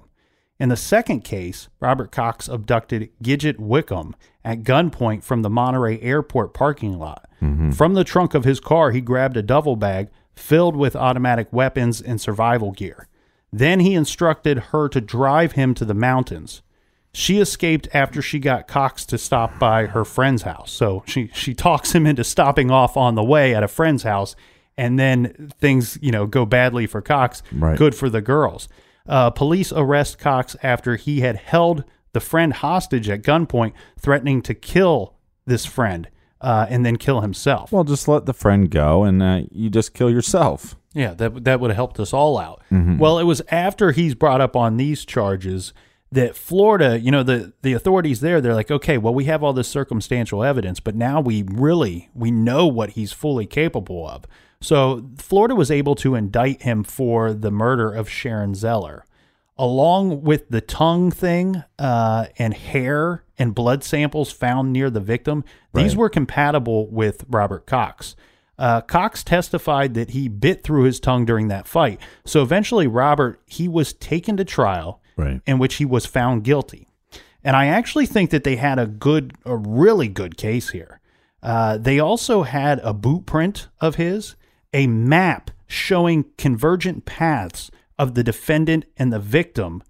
In 0.61 0.69
the 0.69 0.77
second 0.77 1.23
case, 1.25 1.69
Robert 1.81 2.13
Cox 2.13 2.47
abducted 2.47 3.09
Gidget 3.25 3.59
Wickham 3.59 4.15
at 4.45 4.63
gunpoint 4.63 5.25
from 5.25 5.41
the 5.41 5.49
Monterey 5.51 5.99
Airport 6.03 6.53
parking 6.53 6.99
lot. 6.99 7.27
Mm-hmm. 7.41 7.71
From 7.71 7.95
the 7.95 8.05
trunk 8.05 8.35
of 8.35 8.45
his 8.45 8.61
car, 8.61 8.91
he 8.91 9.01
grabbed 9.01 9.39
a 9.39 9.43
duffel 9.43 9.75
bag 9.75 10.09
filled 10.35 10.77
with 10.77 10.95
automatic 10.95 11.51
weapons 11.51 12.01
and 12.03 12.21
survival 12.21 12.73
gear. 12.73 13.09
Then 13.51 13.81
he 13.81 13.95
instructed 13.95 14.59
her 14.73 14.89
to 14.91 15.01
drive 15.01 15.53
him 15.53 15.75
to 15.75 15.85
the 15.87 15.95
mountains. 15.95 16.61
She 17.13 17.41
escaped 17.41 17.89
after 17.93 18.21
she 18.23 18.39
got 18.39 18.69
Cox 18.69 19.05
to 19.07 19.19
stop 19.19 19.59
by 19.59 19.87
her 19.87 20.05
friend's 20.05 20.43
house. 20.43 20.71
So 20.71 21.03
she, 21.07 21.31
she 21.33 21.55
talks 21.55 21.93
him 21.93 22.07
into 22.07 22.23
stopping 22.23 22.71
off 22.71 22.97
on 22.97 23.15
the 23.17 23.25
way 23.25 23.55
at 23.55 23.63
a 23.65 23.69
friend's 23.69 24.03
house 24.05 24.37
and 24.77 24.99
then 24.99 25.53
things 25.59 25.99
you 26.01 26.13
know 26.13 26.27
go 26.27 26.45
badly 26.47 26.87
for 26.87 27.01
Cox, 27.01 27.43
Right. 27.51 27.77
good 27.79 27.95
for 27.95 28.09
the 28.11 28.21
girls. 28.21 28.69
Uh, 29.11 29.29
police 29.29 29.73
arrest 29.73 30.19
Cox 30.21 30.55
after 30.63 30.95
he 30.95 31.21
had 31.21 31.37
held 31.37 31.83
the 32.13 32.21
friend 32.21 32.53
hostage 32.53 33.09
at 33.09 33.23
gunpoint, 33.23 33.73
threatening 33.99 34.41
to 34.43 34.55
kill 34.55 35.17
this 35.47 35.67
friend 35.67 36.09
uh, 36.41 36.67
and 36.71 36.87
then 36.87 36.97
kill 36.97 37.21
himself. 37.21 37.73
Well, 37.73 37.83
just 37.85 38.07
let 38.07 38.27
the 38.27 38.33
friend 38.33 38.71
go, 38.71 39.03
and 39.03 39.21
uh, 39.21 39.43
you 39.51 39.69
just 39.69 39.95
kill 39.95 40.11
yourself. 40.11 40.77
Yeah, 40.95 41.15
that 41.15 41.45
that 41.45 41.59
would 41.61 41.71
have 41.71 41.77
helped 41.77 41.99
us 42.01 42.13
all 42.13 42.39
out. 42.39 42.63
Well, 42.71 43.19
it 43.19 43.25
was 43.25 43.43
after 43.51 43.91
he's 43.91 44.15
brought 44.15 44.41
up 44.41 44.55
on 44.55 44.77
these 44.77 45.05
charges 45.05 45.73
that 46.13 46.35
Florida, 46.37 46.99
you 46.99 47.11
know, 47.11 47.23
the 47.23 47.53
the 47.63 47.73
authorities 47.73 48.21
there, 48.21 48.41
they're 48.41 48.55
like, 48.55 48.71
okay, 48.71 48.97
well, 48.97 49.15
we 49.15 49.25
have 49.25 49.43
all 49.43 49.53
this 49.53 49.69
circumstantial 49.69 50.43
evidence, 50.43 50.81
but 50.81 50.95
now 50.95 51.21
we 51.21 51.45
really 51.47 52.11
we 52.15 52.31
know 52.31 52.67
what 52.67 52.91
he's 52.91 53.13
fully 53.13 53.47
capable 53.47 54.09
of. 54.09 54.25
So 54.61 55.09
Florida 55.17 55.55
was 55.55 55.71
able 55.71 55.95
to 55.97 56.15
indict 56.15 56.63
him 56.63 56.85
for 56.85 57.33
the 57.33 57.51
murder 57.51 57.91
of 57.93 58.09
Sharon 58.09 58.55
Zeller, 58.55 59.05
along 59.57 60.23
with 60.23 60.49
the 60.51 60.61
tongue 60.61 61.11
thing 61.11 61.65
uh, 61.79 62.27
and 62.39 62.53
hair 62.55 63.25
and 63.39 63.55
blood 63.55 63.83
samples 63.83 64.31
found 64.33 64.73
near 64.73 64.91
the 64.91 65.01
victim. 65.01 65.45
These 65.73 65.97
were 65.97 66.11
compatible 66.11 66.89
with 66.91 67.25
Robert 67.29 67.65
Cox. 67.67 68.17
Uh, 68.59 68.83
Cox 68.83 69.25
testified 69.25 69.95
that 69.95 70.11
he 70.11 70.29
bit 70.29 70.63
through 70.63 70.83
his 70.83 71.01
tongue 71.01 71.25
during 71.25 71.49
that 71.49 71.67
fight. 71.67 71.99
So 72.27 72.43
eventually, 72.43 72.87
Robert 72.87 73.41
he 73.47 73.67
was 73.67 73.95
taken 73.95 74.37
to 74.37 74.45
trial, 74.45 75.01
Right. 75.17 75.41
in 75.47 75.59
which 75.59 75.77
he 75.77 75.87
was 75.87 76.05
found 76.05 76.45
guilty. 76.45 76.87
And 77.43 77.57
I 77.57 77.67
actually 77.67 78.05
think 78.05 78.29
that 78.31 78.45
they 78.45 78.57
had 78.57 78.79
a 78.79 78.87
good, 78.87 79.33
a 79.47 79.57
really 79.57 80.09
good 80.09 80.37
case 80.37 80.69
here. 80.71 81.01
Uh, 81.43 81.79
they 81.79 81.99
also 81.99 82.43
had 82.43 82.79
a 82.81 82.93
boot 82.93 83.25
print 83.25 83.69
of 83.81 83.95
his, 83.95 84.37
a 84.73 84.87
map 84.87 85.51
showing 85.67 86.25
convergent 86.39 87.05
paths 87.05 87.71
of 87.99 88.15
the 88.15 88.25
defendant 88.25 88.85
and 88.97 89.13
the 89.13 89.19
victim 89.19 89.83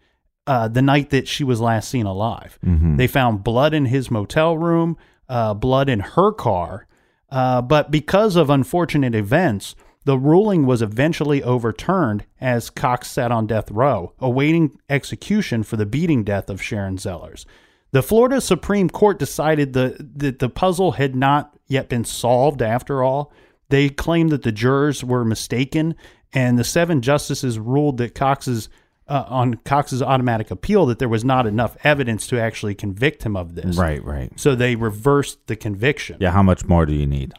uh, 0.47 0.67
the 0.69 0.83
night 0.83 1.11
that 1.11 1.29
she 1.29 1.45
was 1.45 1.61
last 1.61 1.89
seen 1.89 2.07
alive. 2.07 2.59
They 2.97 3.07
found 3.07 3.45
blood 3.45 3.73
in 3.73 3.87
his 3.87 4.11
motel 4.11 4.59
room, 4.59 4.97
uh, 5.29 5.55
blood 5.55 5.89
in 5.89 6.01
her 6.01 6.33
car. 6.33 6.87
Uh, 7.31 7.63
but 7.63 7.91
because 7.91 8.35
of 8.37 8.51
unfortunate 8.51 9.15
events, 9.15 9.77
the 10.05 10.19
ruling 10.19 10.67
was 10.67 10.83
eventually 10.83 11.43
overturned 11.43 12.25
as 12.41 12.71
Cox 12.71 13.09
sat 13.11 13.31
on 13.31 13.47
death 13.47 13.71
row, 13.71 14.13
awaiting 14.19 14.79
execution 14.89 15.63
for 15.63 15.77
the 15.77 15.87
beating 15.87 16.25
death 16.25 16.51
of 16.51 16.61
Sharon 16.61 16.97
Zellers. 16.97 17.45
The 17.93 18.03
Florida 18.03 18.41
Supreme 18.41 18.89
Court 18.89 19.19
decided 19.19 19.73
the, 19.73 19.97
that 20.17 20.39
the 20.39 20.49
puzzle 20.49 20.93
had 20.93 21.15
not 21.15 21.57
yet 21.69 21.89
been 21.89 22.05
solved 22.05 22.63
after 22.63 23.03
all. 23.03 23.33
They 23.71 23.89
claimed 23.89 24.31
that 24.31 24.43
the 24.43 24.53
jurors 24.53 25.03
were 25.03 25.25
mistaken, 25.25 25.95
and 26.33 26.59
the 26.59 26.65
seven 26.65 27.01
justices 27.03 27.59
ruled 27.59 27.97
that 27.99 28.15
Cox's 28.15 28.69
uh, 29.09 29.25
on 29.29 29.55
Cox's 29.65 30.03
automatic 30.03 30.53
appeal 30.53 30.87
that 30.87 31.01
there 31.01 31.09
was 31.09 31.25
not 31.25 31.45
enough 31.47 31.77
evidence 31.83 32.29
to 32.29 32.41
actually 32.41 32.77
convict 32.77 33.25
him 33.25 33.37
of 33.37 33.57
this. 33.57 33.77
Right, 33.77 34.05
right. 34.05 34.31
So 34.39 34.55
they 34.55 34.77
reversed 34.77 35.47
the 35.49 35.57
conviction. 35.57 36.19
Yeah, 36.21 36.31
how 36.31 36.45
much 36.45 36.65
more 36.67 36.87
do 36.87 36.93
you 36.93 37.09
need? 37.09 37.33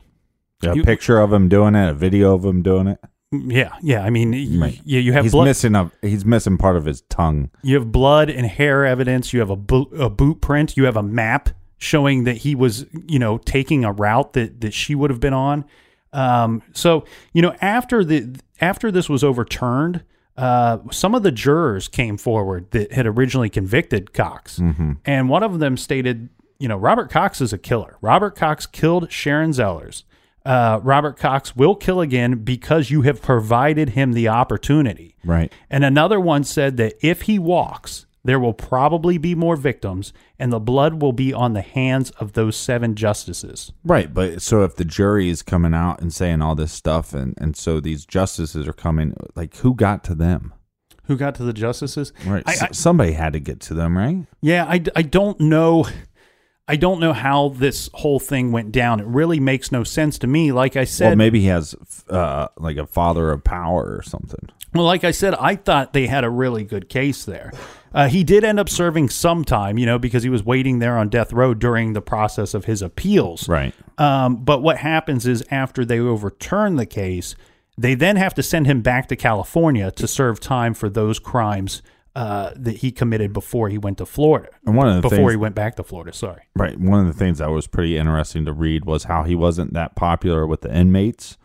A 0.63 0.75
You- 0.75 0.83
picture 0.83 1.19
of 1.19 1.31
him 1.31 1.47
doing 1.47 1.75
it, 1.75 1.89
a 1.89 1.93
video 1.93 2.33
of 2.35 2.43
him 2.43 2.61
doing 2.61 2.87
it. 2.87 2.99
Yeah, 3.31 3.71
yeah. 3.81 4.03
I 4.03 4.09
mean, 4.09 4.59
Right. 4.59 4.81
you, 4.83 4.99
you 4.99 5.13
have 5.13 5.23
he's 5.23 5.31
blood. 5.31 5.45
missing 5.45 5.73
a 5.73 5.89
he's 6.01 6.25
missing 6.25 6.57
part 6.57 6.75
of 6.75 6.83
his 6.83 7.01
tongue. 7.03 7.49
You 7.63 7.75
have 7.75 7.89
blood 7.89 8.29
and 8.29 8.45
hair 8.45 8.85
evidence. 8.85 9.31
You 9.31 9.39
have 9.39 9.49
a 9.49 9.55
boot, 9.55 9.87
a 9.97 10.09
boot 10.09 10.41
print. 10.41 10.75
You 10.75 10.83
have 10.83 10.97
a 10.97 11.03
map 11.03 11.47
showing 11.77 12.25
that 12.25 12.37
he 12.39 12.53
was, 12.53 12.85
you 13.07 13.17
know, 13.19 13.37
taking 13.37 13.85
a 13.85 13.93
route 13.93 14.33
that 14.33 14.59
that 14.59 14.73
she 14.73 14.93
would 14.95 15.09
have 15.09 15.21
been 15.21 15.33
on. 15.33 15.63
Um, 16.13 16.61
so 16.73 17.05
you 17.33 17.41
know, 17.41 17.55
after 17.61 18.03
the 18.03 18.39
after 18.59 18.91
this 18.91 19.07
was 19.09 19.23
overturned, 19.23 20.03
uh, 20.37 20.79
some 20.91 21.15
of 21.15 21.23
the 21.23 21.31
jurors 21.31 21.87
came 21.87 22.17
forward 22.17 22.71
that 22.71 22.91
had 22.91 23.07
originally 23.07 23.49
convicted 23.49 24.13
Cox, 24.13 24.59
and 25.05 25.29
one 25.29 25.43
of 25.43 25.59
them 25.59 25.77
stated, 25.77 26.29
you 26.59 26.67
know, 26.67 26.77
Robert 26.77 27.09
Cox 27.09 27.41
is 27.41 27.53
a 27.53 27.57
killer. 27.57 27.97
Robert 28.01 28.35
Cox 28.35 28.65
killed 28.65 29.11
Sharon 29.11 29.51
Zellers. 29.51 30.03
Uh, 30.43 30.79
Robert 30.81 31.17
Cox 31.17 31.55
will 31.55 31.75
kill 31.75 32.01
again 32.01 32.43
because 32.43 32.89
you 32.89 33.03
have 33.03 33.21
provided 33.21 33.89
him 33.89 34.13
the 34.13 34.27
opportunity. 34.27 35.15
Right. 35.23 35.53
And 35.69 35.85
another 35.85 36.19
one 36.19 36.43
said 36.43 36.77
that 36.77 36.95
if 37.01 37.23
he 37.23 37.37
walks, 37.37 38.07
there 38.23 38.39
will 38.39 38.53
probably 38.53 39.17
be 39.17 39.33
more 39.35 39.55
victims, 39.55 40.13
and 40.37 40.51
the 40.51 40.59
blood 40.59 41.01
will 41.01 41.13
be 41.13 41.33
on 41.33 41.53
the 41.53 41.61
hands 41.61 42.11
of 42.11 42.33
those 42.33 42.55
seven 42.55 42.95
justices. 42.95 43.71
Right, 43.83 44.13
but 44.13 44.41
so 44.41 44.63
if 44.63 44.75
the 44.75 44.85
jury 44.85 45.29
is 45.29 45.41
coming 45.41 45.73
out 45.73 46.01
and 46.01 46.13
saying 46.13 46.41
all 46.41 46.55
this 46.55 46.71
stuff, 46.71 47.13
and 47.13 47.33
and 47.37 47.55
so 47.57 47.79
these 47.79 48.05
justices 48.05 48.67
are 48.67 48.73
coming, 48.73 49.15
like 49.35 49.55
who 49.57 49.73
got 49.73 50.03
to 50.05 50.15
them? 50.15 50.53
Who 51.05 51.17
got 51.17 51.35
to 51.35 51.43
the 51.43 51.51
justices? 51.53 52.13
Right, 52.25 52.43
I, 52.45 52.51
S- 52.53 52.61
I, 52.61 52.67
somebody 52.71 53.13
had 53.13 53.33
to 53.33 53.39
get 53.39 53.59
to 53.61 53.73
them, 53.73 53.97
right? 53.97 54.25
yeah, 54.41 54.65
I, 54.65 54.83
I 54.95 55.01
don't 55.01 55.39
know. 55.39 55.85
I 56.67 56.75
don't 56.75 56.99
know 56.99 57.13
how 57.13 57.49
this 57.49 57.89
whole 57.93 58.19
thing 58.19 58.51
went 58.51 58.71
down. 58.71 58.99
It 58.99 59.05
really 59.05 59.39
makes 59.39 59.71
no 59.71 59.83
sense 59.83 60.17
to 60.19 60.27
me. 60.27 60.51
Like 60.51 60.75
I 60.75 60.85
said, 60.85 61.07
well, 61.07 61.15
maybe 61.15 61.41
he 61.41 61.47
has 61.47 61.75
uh, 62.09 62.47
like 62.57 62.77
a 62.77 62.87
father 62.87 63.31
of 63.31 63.43
power 63.43 63.95
or 63.97 64.01
something. 64.03 64.47
Well, 64.73 64.85
like 64.85 65.03
I 65.03 65.11
said, 65.11 65.35
I 65.35 65.55
thought 65.55 65.91
they 65.91 66.07
had 66.07 66.23
a 66.23 66.29
really 66.29 66.63
good 66.63 66.87
case 66.87 67.25
there. 67.25 67.51
Uh, 67.93 68.07
he 68.07 68.23
did 68.23 68.45
end 68.45 68.57
up 68.57 68.69
serving 68.69 69.09
some 69.09 69.43
time, 69.43 69.77
you 69.77 69.85
know, 69.85 69.99
because 69.99 70.23
he 70.23 70.29
was 70.29 70.43
waiting 70.43 70.79
there 70.79 70.97
on 70.97 71.09
death 71.09 71.33
row 71.33 71.53
during 71.53 71.91
the 71.91 72.01
process 72.01 72.53
of 72.53 72.65
his 72.65 72.81
appeals. 72.81 73.49
Right. 73.49 73.73
Um, 73.97 74.37
but 74.37 74.61
what 74.61 74.77
happens 74.77 75.27
is 75.27 75.43
after 75.51 75.83
they 75.83 75.99
overturn 75.99 76.77
the 76.77 76.85
case, 76.85 77.35
they 77.77 77.95
then 77.95 78.15
have 78.15 78.33
to 78.35 78.43
send 78.43 78.65
him 78.65 78.81
back 78.81 79.09
to 79.09 79.17
California 79.17 79.91
to 79.91 80.07
serve 80.07 80.39
time 80.39 80.73
for 80.73 80.89
those 80.89 81.19
crimes 81.19 81.81
uh, 82.15 82.51
that 82.55 82.77
he 82.77 82.91
committed 82.91 83.33
before 83.33 83.69
he 83.69 83.77
went 83.77 83.97
to 83.97 84.05
Florida. 84.05 84.49
And 84.65 84.75
one 84.75 84.87
of 84.87 84.95
the 84.95 85.01
before 85.01 85.17
things, 85.17 85.31
he 85.31 85.37
went 85.37 85.55
back 85.55 85.75
to 85.77 85.83
Florida. 85.83 86.13
Sorry. 86.13 86.41
right, 86.55 86.77
one 86.79 86.99
of 86.99 87.07
the 87.07 87.17
things 87.17 87.37
that 87.37 87.49
was 87.49 87.67
pretty 87.67 87.97
interesting 87.97 88.45
to 88.45 88.53
read 88.53 88.85
was 88.85 89.05
how 89.05 89.23
he 89.23 89.35
wasn't 89.35 89.73
that 89.73 89.95
popular 89.95 90.45
with 90.45 90.61
the 90.61 90.75
inmates 90.75 91.37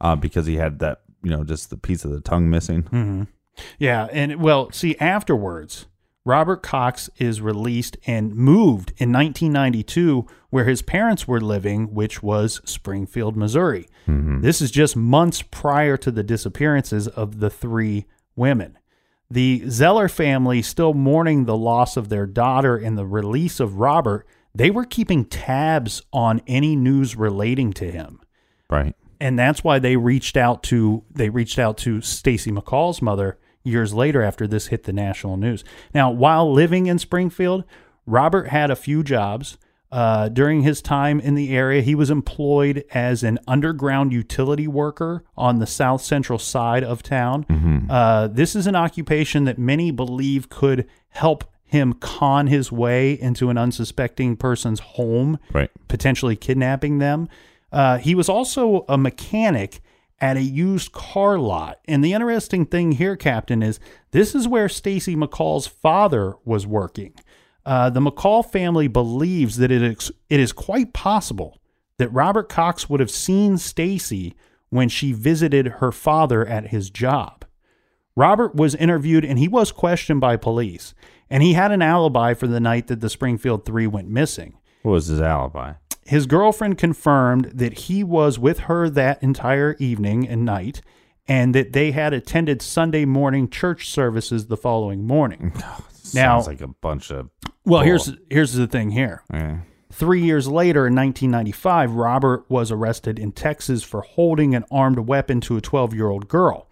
uh, 0.00 0.16
because 0.16 0.46
he 0.46 0.56
had 0.56 0.78
that, 0.78 1.02
you 1.22 1.30
know, 1.30 1.44
just 1.44 1.70
the 1.70 1.76
piece 1.76 2.04
of 2.04 2.10
the 2.10 2.20
tongue 2.20 2.48
missing. 2.48 3.28
Yeah, 3.78 4.08
and 4.12 4.42
well, 4.42 4.70
see, 4.72 4.96
afterwards, 4.98 5.86
Robert 6.24 6.62
Cox 6.62 7.10
is 7.18 7.40
released 7.40 7.96
and 8.06 8.34
moved 8.34 8.90
in 8.96 9.12
1992 9.12 10.26
where 10.48 10.64
his 10.64 10.82
parents 10.82 11.28
were 11.28 11.40
living, 11.40 11.92
which 11.92 12.22
was 12.22 12.60
Springfield, 12.64 13.36
Missouri. 13.36 13.88
This 14.40 14.62
is 14.62 14.70
just 14.70 14.96
months 14.96 15.42
prior 15.42 15.96
to 15.98 16.10
the 16.10 16.22
disappearances 16.22 17.08
of 17.08 17.40
the 17.40 17.50
three 17.50 18.06
women. 18.36 18.78
The 19.30 19.68
Zeller 19.68 20.08
family, 20.08 20.62
still 20.62 20.94
mourning 20.94 21.44
the 21.44 21.56
loss 21.56 21.96
of 21.96 22.08
their 22.08 22.26
daughter 22.26 22.76
and 22.76 22.96
the 22.96 23.06
release 23.06 23.58
of 23.58 23.78
Robert, 23.78 24.26
they 24.54 24.70
were 24.70 24.84
keeping 24.84 25.24
tabs 25.24 26.02
on 26.12 26.40
any 26.46 26.76
news 26.76 27.16
relating 27.16 27.72
to 27.74 27.90
him 27.90 28.20
Right. 28.70 28.94
and 29.20 29.36
that's 29.38 29.64
why 29.64 29.78
they 29.78 29.96
reached 29.96 30.36
out 30.36 30.62
to 30.64 31.02
they 31.10 31.28
reached 31.30 31.58
out 31.58 31.76
to 31.78 32.00
Stacy 32.00 32.52
McCall's 32.52 33.02
mother 33.02 33.38
years 33.64 33.92
later 33.94 34.22
after 34.22 34.46
this 34.46 34.66
hit 34.68 34.84
the 34.84 34.92
national 34.92 35.36
news. 35.38 35.64
Now, 35.94 36.10
while 36.10 36.52
living 36.52 36.86
in 36.86 36.98
Springfield, 36.98 37.64
Robert 38.06 38.48
had 38.48 38.70
a 38.70 38.76
few 38.76 39.02
jobs. 39.02 39.56
Uh, 39.94 40.28
during 40.28 40.62
his 40.62 40.82
time 40.82 41.20
in 41.20 41.36
the 41.36 41.56
area, 41.56 41.80
he 41.80 41.94
was 41.94 42.10
employed 42.10 42.84
as 42.92 43.22
an 43.22 43.38
underground 43.46 44.12
utility 44.12 44.66
worker 44.66 45.22
on 45.36 45.60
the 45.60 45.66
south 45.68 46.02
central 46.02 46.36
side 46.38 46.82
of 46.82 47.00
town. 47.00 47.86
Uh, 47.88 48.26
this 48.26 48.56
is 48.56 48.66
an 48.66 48.74
occupation 48.74 49.44
that 49.44 49.56
many 49.56 49.92
believe 49.92 50.48
could 50.48 50.84
help 51.10 51.44
him 51.64 51.92
con 51.92 52.48
his 52.48 52.72
way 52.72 53.12
into 53.12 53.50
an 53.50 53.56
unsuspecting 53.56 54.36
person's 54.36 54.80
home 54.80 55.38
Right. 55.52 55.70
potentially 55.86 56.34
kidnapping 56.34 56.98
them. 56.98 57.28
Uh, 57.70 57.98
he 57.98 58.16
was 58.16 58.28
also 58.28 58.84
a 58.88 58.98
mechanic 58.98 59.80
at 60.20 60.36
a 60.36 60.42
used 60.42 60.90
car 60.90 61.38
lot. 61.38 61.78
And 61.86 62.04
the 62.04 62.12
interesting 62.14 62.66
thing 62.66 62.92
here, 62.92 63.14
Captain, 63.16 63.62
is 63.62 63.78
this 64.10 64.34
is 64.34 64.48
where 64.48 64.68
Stacy 64.68 65.14
McCall's 65.14 65.68
father 65.68 66.34
was 66.44 66.66
working. 66.66 67.12
Uh, 67.66 67.90
the 67.90 68.00
McCall 68.00 68.44
family 68.44 68.88
believes 68.88 69.56
that 69.56 69.70
it 69.70 69.82
is, 69.82 70.12
it 70.28 70.40
is 70.40 70.52
quite 70.52 70.92
possible 70.92 71.58
that 71.98 72.08
Robert 72.10 72.48
Cox 72.48 72.88
would 72.90 73.00
have 73.00 73.10
seen 73.10 73.56
Stacy 73.56 74.34
when 74.68 74.88
she 74.88 75.12
visited 75.12 75.66
her 75.78 75.92
father 75.92 76.46
at 76.46 76.68
his 76.68 76.90
job. 76.90 77.44
Robert 78.16 78.54
was 78.54 78.74
interviewed 78.74 79.24
and 79.24 79.38
he 79.38 79.48
was 79.48 79.72
questioned 79.72 80.20
by 80.20 80.36
police, 80.36 80.94
and 81.30 81.42
he 81.42 81.54
had 81.54 81.72
an 81.72 81.82
alibi 81.82 82.34
for 82.34 82.46
the 82.46 82.60
night 82.60 82.88
that 82.88 83.00
the 83.00 83.10
Springfield 83.10 83.64
Three 83.64 83.86
went 83.86 84.08
missing. 84.08 84.58
What 84.82 84.92
was 84.92 85.06
his 85.06 85.20
alibi? 85.20 85.74
His 86.06 86.26
girlfriend 86.26 86.76
confirmed 86.76 87.52
that 87.54 87.78
he 87.80 88.04
was 88.04 88.38
with 88.38 88.60
her 88.60 88.90
that 88.90 89.22
entire 89.22 89.74
evening 89.78 90.28
and 90.28 90.44
night, 90.44 90.82
and 91.26 91.54
that 91.54 91.72
they 91.72 91.92
had 91.92 92.12
attended 92.12 92.60
Sunday 92.60 93.04
morning 93.04 93.48
church 93.48 93.88
services 93.88 94.46
the 94.46 94.56
following 94.56 95.06
morning. 95.06 95.54
Now- 96.14 96.40
Sounds 96.40 96.46
like 96.46 96.60
a 96.60 96.68
bunch 96.68 97.10
of. 97.10 97.30
Well, 97.64 97.80
Bull. 97.80 97.86
here's 97.86 98.12
here's 98.30 98.52
the 98.52 98.66
thing 98.66 98.90
here. 98.90 99.22
Yeah. 99.32 99.58
Three 99.92 100.22
years 100.22 100.48
later, 100.48 100.86
in 100.88 100.94
1995, 100.94 101.92
Robert 101.92 102.44
was 102.48 102.72
arrested 102.72 103.18
in 103.18 103.30
Texas 103.32 103.84
for 103.84 104.00
holding 104.02 104.54
an 104.54 104.64
armed 104.70 104.98
weapon 104.98 105.40
to 105.42 105.56
a 105.56 105.60
12 105.60 105.94
year 105.94 106.08
old 106.08 106.26
girl. 106.26 106.68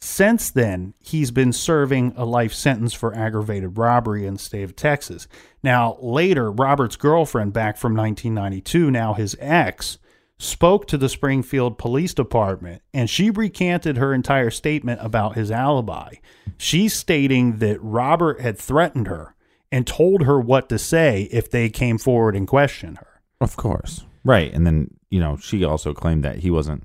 Since 0.00 0.50
then, 0.50 0.92
he's 0.98 1.30
been 1.30 1.52
serving 1.52 2.12
a 2.16 2.24
life 2.26 2.52
sentence 2.52 2.92
for 2.92 3.14
aggravated 3.14 3.78
robbery 3.78 4.26
in 4.26 4.34
the 4.34 4.40
state 4.40 4.64
of 4.64 4.76
Texas. 4.76 5.26
Now, 5.62 5.96
later, 6.00 6.50
Robert's 6.50 6.96
girlfriend, 6.96 7.52
back 7.54 7.78
from 7.78 7.96
1992, 7.96 8.90
now 8.90 9.14
his 9.14 9.34
ex, 9.40 9.98
spoke 10.38 10.86
to 10.88 10.98
the 10.98 11.08
Springfield 11.08 11.78
Police 11.78 12.14
Department 12.14 12.82
and 12.92 13.08
she 13.08 13.30
recanted 13.30 13.96
her 13.96 14.12
entire 14.12 14.50
statement 14.50 15.00
about 15.02 15.36
his 15.36 15.50
alibi. 15.50 16.14
She's 16.56 16.94
stating 16.94 17.58
that 17.58 17.80
Robert 17.80 18.40
had 18.40 18.58
threatened 18.58 19.06
her 19.06 19.34
and 19.70 19.86
told 19.86 20.22
her 20.22 20.40
what 20.40 20.68
to 20.68 20.78
say 20.78 21.28
if 21.32 21.50
they 21.50 21.68
came 21.68 21.98
forward 21.98 22.36
and 22.36 22.46
questioned 22.46 22.98
her. 22.98 23.20
Of 23.40 23.56
course. 23.56 24.04
Right. 24.24 24.52
And 24.52 24.66
then, 24.66 24.94
you 25.10 25.20
know, 25.20 25.36
she 25.36 25.64
also 25.64 25.92
claimed 25.92 26.24
that 26.24 26.38
he 26.38 26.50
wasn't, 26.50 26.84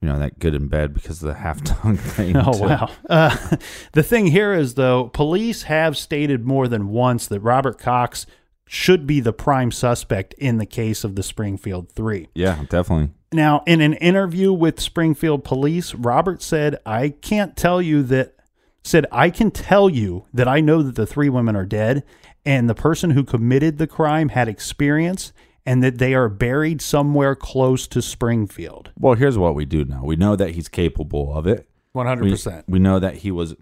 you 0.00 0.08
know, 0.08 0.18
that 0.18 0.38
good 0.38 0.54
in 0.54 0.68
bed 0.68 0.94
because 0.94 1.22
of 1.22 1.28
the 1.28 1.34
half 1.34 1.62
tongue 1.64 1.96
thing. 1.98 2.36
Oh, 2.36 2.52
too. 2.52 2.64
wow. 2.64 2.90
Uh, 3.08 3.56
the 3.92 4.02
thing 4.02 4.28
here 4.28 4.52
is, 4.52 4.74
though, 4.74 5.08
police 5.08 5.64
have 5.64 5.96
stated 5.96 6.44
more 6.44 6.68
than 6.68 6.88
once 6.88 7.26
that 7.28 7.40
Robert 7.40 7.78
Cox 7.78 8.26
should 8.68 9.06
be 9.06 9.20
the 9.20 9.32
prime 9.32 9.70
suspect 9.72 10.34
in 10.34 10.58
the 10.58 10.66
case 10.66 11.02
of 11.04 11.14
the 11.16 11.22
Springfield 11.22 11.90
Three. 11.90 12.28
Yeah, 12.34 12.64
definitely. 12.68 13.10
Now, 13.32 13.62
in 13.66 13.80
an 13.80 13.94
interview 13.94 14.52
with 14.52 14.80
Springfield 14.80 15.44
Police, 15.44 15.94
Robert 15.94 16.42
said, 16.42 16.78
I 16.86 17.10
can't 17.10 17.56
tell 17.56 17.82
you 17.82 18.02
that, 18.04 18.34
said, 18.82 19.04
I 19.12 19.28
can 19.30 19.50
tell 19.50 19.90
you 19.90 20.24
that 20.32 20.48
I 20.48 20.60
know 20.60 20.82
that 20.82 20.94
the 20.94 21.06
three 21.06 21.28
women 21.28 21.54
are 21.54 21.66
dead 21.66 22.04
and 22.46 22.70
the 22.70 22.74
person 22.74 23.10
who 23.10 23.24
committed 23.24 23.76
the 23.76 23.86
crime 23.86 24.30
had 24.30 24.48
experience 24.48 25.32
and 25.66 25.82
that 25.82 25.98
they 25.98 26.14
are 26.14 26.30
buried 26.30 26.80
somewhere 26.80 27.34
close 27.34 27.86
to 27.88 28.00
Springfield. 28.00 28.90
Well, 28.98 29.12
here's 29.14 29.36
what 29.36 29.54
we 29.54 29.66
do 29.66 29.84
know. 29.84 30.02
We 30.02 30.16
know 30.16 30.34
that 30.34 30.52
he's 30.52 30.68
capable 30.68 31.34
of 31.34 31.46
it. 31.46 31.68
100%. 31.94 32.64
We, 32.66 32.72
we 32.74 32.78
know 32.78 32.98
that 32.98 33.16
he 33.16 33.30
was 33.30 33.54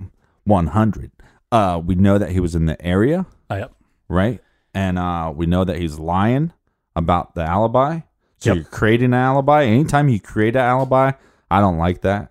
100. 0.45 1.11
Uh, 1.51 1.81
we 1.85 1.97
know 1.97 2.19
that 2.19 2.31
he 2.31 2.39
was 2.39 2.55
in 2.55 2.67
the 2.67 2.81
area, 2.85 3.27
Yep. 3.51 3.73
right? 4.09 4.41
And 4.77 4.99
uh, 4.99 5.33
we 5.35 5.47
know 5.47 5.65
that 5.65 5.79
he's 5.79 5.99
lying 5.99 6.53
about 6.95 7.35
the 7.35 7.41
alibi. 7.43 8.01
So 8.39 8.51
Yep. 8.51 8.57
you're 8.57 8.65
creating 8.67 9.07
an 9.07 9.15
alibi. 9.15 9.65
Anytime 9.65 10.11
you 10.11 10.21
create 10.21 10.55
an 10.55 10.61
alibi, 10.63 11.13
I 11.51 11.61
don't 11.61 11.79
like 11.79 12.03
that. 12.03 12.31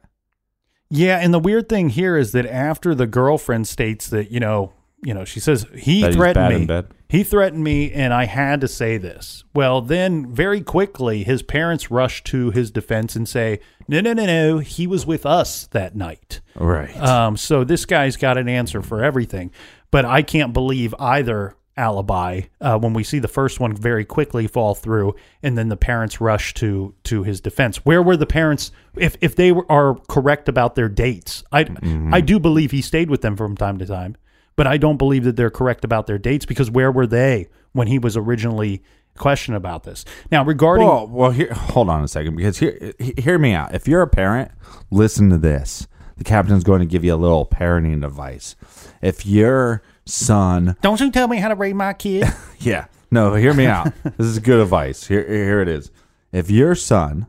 Yeah, 0.92 1.18
and 1.18 1.34
the 1.34 1.40
weird 1.40 1.68
thing 1.68 1.90
here 1.90 2.16
is 2.16 2.32
that 2.34 2.46
after 2.46 2.94
the 2.94 3.08
girlfriend 3.08 3.68
states 3.68 4.08
that, 4.10 4.30
you 4.32 4.40
know, 4.40 4.74
you 5.04 5.14
know, 5.16 5.26
she 5.26 5.40
says 5.40 5.66
he 5.76 6.02
That 6.02 6.08
he's 6.10 6.16
threatened 6.16 6.60
me. 6.60 6.66
bed. 6.68 6.88
He 7.10 7.24
threatened 7.24 7.64
me 7.64 7.92
and 7.92 8.14
I 8.14 8.26
had 8.26 8.62
to 8.62 8.68
say 8.68 8.98
this. 8.98 9.44
Well, 9.56 9.82
then 9.82 10.32
very 10.32 10.62
quickly 10.62 11.24
his 11.24 11.42
parents 11.42 11.90
rush 11.90 12.24
to 12.26 12.52
his 12.52 12.70
defense 12.72 13.16
and 13.16 13.28
say, 13.28 13.60
"No, 13.88 14.02
no, 14.02 14.14
no, 14.14 14.26
no, 14.26 14.58
he 14.60 14.86
was 14.88 15.06
with 15.06 15.26
us 15.26 15.68
that 15.72 15.96
night." 15.96 16.42
Right. 16.56 16.96
Um, 17.00 17.38
so 17.38 17.64
this 17.64 17.86
guy's 17.86 18.18
got 18.18 18.38
an 18.38 18.48
answer 18.50 18.82
for 18.84 19.04
everything. 19.04 19.52
But 19.92 20.06
I 20.06 20.22
can't 20.22 20.54
believe 20.54 20.94
either 21.00 21.56
alibi 21.78 22.42
uh, 22.62 22.78
when 22.78 22.94
we 22.94 23.04
see 23.04 23.20
the 23.20 23.28
first 23.28 23.60
one 23.60 23.76
very 23.76 24.06
quickly 24.06 24.48
fall 24.48 24.76
through, 24.76 25.16
and 25.44 25.58
then 25.58 25.70
the 25.70 25.78
parents 25.78 26.22
rush 26.22 26.54
to 26.56 26.94
to 27.04 27.24
his 27.24 27.42
defense. 27.42 27.86
Where 27.86 28.02
were 28.02 28.18
the 28.18 28.26
parents? 28.26 28.72
If 28.96 29.18
if 29.22 29.36
they 29.36 29.52
were, 29.52 29.70
are 29.72 29.96
correct 30.08 30.48
about 30.48 30.76
their 30.76 30.90
dates, 30.90 31.44
I 31.52 31.66
I 32.12 32.22
do 32.22 32.40
believe 32.40 32.72
he 32.72 32.82
stayed 32.82 33.10
with 33.10 33.22
them 33.22 33.36
from 33.36 33.58
time 33.58 33.78
to 33.80 33.86
time, 33.86 34.16
but 34.56 34.68
I 34.68 34.78
don't 34.78 34.98
believe 34.98 35.24
that 35.26 35.36
they're 35.36 35.50
correct 35.50 35.84
about 35.84 36.08
their 36.08 36.18
dates 36.18 36.46
because 36.46 36.72
where 36.72 36.92
were 36.92 37.08
they 37.08 37.48
when 37.74 37.88
he 37.88 38.00
was 38.00 38.16
originally 38.16 38.82
questioned 39.18 39.58
about 39.58 39.84
this? 39.84 40.06
Now 40.32 40.44
regarding 40.46 40.88
Well, 40.88 41.08
well, 41.08 41.32
here, 41.32 41.54
hold 41.54 41.90
on 41.90 42.04
a 42.04 42.08
second, 42.08 42.36
because 42.36 42.58
here, 42.58 42.94
hear 43.18 43.38
me 43.38 43.54
out. 43.54 43.74
If 43.76 43.88
you're 43.88 44.02
a 44.02 44.08
parent, 44.08 44.52
listen 44.92 45.30
to 45.30 45.38
this. 45.38 45.88
The 46.18 46.24
captain's 46.24 46.64
going 46.64 46.80
to 46.80 46.86
give 46.86 47.04
you 47.04 47.14
a 47.14 47.18
little 47.18 47.46
parenting 47.46 48.06
advice. 48.06 48.56
If 49.02 49.26
your 49.26 49.82
son, 50.06 50.76
don't 50.82 51.00
you 51.00 51.12
tell 51.12 51.28
me 51.28 51.38
how 51.38 51.48
to 51.50 51.56
raise 51.56 51.74
my 51.74 51.94
kid? 51.94 52.26
yeah, 52.60 52.86
no, 53.12 53.34
hear 53.34 53.54
me 53.54 53.66
out. 53.66 53.92
this 54.04 54.28
is 54.28 54.40
good 54.40 54.60
advice. 54.62 55.08
Here, 55.08 55.26
here 55.28 55.62
it 55.62 55.68
is. 55.68 55.92
If 56.32 56.50
your 56.52 56.76
son 56.76 57.28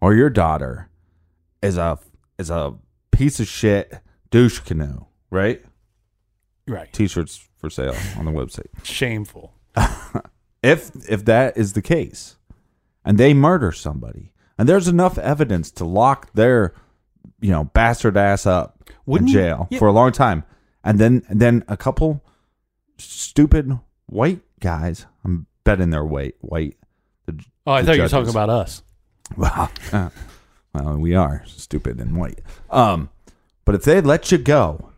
or 0.00 0.14
your 0.14 0.30
daughter 0.30 0.88
is 1.62 1.76
a 1.76 1.98
is 2.38 2.50
a 2.50 2.74
piece 3.10 3.40
of 3.40 3.46
shit 3.48 4.00
douche 4.30 4.60
canoe, 4.60 5.04
right? 5.30 5.64
right, 6.66 6.92
T-shirts 6.92 7.48
for 7.56 7.70
sale 7.70 7.96
on 8.18 8.24
the 8.24 8.30
website. 8.30 8.66
shameful. 8.84 9.52
if 10.62 10.90
if 11.10 11.24
that 11.24 11.56
is 11.56 11.72
the 11.72 11.82
case 11.82 12.36
and 13.04 13.18
they 13.18 13.34
murder 13.34 13.72
somebody 13.72 14.32
and 14.56 14.68
there's 14.68 14.86
enough 14.86 15.18
evidence 15.18 15.70
to 15.72 15.84
lock 15.84 16.32
their 16.34 16.72
you 17.40 17.50
know 17.50 17.64
bastard 17.64 18.16
ass 18.16 18.46
up 18.46 18.88
Wouldn't 19.04 19.30
in 19.30 19.34
you- 19.34 19.40
jail 19.40 19.68
yeah. 19.70 19.78
for 19.80 19.88
a 19.88 19.92
long 19.92 20.12
time 20.12 20.44
and 20.84 20.98
then 20.98 21.22
then 21.28 21.64
a 21.66 21.76
couple 21.76 22.22
stupid 22.98 23.78
white 24.06 24.40
guys 24.60 25.06
i'm 25.24 25.46
betting 25.64 25.90
they're 25.90 26.04
white 26.04 26.36
white 26.40 26.76
the, 27.26 27.44
Oh, 27.66 27.72
I 27.72 27.82
thought 27.82 27.96
you 27.96 28.02
were 28.02 28.08
talking 28.08 28.28
about 28.30 28.50
us. 28.50 28.82
well, 29.38 29.70
uh, 29.92 30.10
well, 30.74 30.96
we 30.98 31.14
are 31.14 31.42
stupid 31.46 31.98
and 31.98 32.14
white. 32.14 32.40
Um, 32.68 33.08
but 33.64 33.74
if 33.74 33.84
they 33.84 34.02
let 34.02 34.30
you 34.30 34.36
go, 34.36 34.90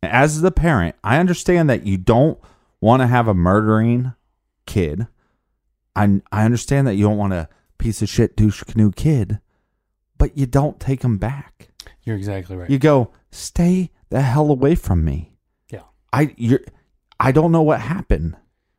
as 0.00 0.40
the 0.40 0.52
parent, 0.52 0.94
I 1.02 1.18
understand 1.18 1.68
that 1.68 1.84
you 1.84 1.96
don't 1.96 2.38
want 2.80 3.02
to 3.02 3.08
have 3.08 3.26
a 3.26 3.34
murdering 3.34 4.14
kid. 4.64 5.08
I 5.96 6.20
I 6.30 6.44
understand 6.44 6.86
that 6.86 6.94
you 6.94 7.04
don't 7.04 7.16
want 7.16 7.32
a 7.32 7.48
piece 7.78 8.00
of 8.00 8.08
shit 8.08 8.36
douche 8.36 8.62
canoe 8.62 8.92
kid, 8.92 9.40
but 10.18 10.38
you 10.38 10.46
don't 10.46 10.78
take 10.78 11.00
them 11.00 11.18
back. 11.18 11.70
You're 12.04 12.16
exactly 12.16 12.56
right. 12.56 12.70
You 12.70 12.78
go, 12.78 13.10
stay 13.32 13.90
the 14.10 14.20
hell 14.22 14.50
away 14.50 14.74
from 14.74 15.04
me. 15.04 15.32
yeah. 15.70 15.82
I 16.12 16.34
you're, 16.36 16.60
I 17.20 17.32
don't 17.32 17.52
know 17.52 17.62
what 17.62 17.80
happened. 17.80 18.36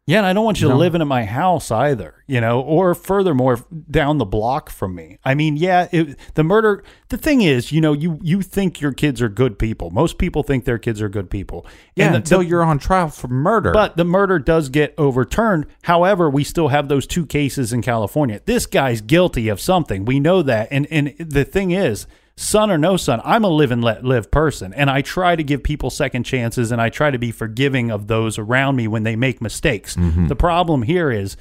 Yeah, 0.08 0.18
and 0.18 0.26
I 0.26 0.34
don't 0.34 0.44
want 0.44 0.60
you 0.60 0.68
No. 0.70 0.76
living 0.76 1.02
in 1.04 1.08
my 1.08 1.24
house 1.26 1.70
either, 1.70 2.24
you 2.26 2.42
know, 2.42 2.62
or 2.62 2.96
furthermore 2.96 3.60
down 3.92 4.18
the 4.18 4.26
block 4.26 4.72
from 4.72 4.96
me. 4.96 5.20
I 5.24 5.36
mean, 5.36 5.56
yeah, 5.56 5.88
it, 5.92 6.18
the 6.34 6.44
murder. 6.44 6.84
The 7.10 7.18
thing 7.18 7.42
is, 7.44 7.72
you 7.72 7.80
know, 7.80 7.94
you 7.94 8.18
you 8.24 8.42
think 8.42 8.82
your 8.82 8.92
kids 8.92 9.22
are 9.22 9.30
good 9.30 9.60
people. 9.60 9.92
Most 9.92 10.18
people 10.18 10.42
think 10.42 10.66
their 10.66 10.80
kids 10.80 11.00
are 11.00 11.10
good 11.10 11.30
people. 11.30 11.64
Yeah, 11.96 12.06
And 12.08 12.14
the- 12.16 12.18
until 12.20 12.40
the- 12.40 12.46
you're 12.48 12.64
on 12.64 12.80
trial 12.80 13.10
for 13.10 13.28
murder. 13.28 13.72
But 13.72 13.98
the 13.98 14.04
murder 14.04 14.40
does 14.40 14.70
get 14.70 14.96
overturned. 14.98 15.68
However, 15.84 16.28
we 16.28 16.44
still 16.44 16.70
have 16.70 16.88
those 16.88 17.06
two 17.06 17.28
cases 17.28 17.72
in 17.72 17.84
California. 17.84 18.42
This 18.44 18.66
guy's 18.66 19.02
guilty 19.02 19.48
of 19.48 19.62
something. 19.62 20.06
We 20.06 20.20
know 20.20 20.42
that. 20.42 20.70
And 20.72 20.88
and 20.90 21.14
the 21.20 21.46
thing 21.46 21.70
is, 21.70 22.08
son 22.40 22.72
or 22.72 22.78
no 22.78 22.98
son, 22.98 23.22
I'm 23.24 23.44
a 23.44 23.50
live 23.50 23.72
and 23.72 23.84
let 23.84 24.04
live 24.04 24.32
person, 24.32 24.74
and 24.74 24.90
I 24.90 25.02
try 25.02 25.36
to 25.36 25.44
give 25.44 25.62
people 25.62 25.90
second 25.90 26.24
chances, 26.24 26.72
and 26.72 26.82
I 26.82 26.90
try 26.90 27.12
to 27.12 27.20
be 27.20 27.32
forgiving 27.32 27.92
of 27.92 28.08
those 28.08 28.38
around 28.38 28.76
me 28.78 28.88
when 28.88 29.04
they 29.04 29.16
make 29.16 29.42
mistakes. 29.42 29.96
Mm-hmm. 29.96 30.28
The 30.28 30.36
problem 30.36 30.84
here 30.84 31.12
is. 31.12 31.38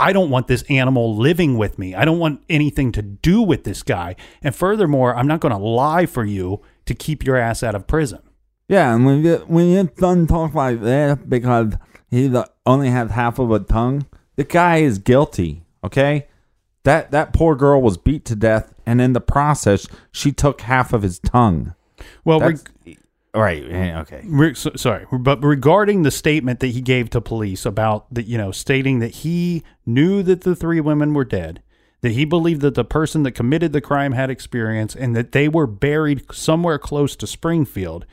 I 0.00 0.12
don't 0.12 0.30
want 0.30 0.48
this 0.48 0.64
animal 0.68 1.16
living 1.16 1.56
with 1.56 1.78
me. 1.78 1.94
I 1.94 2.04
don't 2.04 2.18
want 2.18 2.42
anything 2.48 2.90
to 2.92 3.02
do 3.02 3.40
with 3.40 3.62
this 3.62 3.84
guy. 3.84 4.16
And 4.42 4.52
furthermore, 4.52 5.14
I'm 5.14 5.28
not 5.28 5.38
going 5.38 5.54
to 5.54 5.62
lie 5.62 6.06
for 6.06 6.24
you 6.24 6.60
to 6.86 6.94
keep 6.94 7.24
your 7.24 7.36
ass 7.36 7.62
out 7.62 7.76
of 7.76 7.86
prison. 7.86 8.18
Yeah, 8.68 8.94
and 8.94 9.06
when 9.06 9.22
you, 9.22 9.36
when 9.46 9.70
your 9.70 9.88
son 9.96 10.26
talks 10.26 10.56
like 10.56 10.80
that 10.80 11.28
because 11.28 11.74
he 12.10 12.34
only 12.66 12.88
has 12.88 13.12
half 13.12 13.38
of 13.38 13.52
a 13.52 13.60
tongue, 13.60 14.06
the 14.34 14.44
guy 14.44 14.78
is 14.78 14.98
guilty. 14.98 15.62
Okay, 15.84 16.26
that 16.84 17.10
that 17.10 17.32
poor 17.32 17.54
girl 17.54 17.80
was 17.80 17.96
beat 17.96 18.24
to 18.26 18.36
death, 18.36 18.74
and 18.86 19.00
in 19.00 19.12
the 19.12 19.20
process, 19.20 19.86
she 20.10 20.32
took 20.32 20.62
half 20.62 20.92
of 20.92 21.02
his 21.02 21.18
tongue. 21.18 21.74
Well, 22.24 22.40
reg- 22.40 22.68
right? 23.34 23.64
Eh, 23.64 24.00
okay. 24.00 24.22
Re- 24.24 24.54
so, 24.54 24.72
sorry, 24.76 25.06
but 25.10 25.42
regarding 25.42 26.02
the 26.02 26.10
statement 26.10 26.60
that 26.60 26.68
he 26.68 26.80
gave 26.80 27.10
to 27.10 27.20
police 27.20 27.64
about 27.64 28.12
the, 28.12 28.22
you 28.22 28.36
know, 28.38 28.50
stating 28.50 28.98
that 28.98 29.16
he 29.16 29.62
knew 29.86 30.22
that 30.22 30.42
the 30.42 30.56
three 30.56 30.80
women 30.80 31.14
were 31.14 31.24
dead, 31.24 31.62
that 32.00 32.12
he 32.12 32.24
believed 32.24 32.60
that 32.62 32.74
the 32.74 32.84
person 32.84 33.22
that 33.22 33.32
committed 33.32 33.72
the 33.72 33.80
crime 33.80 34.12
had 34.12 34.30
experience, 34.30 34.96
and 34.96 35.14
that 35.14 35.32
they 35.32 35.48
were 35.48 35.66
buried 35.66 36.24
somewhere 36.32 36.78
close 36.78 37.14
to 37.16 37.26
Springfield. 37.26 38.04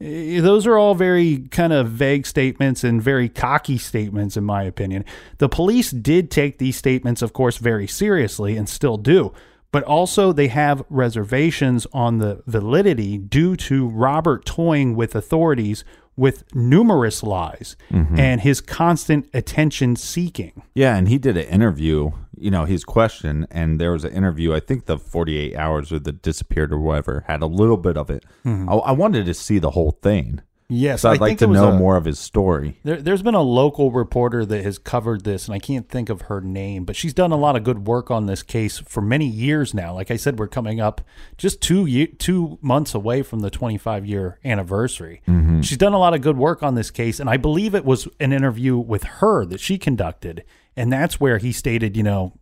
Eh, 0.00 0.40
Those 0.40 0.66
are 0.66 0.76
all 0.76 0.94
very 0.94 1.48
kind 1.50 1.72
of 1.72 1.88
vague 1.90 2.26
statements 2.26 2.84
and 2.84 3.02
very 3.02 3.28
cocky 3.28 3.78
statements, 3.78 4.36
in 4.36 4.44
my 4.44 4.62
opinion. 4.62 5.04
The 5.38 5.48
police 5.48 5.90
did 5.90 6.30
take 6.30 6.58
these 6.58 6.76
statements, 6.76 7.22
of 7.22 7.32
course, 7.32 7.58
very 7.58 7.86
seriously 7.86 8.56
and 8.56 8.68
still 8.68 8.96
do 8.96 9.32
but 9.70 9.84
also 9.84 10.32
they 10.32 10.48
have 10.48 10.82
reservations 10.88 11.86
on 11.92 12.18
the 12.18 12.42
validity 12.46 13.18
due 13.18 13.56
to 13.56 13.86
Robert 13.88 14.44
toying 14.44 14.94
with 14.96 15.14
authorities 15.14 15.84
with 16.18 16.44
numerous 16.54 17.22
lies 17.22 17.76
mm-hmm. 17.90 18.18
and 18.18 18.40
his 18.40 18.60
constant 18.60 19.30
attention 19.32 19.96
seeking. 19.96 20.62
Yeah, 20.74 20.96
and 20.96 21.08
he 21.08 21.16
did 21.16 21.36
an 21.36 21.46
interview. 21.46 22.10
You 22.40 22.52
know, 22.52 22.66
his 22.66 22.84
question, 22.84 23.48
and 23.50 23.80
there 23.80 23.92
was 23.92 24.04
an 24.04 24.12
interview. 24.12 24.54
I 24.54 24.60
think 24.60 24.86
the 24.86 24.96
forty-eight 24.96 25.56
hours 25.56 25.90
or 25.90 25.98
the 25.98 26.12
disappeared 26.12 26.72
or 26.72 26.78
whatever 26.78 27.24
had 27.26 27.42
a 27.42 27.46
little 27.46 27.76
bit 27.76 27.96
of 27.96 28.10
it. 28.10 28.24
Mm-hmm. 28.44 28.68
I, 28.68 28.74
I 28.74 28.92
wanted 28.92 29.26
to 29.26 29.34
see 29.34 29.58
the 29.58 29.70
whole 29.70 29.92
thing 30.02 30.40
Yes, 30.70 31.00
So 31.00 31.08
I 31.08 31.12
I'd 31.14 31.20
like 31.22 31.28
think 31.30 31.38
to 31.38 31.46
know 31.48 31.70
a- 31.70 31.78
more 31.78 31.96
of 31.96 32.04
his 32.04 32.18
story. 32.18 32.78
There, 32.84 33.00
there's 33.00 33.22
been 33.22 33.34
a 33.34 33.40
local 33.42 33.90
reporter 33.90 34.44
that 34.44 34.62
has 34.64 34.76
covered 34.76 35.24
this, 35.24 35.46
and 35.46 35.54
I 35.54 35.58
can't 35.58 35.88
think 35.88 36.10
of 36.10 36.22
her 36.22 36.42
name, 36.42 36.84
but 36.84 36.94
she's 36.94 37.14
done 37.14 37.32
a 37.32 37.36
lot 37.38 37.56
of 37.56 37.64
good 37.64 37.86
work 37.86 38.10
on 38.10 38.26
this 38.26 38.42
case 38.42 38.78
for 38.78 39.00
many 39.00 39.26
years 39.26 39.72
now. 39.72 39.94
Like 39.94 40.10
I 40.10 40.16
said, 40.16 40.38
we're 40.38 40.46
coming 40.46 40.78
up 40.78 41.00
just 41.38 41.62
two 41.62 41.86
ye- 41.86 42.08
two 42.08 42.58
months 42.60 42.94
away 42.94 43.22
from 43.22 43.40
the 43.40 43.48
25 43.48 44.04
year 44.04 44.38
anniversary. 44.44 45.22
She's 45.62 45.78
done 45.78 45.94
a 45.94 45.98
lot 45.98 46.12
of 46.14 46.20
good 46.20 46.36
work 46.36 46.62
on 46.62 46.74
this 46.74 46.90
case, 46.90 47.18
and 47.18 47.30
I 47.30 47.38
believe 47.38 47.74
it 47.74 47.86
was 47.86 48.06
an 48.20 48.34
interview 48.34 48.76
with 48.76 49.04
her 49.04 49.46
that 49.46 49.60
she 49.60 49.78
conducted, 49.78 50.44
and 50.76 50.92
that's 50.92 51.18
where 51.18 51.38
he 51.38 51.50
stated, 51.50 51.96
you 51.96 52.02
know, 52.02 52.34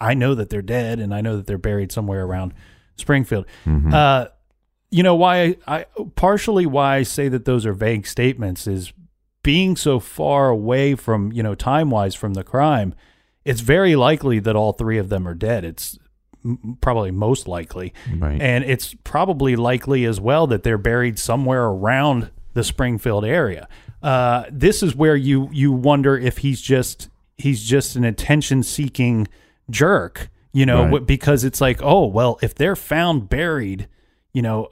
I 0.00 0.14
know 0.14 0.34
that 0.36 0.48
they're 0.50 0.62
dead, 0.62 1.00
and 1.00 1.14
I 1.14 1.20
know 1.22 1.36
that 1.36 1.46
they're 1.46 1.58
buried 1.58 1.90
somewhere 1.90 2.24
around 2.24 2.54
Springfield. 2.96 3.46
Uh, 3.92 4.26
you 4.94 5.02
know 5.02 5.14
why 5.14 5.56
I 5.66 5.86
partially 6.14 6.66
why 6.66 6.96
I 6.96 7.02
say 7.02 7.28
that 7.28 7.44
those 7.44 7.66
are 7.66 7.72
vague 7.72 8.06
statements 8.06 8.66
is 8.66 8.92
being 9.42 9.76
so 9.76 9.98
far 10.00 10.48
away 10.48 10.94
from 10.94 11.32
you 11.32 11.42
know 11.42 11.54
time 11.54 11.90
wise 11.90 12.14
from 12.14 12.34
the 12.34 12.44
crime. 12.44 12.94
It's 13.44 13.60
very 13.60 13.96
likely 13.96 14.38
that 14.40 14.56
all 14.56 14.72
three 14.72 14.98
of 14.98 15.08
them 15.08 15.26
are 15.28 15.34
dead. 15.34 15.64
It's 15.64 15.98
probably 16.80 17.10
most 17.10 17.48
likely, 17.48 17.92
Right. 18.18 18.40
and 18.40 18.64
it's 18.64 18.94
probably 19.04 19.56
likely 19.56 20.04
as 20.04 20.20
well 20.20 20.46
that 20.46 20.62
they're 20.62 20.78
buried 20.78 21.18
somewhere 21.18 21.64
around 21.64 22.30
the 22.52 22.62
Springfield 22.62 23.24
area. 23.24 23.66
Uh, 24.02 24.44
this 24.50 24.82
is 24.82 24.94
where 24.94 25.16
you 25.16 25.48
you 25.52 25.72
wonder 25.72 26.16
if 26.16 26.38
he's 26.38 26.60
just 26.60 27.08
he's 27.36 27.64
just 27.64 27.96
an 27.96 28.04
attention 28.04 28.62
seeking 28.62 29.26
jerk, 29.70 30.30
you 30.52 30.64
know, 30.66 30.86
Right. 30.86 31.06
because 31.06 31.42
it's 31.44 31.60
like, 31.60 31.80
oh 31.82 32.06
well, 32.06 32.38
if 32.42 32.54
they're 32.54 32.76
found 32.76 33.28
buried, 33.28 33.88
you 34.34 34.42
know, 34.42 34.68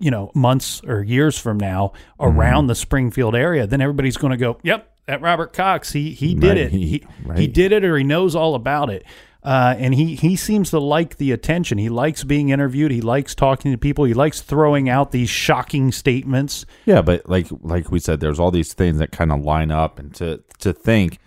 you 0.00 0.10
know, 0.10 0.32
months 0.34 0.82
or 0.84 1.02
years 1.04 1.38
from 1.38 1.58
now 1.58 1.92
Mm-hmm. 2.18 2.38
around 2.38 2.66
the 2.66 2.74
Springfield 2.74 3.36
area, 3.36 3.66
then 3.68 3.80
everybody's 3.80 4.16
going 4.16 4.32
to 4.32 4.36
go, 4.36 4.58
yep, 4.64 4.92
that 5.06 5.20
Robert 5.20 5.52
Cox, 5.52 5.92
he 5.92 6.10
he 6.12 6.34
did 6.34 6.48
Right, 6.48 6.56
it, 6.58 6.70
he- 6.72 6.86
he 6.86 7.04
he 7.36 7.46
did 7.46 7.70
it, 7.72 7.84
or 7.84 7.96
he 7.96 8.02
knows 8.04 8.34
all 8.34 8.54
about 8.56 8.90
it. 8.90 9.04
Uh, 9.44 9.74
and 9.76 9.92
he, 9.92 10.14
he 10.14 10.36
seems 10.36 10.70
to 10.70 10.78
like 10.78 11.16
the 11.16 11.32
attention. 11.32 11.76
He 11.76 11.88
likes 11.88 12.22
being 12.22 12.50
interviewed. 12.50 12.92
He 12.92 13.00
likes 13.00 13.34
talking 13.34 13.72
to 13.72 13.76
people. 13.78 14.04
He 14.04 14.14
likes 14.14 14.40
throwing 14.40 14.88
out 14.88 15.10
these 15.10 15.28
shocking 15.28 15.90
statements. 15.90 16.64
Yeah, 16.86 17.02
but 17.02 17.28
like 17.28 17.48
like 17.60 17.90
we 17.90 17.98
said, 17.98 18.20
there's 18.20 18.38
all 18.38 18.52
these 18.52 18.72
things 18.72 18.98
that 18.98 19.10
kind 19.10 19.32
of 19.32 19.40
line 19.40 19.72
up, 19.72 19.98
and 19.98 20.14
to 20.14 20.44
to 20.60 20.72
think 20.72 21.18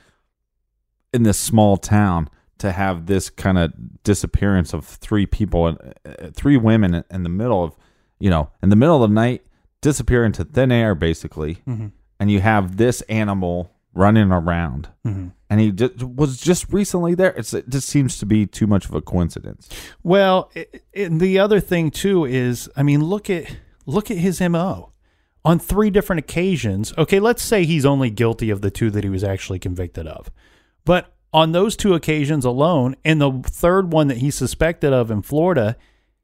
in 1.13 1.23
this 1.23 1.38
small 1.38 1.75
town 1.75 2.29
to 2.59 2.71
have 2.71 3.05
this 3.05 3.29
kind 3.29 3.57
of 3.57 3.73
disappearance 4.03 4.73
of 4.73 4.85
three 4.85 5.25
people 5.25 5.67
and 5.67 5.93
uh, 6.05 6.29
three 6.33 6.57
women 6.57 7.03
in 7.09 7.23
the 7.23 7.29
middle 7.29 7.63
of 7.63 7.75
you 8.19 8.29
know 8.29 8.49
in 8.63 8.69
the 8.69 8.75
middle 8.75 9.03
of 9.03 9.09
the 9.09 9.13
night 9.13 9.45
disappear 9.81 10.25
into 10.25 10.43
thin 10.43 10.71
air 10.71 10.95
basically, 10.95 11.57
and 12.19 12.31
you 12.31 12.41
have 12.41 12.77
this 12.77 13.01
animal 13.01 13.71
running 13.93 14.31
around, 14.31 14.89
and 15.49 15.59
he 15.61 15.71
just, 15.71 16.03
was 16.03 16.37
just 16.39 16.71
recently 16.73 17.15
there. 17.15 17.33
It's, 17.37 17.53
it 17.53 17.69
just 17.69 17.87
seems 17.87 18.17
to 18.17 18.25
be 18.25 18.45
too 18.45 18.67
much 18.67 18.85
of 18.85 18.93
a 18.93 19.01
coincidence. 19.01 19.69
Well, 20.03 20.51
i 20.55 20.65
and 20.93 21.21
the 21.21 21.39
other 21.39 21.59
thing 21.59 21.91
too 21.91 22.25
is, 22.25 22.69
I 22.75 22.83
mean, 22.83 23.03
look 23.03 23.29
at 23.29 23.55
look 23.85 24.11
at 24.11 24.17
his 24.17 24.41
mo. 24.41 24.91
On 25.43 25.59
three 25.59 25.91
different 25.91 26.19
occasions, 26.19 26.91
okay, 26.97 27.19
let's 27.19 27.43
say 27.43 27.65
he's 27.65 27.85
only 27.85 28.09
guilty 28.09 28.49
of 28.49 28.61
the 28.61 28.71
two 28.71 28.89
that 28.89 29.03
he 29.03 29.11
was 29.11 29.23
actually 29.23 29.59
convicted 29.59 30.07
of. 30.07 30.31
But 30.85 31.14
on 31.36 31.51
those 31.51 31.75
two 31.75 31.93
occasions 31.93 32.45
alone, 32.45 32.95
and 33.03 33.19
the 33.19 33.41
third 33.43 33.91
one 33.91 34.07
that 34.07 34.19
he 34.19 34.31
suspected 34.31 34.93
of 34.93 35.11
in 35.11 35.21
Florida, 35.21 35.75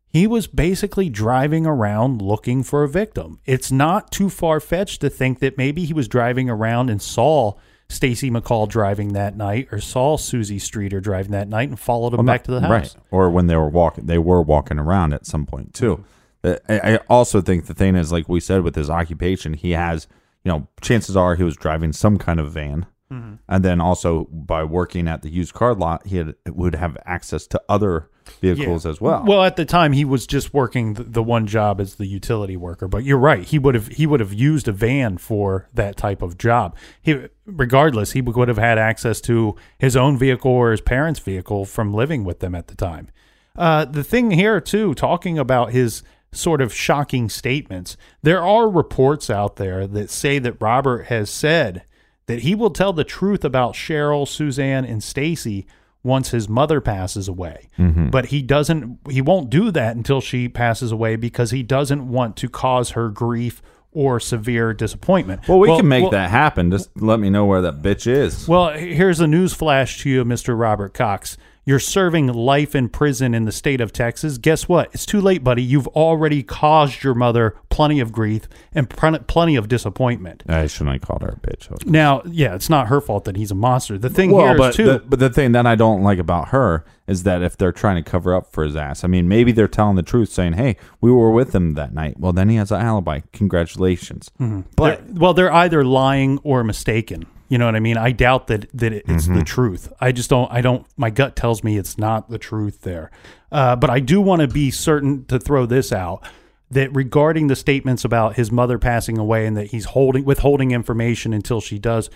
he 0.07 0.25
was 0.25 0.47
basically 0.47 1.09
driving 1.09 1.65
around 1.65 2.21
looking 2.21 2.63
for 2.63 2.83
a 2.83 2.87
victim. 2.87 3.41
It's 3.45 3.73
not 3.73 4.09
too 4.09 4.29
far 4.29 4.61
fetched 4.61 5.01
to 5.01 5.09
think 5.09 5.39
that 5.39 5.57
maybe 5.57 5.83
he 5.83 5.93
was 5.93 6.07
driving 6.07 6.49
around 6.49 6.89
and 6.89 7.01
saw 7.01 7.55
Stacy 7.89 8.31
McCall 8.31 8.69
driving 8.69 9.11
that 9.11 9.35
night 9.35 9.67
or 9.73 9.81
saw 9.81 10.15
Susie 10.15 10.59
Streeter 10.59 11.01
driving 11.01 11.33
that 11.33 11.49
night 11.49 11.67
and 11.67 11.77
followed 11.77 12.13
him 12.13 12.19
Well, 12.19 12.33
back 12.33 12.45
to 12.45 12.51
the 12.51 12.61
house. 12.61 12.69
Right. 12.69 12.95
Or 13.11 13.29
when 13.29 13.47
they 13.47 13.57
were 13.57 13.67
walking, 13.67 14.05
they 14.05 14.17
were 14.17 14.41
walking 14.41 14.79
around 14.79 15.13
at 15.13 15.25
some 15.25 15.45
point 15.45 15.73
too. 15.73 16.05
Mm-hmm. 16.43 16.71
Uh, 16.71 16.83
I 16.83 16.93
I 16.93 16.99
also 17.09 17.41
think 17.41 17.65
the 17.65 17.73
thing 17.73 17.97
is, 17.97 18.13
like 18.13 18.29
we 18.29 18.39
said, 18.39 18.61
with 18.61 18.75
his 18.75 18.89
occupation, 18.89 19.55
he 19.55 19.71
has, 19.71 20.07
you 20.45 20.51
know, 20.51 20.67
chances 20.79 21.17
are 21.17 21.35
he 21.35 21.43
was 21.43 21.57
driving 21.57 21.91
some 21.91 22.17
kind 22.17 22.39
of 22.39 22.51
van, 22.53 22.85
Mm-hmm. 23.11 23.33
and 23.49 23.65
then 23.65 23.81
also 23.81 24.23
by 24.31 24.63
working 24.63 25.09
at 25.09 25.21
the 25.21 25.29
used 25.29 25.53
car 25.53 25.73
lot, 25.73 26.07
he 26.07 26.15
had, 26.15 26.35
would 26.47 26.75
have 26.75 26.97
access 27.05 27.45
to 27.47 27.61
other 27.67 28.09
vehicles 28.39 28.85
as 28.85 29.01
well. 29.01 29.25
Well, 29.25 29.43
at 29.43 29.57
the 29.57 29.65
time 29.65 29.91
he 29.91 30.05
was 30.05 30.25
just 30.25 30.53
working 30.53 30.93
the, 30.93 31.03
the 31.03 31.23
one 31.23 31.45
job 31.47 31.81
as 31.81 31.95
the 31.95 32.05
utility 32.05 32.55
worker, 32.55 32.87
but 32.87 33.03
you're 33.03 33.17
right. 33.17 33.43
He 33.43 33.59
would 33.59 33.75
have 33.75 33.87
he 33.87 34.07
would 34.07 34.19
have 34.19 34.33
used 34.33 34.67
a 34.67 34.71
van 34.71 35.17
for 35.17 35.67
that 35.73 35.97
type 35.97 36.21
of 36.21 36.37
job. 36.37 36.75
He 37.01 37.25
regardless, 37.45 38.11
he 38.13 38.21
would 38.21 38.47
have 38.47 38.57
had 38.57 38.77
access 38.77 39.19
to 39.21 39.55
his 39.77 39.97
own 39.97 40.17
vehicle 40.17 40.51
or 40.51 40.71
his 40.71 40.81
parents' 40.81 41.19
vehicle 41.19 41.65
from 41.65 41.93
living 41.93 42.23
with 42.23 42.39
them 42.39 42.55
at 42.55 42.67
the 42.67 42.75
time. 42.75 43.09
Uh, 43.57 43.83
the 43.83 44.03
thing 44.03 44.31
here 44.31 44.61
too, 44.61 44.93
talking 44.93 45.37
about 45.37 45.71
his 45.71 46.03
sort 46.31 46.61
of 46.61 46.73
shocking 46.73 47.27
statements, 47.27 47.97
there 48.21 48.41
are 48.41 48.69
reports 48.69 49.29
out 49.29 49.57
there 49.57 49.85
that 49.85 50.09
say 50.09 50.39
that 50.39 50.61
Robert 50.61 51.07
has 51.07 51.29
said 51.29 51.83
that 52.31 52.41
he 52.41 52.55
will 52.55 52.69
tell 52.71 52.93
the 52.93 53.03
truth 53.03 53.43
about 53.43 53.75
Sherrill, 53.75 54.25
Suzanne, 54.25 54.85
and 54.85 55.03
Stacy 55.03 55.65
once 56.03 56.31
his 56.31 56.49
mother 56.49 56.81
passes 56.81 57.27
away. 57.27 57.69
Mm-hmm. 57.77 58.09
But 58.09 58.27
he 58.27 58.41
doesn't 58.41 58.99
he 59.09 59.21
won't 59.21 59.49
do 59.49 59.71
that 59.71 59.95
until 59.95 60.21
she 60.21 60.49
passes 60.49 60.91
away 60.91 61.15
because 61.15 61.51
he 61.51 61.63
doesn't 61.63 62.07
want 62.07 62.35
to 62.37 62.49
cause 62.49 62.91
her 62.91 63.09
grief 63.09 63.61
or 63.93 64.19
severe 64.19 64.73
disappointment. 64.73 65.47
well, 65.47 65.59
we 65.59 65.67
can 65.75 65.87
make 65.87 66.03
well- 66.03 66.11
that 66.11 66.29
happen. 66.29 66.71
Just 66.71 66.89
let 66.99 67.19
me 67.19 67.29
know 67.29 67.45
where 67.45 67.61
that 67.61 67.81
bitch 67.81 68.07
is. 68.07 68.47
well, 68.47 68.69
here's 68.71 69.19
a 69.19 69.27
news 69.27 69.53
flash 69.53 70.01
to 70.01 70.09
you, 70.09 70.23
Mr. 70.25 70.57
Robert 70.57 70.93
Cox. 70.93 71.37
You're 71.63 71.77
serving 71.79 72.25
life 72.27 72.73
in 72.73 72.89
prison 72.89 73.35
in 73.35 73.45
the 73.45 73.51
state 73.51 73.81
of 73.81 73.93
Texas. 73.93 74.39
Guess 74.39 74.67
what? 74.67 74.89
It's 74.93 75.05
too 75.05 75.21
late, 75.21 75.43
buddy. 75.43 75.61
You've 75.61 75.87
already 75.89 76.41
caused 76.41 77.03
your 77.03 77.13
mother 77.13 77.55
plenty 77.69 77.99
of 77.99 78.11
grief 78.11 78.47
and 78.73 78.89
pl- 78.89 79.19
plenty 79.27 79.55
of 79.55 79.67
disappointment. 79.67 80.41
I 80.49 80.65
shouldn't 80.65 80.93
have 80.93 81.01
called 81.01 81.21
her 81.21 81.29
a 81.29 81.47
bitch. 81.47 81.85
Now, 81.85 82.23
yeah, 82.25 82.55
it's 82.55 82.69
not 82.69 82.87
her 82.87 82.99
fault 82.99 83.25
that 83.25 83.35
he's 83.35 83.51
a 83.51 83.55
monster. 83.55 83.99
The 83.99 84.09
thing 84.09 84.31
Well, 84.31 84.45
here 84.47 84.53
is 84.55 84.57
but 84.57 84.73
too. 84.73 84.85
the, 84.85 84.99
but 85.05 85.19
the 85.19 85.29
thing 85.29 85.51
that 85.51 85.67
I 85.67 85.75
don't 85.75 86.01
like 86.01 86.17
about 86.17 86.47
her 86.47 86.83
is 87.05 87.23
that 87.23 87.43
if 87.43 87.57
they're 87.57 87.71
trying 87.71 88.03
to 88.03 88.09
cover 88.09 88.33
up 88.33 88.51
for 88.51 88.63
his 88.63 88.75
ass, 88.75 89.03
I 89.03 89.07
mean, 89.07 89.27
maybe 89.27 89.51
they're 89.51 89.67
telling 89.67 89.97
the 89.97 90.03
truth, 90.03 90.29
saying, 90.29 90.53
"Hey, 90.53 90.77
we 90.99 91.11
were 91.11 91.29
with 91.31 91.53
him 91.53 91.75
that 91.75 91.93
night." 91.93 92.19
Well, 92.19 92.33
then 92.33 92.49
he 92.49 92.55
has 92.55 92.71
an 92.71 92.81
alibi. 92.81 93.19
Congratulations. 93.33 94.31
Mm-hmm. 94.39 94.61
But 94.75 95.05
They're- 95.05 95.15
well, 95.21 95.33
they're 95.35 95.53
either 95.53 95.83
lying 95.83 96.39
or 96.43 96.63
mistaken. 96.63 97.25
You 97.51 97.57
know 97.57 97.65
what 97.65 97.75
I 97.75 97.81
mean? 97.81 97.97
I 97.97 98.11
doubt 98.13 98.47
that 98.47 98.65
that 98.73 98.93
it's 98.93 99.09
Mm-hmm. 99.25 99.35
the 99.35 99.43
truth. 99.43 99.91
I 99.99 100.11
just 100.13 100.29
don't. 100.29 100.49
I 100.51 100.61
don't. 100.61 100.85
My 100.95 101.09
gut 101.09 101.35
tells 101.35 101.63
me 101.63 101.77
it's 101.77 101.97
not 101.97 102.29
the 102.29 102.37
truth 102.37 102.81
there. 102.81 103.11
Uh, 103.51 103.75
but 103.75 103.89
I 103.89 103.99
do 103.99 104.21
want 104.21 104.41
to 104.41 104.47
be 104.47 104.71
certain 104.71 105.25
to 105.25 105.37
throw 105.37 105.65
this 105.65 105.91
out 105.91 106.23
that 106.69 106.95
regarding 106.95 107.47
the 107.47 107.55
statements 107.57 108.05
about 108.05 108.35
his 108.37 108.51
mother 108.51 108.79
passing 108.79 109.17
away 109.17 109.45
and 109.45 109.57
that 109.57 109.67
he's 109.71 109.83
holding 109.85 110.23
withholding 110.23 110.71
information 110.71 111.33
until 111.33 111.59
she 111.59 111.77
does. 111.77 112.09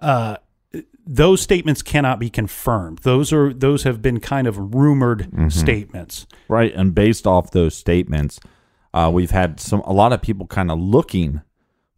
Uh, 0.00 0.36
those 1.06 1.40
statements 1.40 1.82
cannot 1.82 2.18
be 2.18 2.28
confirmed. 2.30 2.98
Those 3.00 3.32
are 3.32 3.52
those 3.54 3.84
have 3.84 4.02
been 4.02 4.18
kind 4.18 4.46
of 4.48 4.74
rumored 4.74 5.20
Mm-hmm. 5.30 5.48
statements. 5.50 6.26
right, 6.48 6.72
and 6.74 6.94
based 6.94 7.26
off 7.28 7.52
those 7.52 7.76
statements, 7.76 8.40
uh, 8.92 9.08
we've 9.12 9.30
had 9.30 9.60
some 9.60 9.80
a 9.82 9.92
lot 9.92 10.12
of 10.12 10.20
people 10.20 10.46
kind 10.48 10.70
of 10.70 10.78
looking 10.80 11.42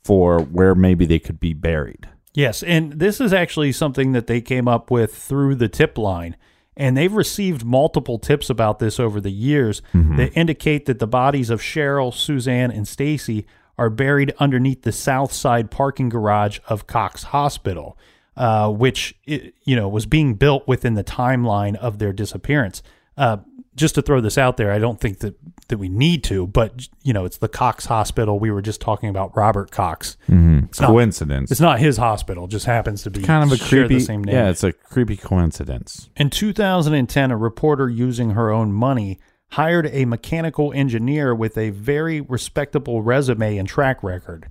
for 0.05 0.41
where 0.43 0.75
maybe 0.75 1.07
they 1.07 1.19
could 1.19 1.41
be 1.41 1.55
buried. 1.55 2.09
Yes, 2.35 2.63
and 2.63 2.93
this 2.93 3.21
is 3.21 3.33
actually 3.33 3.73
something 3.73 4.13
that 4.13 4.27
they 4.27 4.41
came 4.41 4.67
up 4.67 4.91
with 4.91 5.15
through 5.15 5.57
the 5.57 5.69
tip 5.69 5.99
line. 5.99 6.37
And 6.75 6.97
they've 6.97 7.13
received 7.13 7.67
multiple 7.67 8.19
tips 8.19 8.49
about 8.49 8.79
this 8.79 8.99
over 8.99 9.21
the 9.21 9.31
years 9.31 9.83
that 9.93 10.33
indicate 10.35 10.87
that 10.87 10.99
the 11.01 11.07
bodies 11.07 11.51
of 11.51 11.61
Sherrill, 11.63 12.13
Suzanne, 12.13 12.71
and 12.71 12.89
Stacy 12.89 13.47
are 13.77 13.91
buried 13.91 14.33
underneath 14.39 14.81
the 14.83 14.93
south 14.93 15.33
side 15.35 15.71
parking 15.71 16.09
garage 16.09 16.61
of 16.69 16.87
Cox 16.87 17.25
Hospital, 17.25 17.99
uh, 18.39 18.71
which 18.71 19.15
i- 19.29 19.53
you 19.65 19.77
know 19.77 19.87
was 19.87 20.07
being 20.07 20.33
built 20.35 20.67
within 20.67 20.95
the 20.95 21.05
timeline 21.05 21.77
of 21.77 21.99
their 21.99 22.13
disappearance. 22.15 22.83
Uh, 23.19 23.39
just 23.77 23.95
to 23.95 24.03
throw 24.03 24.21
this 24.21 24.37
out 24.37 24.57
there, 24.57 24.71
I 24.73 24.79
don't 24.79 25.01
think 25.01 25.19
that 25.21 25.35
that 25.69 25.79
we 25.79 25.89
need 25.89 26.23
to, 26.25 26.47
but 26.47 26.89
you 27.03 27.13
know, 27.13 27.25
it's 27.25 27.39
the 27.39 27.49
Cox 27.49 27.87
Hospital. 27.87 28.39
We 28.39 28.51
were 28.51 28.61
just 28.63 28.81
talking 28.81 29.09
about 29.09 29.35
Robert 29.37 29.71
Cox. 29.71 30.17
It's 30.29 30.81
not- 30.81 30.89
Coincidence. 30.89 31.51
it's 31.51 31.61
not 31.61 31.79
his 31.81 31.97
hospital; 31.97 32.45
it 32.45 32.51
just 32.51 32.67
happens 32.67 33.03
to 33.05 33.11
be 33.11 33.23
kind 33.23 33.51
of 33.51 33.59
a 33.59 33.65
creepy. 33.65 33.95
The 33.95 34.01
same 34.01 34.23
name. 34.25 34.35
Yeah, 34.35 34.51
it's 34.51 34.65
a 34.65 34.73
creepy 34.73 35.17
coincidence. 35.17 36.11
In 36.17 36.29
2010, 36.31 37.31
a 37.31 37.37
reporter 37.37 37.89
using 37.89 38.31
her 38.31 38.51
own 38.51 38.73
money 38.73 39.19
hired 39.53 39.87
a 39.93 40.05
mechanical 40.07 40.73
engineer 40.73 41.35
with 41.35 41.57
a 41.59 41.71
very 41.71 42.21
respectable 42.23 43.03
resume 43.03 43.59
and 43.59 43.69
track 43.69 44.03
record. 44.03 44.49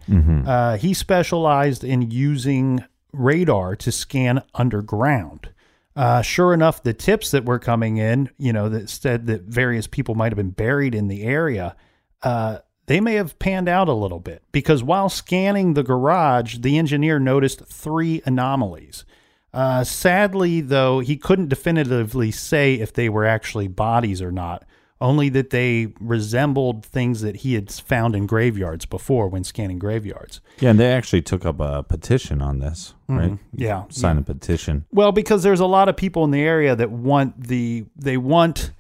Uh, 0.48 0.78
he 0.78 0.94
specialized 0.94 1.84
in 1.84 2.10
using 2.12 2.84
radar 3.12 3.76
to 3.76 3.92
scan 3.92 4.42
underground. 4.54 5.50
Uh, 5.96 6.22
sure 6.22 6.54
enough, 6.54 6.84
the 6.84 6.94
tips 6.94 7.32
that 7.32 7.46
were 7.46 7.60
coming 7.60 7.98
in, 7.98 8.30
you 8.38 8.54
know, 8.54 8.70
that 8.70 8.90
said 8.90 9.28
that 9.28 9.44
various 9.44 9.88
people 9.88 10.16
might 10.16 10.32
have 10.32 10.38
been 10.38 10.52
buried 10.52 10.96
in 10.96 11.08
the 11.08 11.24
area, 11.24 11.76
uh, 12.24 12.60
they 12.88 13.00
may 13.00 13.14
have 13.16 13.40
panned 13.40 13.70
out 13.70 13.88
a 13.88 13.94
little 13.94 14.20
bit 14.20 14.42
because 14.52 14.84
while 14.84 15.10
scanning 15.10 15.74
the 15.74 15.84
garage, 15.84 16.58
the 16.58 16.78
engineer 16.78 17.20
noticed 17.20 17.66
three 17.66 18.22
anomalies. 18.26 19.06
Uh, 19.54 19.84
sadly, 19.84 20.62
though, 20.62 21.00
he 21.00 21.18
couldn't 21.18 21.50
definitively 21.50 22.32
say 22.32 22.76
if 22.76 22.94
they 22.94 23.10
were 23.10 23.26
actually 23.26 23.68
bodies 23.68 24.22
or 24.22 24.32
not, 24.32 24.64
only 25.02 25.30
that 25.30 25.50
they 25.50 25.94
resembled 26.00 26.86
things 26.86 27.22
that 27.22 27.38
he 27.38 27.56
had 27.56 27.72
found 27.72 28.16
in 28.16 28.28
graveyards 28.28 28.86
before 28.86 29.28
when 29.28 29.44
scanning 29.44 29.80
graveyards. 29.80 30.40
Yeah, 30.60 30.70
and 30.70 30.80
they 30.80 30.92
actually 30.92 31.24
took 31.24 31.46
up 31.46 31.60
a 31.60 31.84
petition 31.84 32.42
on 32.42 32.60
this, 32.60 32.94
mm-hmm. 33.10 33.18
right? 33.18 33.40
Yeah. 33.54 33.86
Sign 33.90 34.20
a 34.20 34.22
petition. 34.22 34.86
Well, 34.92 35.12
because 35.12 35.44
there's 35.44 35.60
a 35.60 35.66
lot 35.66 35.90
of 35.90 35.98
people 35.98 36.24
in 36.24 36.32
the 36.32 36.42
area 36.42 36.76
that 36.76 36.92
want 36.92 37.48
the 37.48 37.86
they 37.96 38.18
want 38.18 38.72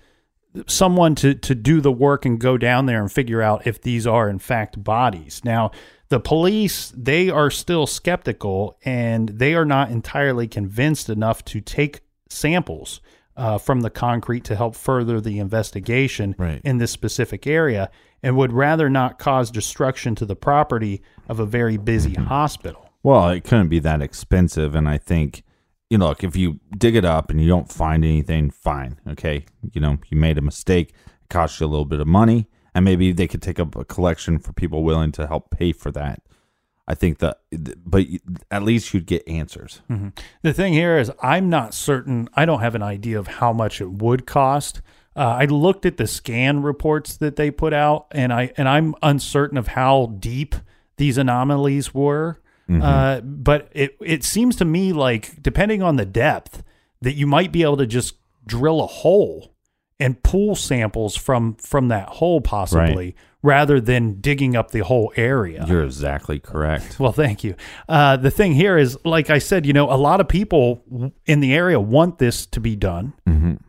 someone 0.67 1.15
to 1.15 1.34
to 1.34 1.55
do 1.55 1.82
the 1.82 1.91
work 1.91 2.26
and 2.26 2.39
go 2.39 2.57
down 2.57 2.86
there 2.86 3.01
and 3.01 3.11
figure 3.11 3.41
out 3.41 3.65
if 3.65 3.82
these 3.82 4.05
are 4.05 4.30
in 4.30 4.39
fact 4.39 4.84
bodies. 4.84 5.41
Now, 5.43 5.72
the 6.09 6.19
police 6.19 6.93
they 6.95 7.30
are 7.30 7.49
still 7.49 7.88
skeptical 7.88 8.78
and 8.86 9.30
they 9.30 9.55
are 9.55 9.65
not 9.65 9.89
entirely 9.89 10.47
convinced 10.47 11.09
enough 11.09 11.43
to 11.45 11.61
take 11.61 12.01
samples 12.30 13.01
uh, 13.38 13.57
from 13.57 13.82
the 13.82 13.89
concrete 13.89 14.43
to 14.45 14.55
help 14.55 14.75
further 14.75 15.21
the 15.21 15.39
investigation 15.39 16.36
Right. 16.38 16.61
in 16.63 16.77
this 16.77 16.91
specific 16.91 17.47
area 17.47 17.89
and 18.23 18.36
would 18.38 18.53
rather 18.53 18.89
not 18.89 19.17
cause 19.19 19.49
destruction 19.51 20.15
to 20.15 20.25
the 20.25 20.36
property 20.36 21.01
of 21.27 21.39
a 21.39 21.45
very 21.45 21.77
busy 21.77 22.13
hospital. 22.13 22.89
Well, 23.03 23.29
it 23.29 23.43
couldn't 23.43 23.69
be 23.69 23.79
that 23.79 24.01
expensive, 24.01 24.75
and 24.75 24.88
I 24.88 24.97
think, 24.99 25.43
you 25.89 25.97
know, 25.97 26.09
look, 26.09 26.23
if 26.23 26.36
you 26.36 26.59
dig 26.77 26.95
it 26.95 27.03
up 27.05 27.32
and 27.32 27.41
you 27.41 27.47
don't 27.47 27.71
find 27.71 28.03
anything, 28.05 28.51
fine, 28.51 28.99
okay, 29.09 29.45
you 29.73 29.82
know, 29.82 29.97
you 30.09 30.17
made 30.17 30.38
a 30.38 30.41
mistake, 30.41 30.89
it 30.89 31.29
cost 31.29 31.59
you 31.59 31.65
a 31.65 31.67
little 31.67 31.86
bit 31.86 31.99
of 31.99 32.07
money, 32.07 32.47
and 32.75 32.86
maybe 32.86 33.11
they 33.11 33.27
could 33.27 33.41
take 33.41 33.59
up 33.59 33.75
a 33.75 33.84
collection 33.84 34.38
for 34.38 34.53
people 34.53 34.84
willing 34.84 35.11
to 35.13 35.25
help 35.25 35.49
pay 35.49 35.71
for 35.71 35.91
that. 35.91 36.21
I 36.88 36.95
think 36.95 37.19
that, 37.19 37.39
but 37.86 38.05
at 38.49 38.63
least 38.63 38.93
you'd 38.93 39.05
get 39.05 39.27
answers. 39.27 39.82
The 40.41 40.53
thing 40.53 40.73
here 40.73 40.97
is, 40.97 41.11
I'm 41.21 41.49
not 41.49 41.73
certain. 41.73 42.27
I 42.34 42.45
don't 42.45 42.59
have 42.61 42.75
an 42.75 42.84
idea 42.84 43.17
of 43.19 43.27
how 43.27 43.53
much 43.53 43.79
it 43.82 43.91
would 43.91 44.25
cost. 44.25 44.82
Uh, 45.15 45.38
I 45.39 45.45
looked 45.45 45.86
at 45.86 45.97
the 45.97 46.07
scan 46.07 46.61
reports 46.61 47.17
that 47.17 47.36
they 47.36 47.51
put 47.51 47.73
out, 47.73 48.07
and 48.11 48.34
I 48.34 48.51
and 48.57 48.67
I'm 48.67 48.95
uncertain 49.01 49.57
of 49.57 49.67
how 49.67 50.15
deep 50.19 50.55
these 50.97 51.17
anomalies 51.17 51.93
were. 51.93 52.39
Uh, 52.82 53.19
but 53.21 53.69
it 53.73 53.97
it 54.01 54.23
seems 54.23 54.55
to 54.57 54.65
me 54.65 54.93
like 54.93 55.41
depending 55.41 55.82
on 55.84 55.97
the 55.97 56.05
depth, 56.05 56.63
that 57.01 57.13
you 57.13 57.27
might 57.27 57.51
be 57.51 57.63
able 57.63 57.77
to 57.77 57.86
just 57.86 58.15
drill 58.45 58.82
a 58.82 58.88
hole 58.88 59.53
and 59.99 60.23
pull 60.23 60.55
samples 60.55 61.15
from 61.17 61.55
from 61.55 61.89
that 61.89 62.07
hole 62.07 62.39
possibly, 62.41 63.15
rather 63.43 63.81
than 63.81 64.21
digging 64.21 64.55
up 64.55 64.71
the 64.71 64.81
whole 64.81 65.11
area. 65.15 65.65
You're 65.67 65.83
exactly 65.83 66.39
correct. 66.39 66.95
Well, 66.99 67.11
thank 67.11 67.43
you. 67.43 67.55
Uh, 67.89 68.17
the 68.17 68.29
thing 68.29 68.53
here 68.53 68.77
is, 68.77 68.97
like 69.03 69.29
I 69.31 69.39
said, 69.39 69.65
you 69.65 69.73
know, 69.73 69.89
a 69.91 69.97
lot 69.97 70.21
of 70.21 70.27
people 70.27 71.13
in 71.25 71.39
the 71.39 71.53
area 71.53 71.79
want 71.79 72.19
this 72.19 72.45
to 72.47 72.59
be 72.59 72.75
done. 72.75 73.13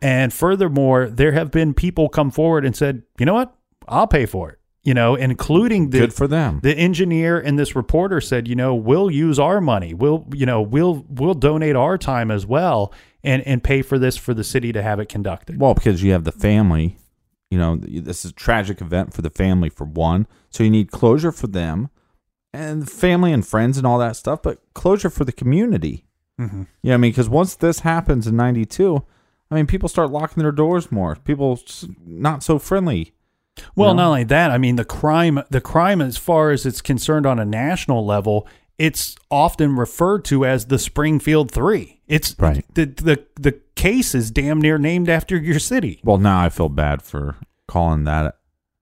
And 0.01 0.31
furthermore, 0.33 1.07
there 1.07 1.31
have 1.31 1.49
been 1.49 1.73
people 1.73 2.09
come 2.09 2.29
forward 2.29 2.65
and 2.65 2.75
said, 2.75 3.03
you 3.17 3.25
know 3.25 3.33
what? 3.33 3.55
I'll 3.87 4.07
pay 4.07 4.25
for 4.25 4.51
it. 4.51 4.59
You 4.83 4.93
know, 4.93 5.15
including 5.15 5.91
the, 5.91 5.99
Good 5.99 6.13
for 6.13 6.27
them. 6.27 6.59
the 6.61 6.75
engineer 6.77 7.39
and 7.39 7.57
this 7.57 7.73
reporter 7.75 8.19
said, 8.19 8.47
you 8.49 8.55
know, 8.55 8.75
we'll 8.75 9.09
use 9.09 9.39
our 9.39 9.61
money. 9.61 9.93
We'll, 9.93 10.27
you 10.33 10.45
know, 10.45 10.61
we'll 10.61 11.05
we'll 11.07 11.35
donate 11.35 11.77
our 11.77 11.97
time 11.97 12.29
as 12.29 12.45
well 12.45 12.93
and 13.23 13.41
and 13.47 13.63
pay 13.63 13.81
for 13.81 13.97
this 13.97 14.17
for 14.17 14.33
the 14.33 14.43
city 14.43 14.73
to 14.73 14.83
have 14.83 14.99
it 14.99 15.07
conducted. 15.07 15.57
Well, 15.59 15.73
because 15.73 16.03
you 16.03 16.11
have 16.11 16.25
the 16.25 16.33
family, 16.33 16.97
you 17.53 17.59
know, 17.59 17.75
this 17.75 18.25
is 18.25 18.31
a 18.31 18.33
tragic 18.33 18.81
event 18.81 19.13
for 19.13 19.21
the 19.21 19.29
family 19.29 19.69
for 19.69 19.85
one. 19.85 20.25
So 20.49 20.63
you 20.63 20.71
need 20.71 20.89
closure 20.89 21.31
for 21.31 21.45
them 21.45 21.91
and 22.51 22.89
family 22.89 23.31
and 23.31 23.45
friends 23.45 23.77
and 23.77 23.85
all 23.85 23.99
that 23.99 24.15
stuff, 24.15 24.41
but 24.41 24.59
closure 24.73 25.11
for 25.11 25.23
the 25.23 25.31
community. 25.31 26.05
Mm-hmm. 26.41 26.63
Yeah, 26.81 26.95
I 26.95 26.97
mean, 26.97 27.11
because 27.11 27.29
once 27.29 27.53
this 27.53 27.81
happens 27.81 28.25
in 28.25 28.35
'92, 28.35 29.05
I 29.51 29.55
mean, 29.55 29.67
people 29.67 29.87
start 29.87 30.09
locking 30.09 30.41
their 30.41 30.51
doors 30.51 30.91
more. 30.91 31.15
People 31.15 31.59
not 32.03 32.41
so 32.41 32.57
friendly. 32.57 33.13
Well, 33.75 33.93
know? 33.93 34.01
not 34.01 34.07
only 34.09 34.23
that, 34.23 34.49
I 34.49 34.57
mean 34.57 34.77
the 34.77 34.85
crime 34.85 35.43
the 35.51 35.61
crime 35.61 36.01
as 36.01 36.17
far 36.17 36.49
as 36.49 36.65
it's 36.65 36.81
concerned 36.81 37.27
on 37.27 37.37
a 37.37 37.45
national 37.45 38.03
level, 38.03 38.47
it's 38.79 39.15
often 39.29 39.75
referred 39.75 40.25
to 40.25 40.43
as 40.43 40.65
the 40.65 40.79
Springfield 40.79 41.51
3. 41.51 42.01
It's 42.07 42.35
Right. 42.39 42.65
the 42.73 42.85
the 42.85 43.23
the 43.39 43.59
case 43.75 44.13
is 44.15 44.31
damn 44.31 44.59
near 44.61 44.77
named 44.77 45.09
after 45.09 45.37
your 45.37 45.59
city. 45.59 45.99
Well, 46.03 46.17
now 46.17 46.39
I 46.41 46.49
feel 46.49 46.69
bad 46.69 47.01
for 47.01 47.35
calling 47.67 48.03
that, 48.05 48.37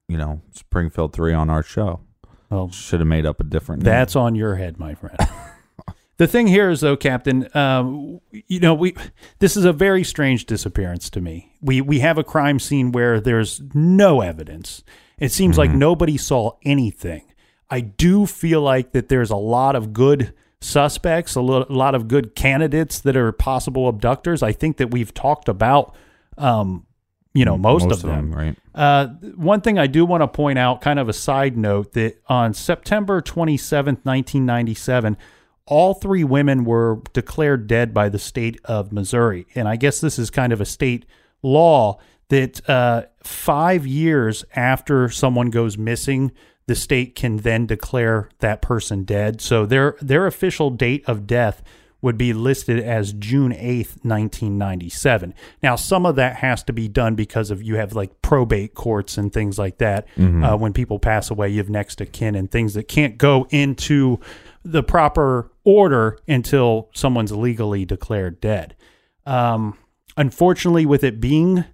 you 0.07 0.17
know, 0.17 0.41
Springfield 0.51 1.13
Three 1.13 1.33
on 1.33 1.49
our 1.49 1.63
show. 1.63 2.01
Well, 2.49 2.69
Should 2.71 2.99
have 2.99 3.07
made 3.07 3.25
up 3.25 3.39
a 3.39 3.43
different. 3.43 3.83
name. 3.83 3.91
That's 3.91 4.15
on 4.15 4.35
your 4.35 4.55
head, 4.55 4.77
my 4.77 4.93
friend. 4.93 5.15
the 6.17 6.27
thing 6.27 6.47
here 6.47 6.69
is, 6.69 6.81
though, 6.81 6.97
Captain, 6.97 7.47
um, 7.55 8.19
you 8.31 8.59
know, 8.59 8.73
we 8.73 8.93
this 9.39 9.55
is 9.55 9.63
a 9.65 9.71
very 9.73 10.03
strange 10.03 10.45
disappearance 10.45 11.09
to 11.11 11.21
me. 11.21 11.53
We 11.61 11.79
we 11.81 11.99
have 11.99 12.17
a 12.17 12.23
crime 12.23 12.59
scene 12.59 12.91
where 12.91 13.19
there's 13.21 13.61
no 13.73 14.21
evidence. 14.21 14.83
It 15.17 15.31
seems 15.31 15.57
like 15.57 15.71
nobody 15.71 16.17
saw 16.17 16.53
anything. 16.63 17.23
I 17.69 17.79
do 17.79 18.25
feel 18.25 18.61
like 18.61 18.91
that 18.91 19.07
there's 19.07 19.29
a 19.29 19.35
lot 19.37 19.75
of 19.77 19.93
good 19.93 20.33
suspects, 20.61 21.35
a 21.35 21.41
lo- 21.41 21.65
a 21.67 21.73
lot 21.73 21.95
of 21.95 22.07
good 22.07 22.35
candidates 22.35 22.99
that 22.99 23.17
are 23.17 23.31
possible 23.31 23.89
abductors. 23.89 24.43
I 24.43 24.51
think 24.51 24.77
that 24.77 24.91
we've 24.91 25.13
talked 25.13 25.49
about, 25.49 25.95
um, 26.37 26.85
you 27.33 27.45
know, 27.45 27.57
most, 27.57 27.85
of 27.91 28.01
them. 28.01 28.33
right? 28.33 28.55
Uh, 28.73 29.07
one 29.35 29.61
thing 29.61 29.79
I 29.79 29.87
do 29.87 30.05
want 30.05 30.21
to 30.21 30.27
point 30.27 30.59
out, 30.59 30.81
kind 30.81 30.99
of 30.99 31.09
a 31.09 31.13
side 31.13 31.57
note, 31.57 31.93
that 31.93 32.21
on 32.27 32.53
September 32.53 33.21
27th, 33.21 34.05
1997, 34.05 35.17
all 35.65 35.93
three 35.93 36.23
women 36.23 36.63
were 36.63 37.01
declared 37.13 37.67
dead 37.67 37.93
by 37.93 38.09
the 38.09 38.19
state 38.19 38.59
of 38.65 38.91
Missouri. 38.91 39.47
And 39.55 39.67
I 39.67 39.75
guess 39.77 40.01
this 40.01 40.19
is 40.19 40.29
kind 40.29 40.53
of 40.53 40.61
a 40.61 40.65
state 40.65 41.05
law 41.41 41.99
that 42.29 42.67
uh, 42.69 43.03
five 43.23 43.85
years 43.87 44.45
after 44.55 45.09
someone 45.09 45.49
goes 45.49 45.77
missing, 45.77 46.31
the 46.71 46.75
state 46.75 47.15
can 47.15 47.35
then 47.35 47.65
declare 47.65 48.29
that 48.39 48.61
person 48.61 49.03
dead. 49.03 49.41
So 49.41 49.65
their 49.65 49.97
their 50.01 50.25
official 50.25 50.69
date 50.69 51.03
of 51.05 51.27
death 51.27 51.61
would 52.01 52.17
be 52.17 52.31
listed 52.31 52.79
as 52.79 53.11
June 53.11 53.51
8th, 53.51 54.05
1997. 54.05 55.33
Now, 55.61 55.75
some 55.75 56.05
of 56.05 56.15
that 56.15 56.37
has 56.37 56.63
to 56.63 56.71
be 56.71 56.87
done 56.87 57.15
because 57.15 57.51
of 57.51 57.61
you 57.61 57.75
have 57.75 57.91
like 57.91 58.21
probate 58.21 58.73
courts 58.73 59.17
and 59.17 59.33
things 59.33 59.59
like 59.59 59.79
that. 59.79 60.07
Uh, 60.45 60.55
when 60.55 60.71
people 60.71 60.97
pass 60.97 61.29
away, 61.29 61.49
you 61.49 61.57
have 61.57 61.69
next 61.69 61.99
of 61.99 62.13
kin 62.13 62.35
and 62.35 62.49
things 62.49 62.73
that 62.75 62.87
can't 62.87 63.17
go 63.17 63.45
into 63.49 64.21
the 64.63 64.81
proper 64.81 65.51
order 65.65 66.19
until 66.25 66.89
someone's 66.93 67.33
legally 67.33 67.83
declared 67.83 68.39
dead. 68.39 68.77
Um, 69.25 69.77
unfortunately, 70.15 70.85
with 70.85 71.03
it 71.03 71.19
being 71.19 71.65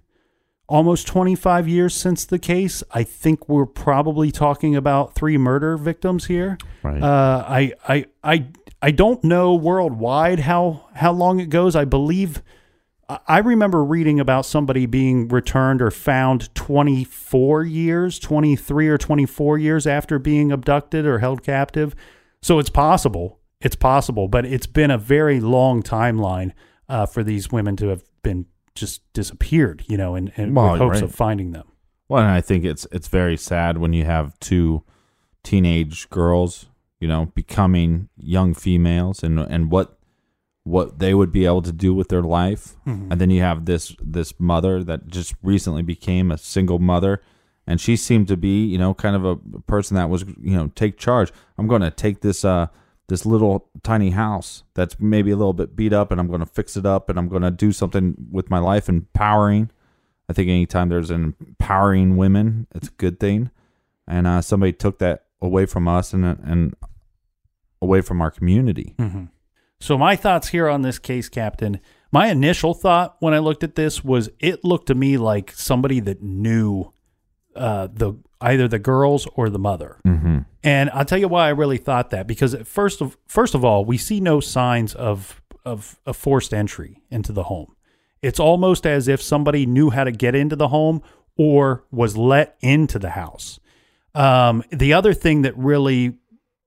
almost 0.68 1.06
25 1.06 1.66
years 1.66 1.94
since 1.94 2.24
the 2.24 2.38
case, 2.38 2.82
I 2.92 3.02
think 3.02 3.48
we're 3.48 3.66
probably 3.66 4.30
talking 4.30 4.76
about 4.76 5.14
three 5.14 5.38
murder 5.38 5.76
victims 5.76 6.26
here. 6.26 6.58
Right. 6.82 7.02
Uh, 7.02 7.44
I, 7.48 7.72
I, 7.88 8.04
I, 8.22 8.46
I 8.80 8.90
don't 8.90 9.24
know 9.24 9.54
worldwide 9.54 10.40
how 10.40 10.88
how 10.94 11.12
long 11.12 11.40
it 11.40 11.50
goes. 11.50 11.74
I 11.74 11.84
believe 11.84 12.42
I- 13.08 13.38
remember 13.38 13.82
reading 13.82 14.20
about 14.20 14.44
somebody 14.44 14.86
being 14.86 15.28
returned 15.28 15.80
or 15.80 15.90
found 15.90 16.54
24 16.54 17.64
years, 17.64 18.18
23 18.18 18.88
or 18.88 18.98
24 18.98 19.58
years 19.58 19.86
after 19.86 20.18
being 20.18 20.52
abducted 20.52 21.06
or 21.06 21.18
held 21.18 21.42
captive. 21.42 21.96
So 22.42 22.58
it's 22.58 22.70
possible. 22.70 23.40
It's 23.60 23.74
possible, 23.76 24.28
but 24.28 24.44
it's 24.44 24.66
been 24.66 24.90
a 24.90 24.98
very 24.98 25.40
long 25.40 25.82
timeline 25.82 26.52
uh, 26.88 27.06
for 27.06 27.24
these 27.24 27.50
women 27.50 27.76
to 27.76 27.88
have 27.88 28.04
been 28.22 28.46
just 28.74 29.02
disappeared, 29.12 29.84
you 29.88 29.96
know, 29.96 30.14
and, 30.14 30.32
and 30.36 30.54
Well, 30.54 30.72
with 30.72 30.80
hopes 30.80 30.94
right. 30.94 31.02
of 31.04 31.14
finding 31.14 31.52
them. 31.52 31.66
Well, 32.08 32.22
and 32.22 32.30
I 32.30 32.40
think 32.40 32.64
it's 32.64 32.86
it's 32.90 33.08
very 33.08 33.36
sad 33.36 33.78
when 33.78 33.92
you 33.92 34.04
have 34.04 34.38
two 34.40 34.82
teenage 35.44 36.08
girls, 36.10 36.66
you 37.00 37.08
know, 37.08 37.26
becoming 37.34 38.08
young 38.16 38.54
females 38.54 39.22
and 39.22 39.38
and 39.38 39.70
what 39.70 39.98
what 40.64 40.98
they 40.98 41.14
would 41.14 41.32
be 41.32 41.46
able 41.46 41.62
to 41.62 41.72
do 41.72 41.94
with 41.94 42.08
their 42.08 42.22
life. 42.22 42.76
And 42.84 43.20
then 43.20 43.30
you 43.30 43.40
have 43.42 43.64
this 43.64 43.94
this 44.00 44.32
mother 44.38 44.82
that 44.84 45.08
just 45.08 45.34
recently 45.42 45.82
became 45.82 46.30
a 46.30 46.38
single 46.38 46.78
mother 46.78 47.22
and 47.66 47.78
she 47.80 47.96
seemed 47.96 48.28
to 48.28 48.36
be, 48.36 48.64
you 48.64 48.78
know, 48.78 48.94
kind 48.94 49.14
of 49.14 49.24
a 49.26 49.36
person 49.66 49.94
that 49.96 50.08
was, 50.08 50.24
you 50.40 50.56
know, 50.56 50.68
take 50.74 50.96
charge. 50.96 51.30
I'm 51.58 51.66
going 51.66 51.82
to 51.82 51.90
take 51.90 52.22
this 52.22 52.44
uh 52.44 52.68
this 53.08 53.24
little 53.26 53.68
tiny 53.82 54.10
house 54.10 54.64
that's 54.74 55.00
maybe 55.00 55.30
a 55.30 55.36
little 55.36 55.54
bit 55.54 55.74
beat 55.74 55.92
up 55.92 56.10
and 56.10 56.20
I'm 56.20 56.28
going 56.28 56.40
to 56.40 56.46
fix 56.46 56.76
it 56.76 56.86
up 56.86 57.08
and 57.08 57.18
I'm 57.18 57.28
going 57.28 57.42
to 57.42 57.50
do 57.50 57.72
something 57.72 58.14
with 58.30 58.50
my 58.50 58.58
life 58.58 58.88
empowering. 58.88 59.70
I 60.28 60.34
think 60.34 60.48
anytime 60.50 60.90
there's 60.90 61.10
an 61.10 61.34
empowering 61.40 62.16
women, 62.16 62.66
it's 62.74 62.88
a 62.88 62.92
good 62.92 63.18
thing. 63.18 63.50
And 64.06 64.26
uh, 64.26 64.42
somebody 64.42 64.72
took 64.72 64.98
that 64.98 65.24
away 65.40 65.66
from 65.66 65.88
us 65.88 66.12
and 66.12 66.24
and 66.24 66.74
away 67.80 68.00
from 68.00 68.20
our 68.20 68.30
community. 68.30 68.94
So 69.80 69.96
my 69.96 70.16
thoughts 70.16 70.48
here 70.48 70.68
on 70.68 70.82
this 70.82 70.98
case, 70.98 71.28
Captain. 71.28 71.80
My 72.10 72.28
initial 72.28 72.74
thought 72.74 73.16
when 73.20 73.34
I 73.34 73.38
looked 73.38 73.62
at 73.62 73.74
this 73.74 74.02
was 74.02 74.30
it 74.40 74.64
looked 74.64 74.86
to 74.88 74.94
me 74.94 75.18
like 75.18 75.52
somebody 75.52 76.00
that 76.00 76.22
knew 76.22 76.92
uh, 77.54 77.88
the 77.92 78.14
either 78.40 78.66
the 78.68 78.78
girls 78.78 79.26
or 79.34 79.50
the 79.50 79.58
mother. 79.58 80.00
Mm-hmm. 80.06 80.38
And 80.68 80.90
I'll 80.90 81.06
tell 81.06 81.18
you 81.18 81.28
why 81.28 81.46
I 81.46 81.52
really 81.52 81.78
thought 81.78 82.10
that 82.10 82.26
because 82.26 82.54
first 82.64 83.00
of 83.00 83.16
first 83.26 83.54
of 83.54 83.64
all, 83.64 83.86
we 83.86 83.96
see 83.96 84.20
no 84.20 84.38
signs 84.38 84.94
of 84.94 85.40
of 85.64 85.98
a 86.04 86.12
forced 86.12 86.52
entry 86.52 87.00
into 87.10 87.32
the 87.32 87.44
home. 87.44 87.74
It's 88.20 88.38
almost 88.38 88.86
as 88.86 89.08
if 89.08 89.22
somebody 89.22 89.64
knew 89.64 89.88
how 89.88 90.04
to 90.04 90.12
get 90.12 90.34
into 90.34 90.56
the 90.56 90.68
home 90.68 91.00
or 91.38 91.84
was 91.90 92.18
let 92.18 92.58
into 92.60 92.98
the 92.98 93.08
house. 93.10 93.58
Um, 94.14 94.62
the 94.70 94.92
other 94.92 95.14
thing 95.14 95.40
that 95.40 95.56
really 95.56 96.18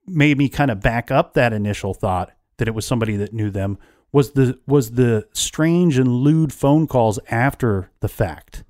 made 0.07 0.35
me 0.35 0.49
kind 0.49 0.71
of 0.71 0.79
back 0.79 1.11
up 1.11 1.35
that 1.35 1.53
initial 1.53 1.93
thought 1.93 2.31
that 2.57 2.67
it 2.67 2.73
was 2.73 2.87
somebody 2.87 3.17
that 3.17 3.33
knew 3.33 3.51
them 3.51 3.77
was 4.11 4.31
the 4.31 4.59
was 4.65 4.93
the 4.93 5.27
strange 5.31 5.99
and 5.99 6.07
lewd 6.07 6.51
phone 6.51 6.87
calls 6.87 7.19
after 7.29 7.91
the 7.99 8.09
fact. 8.09 8.63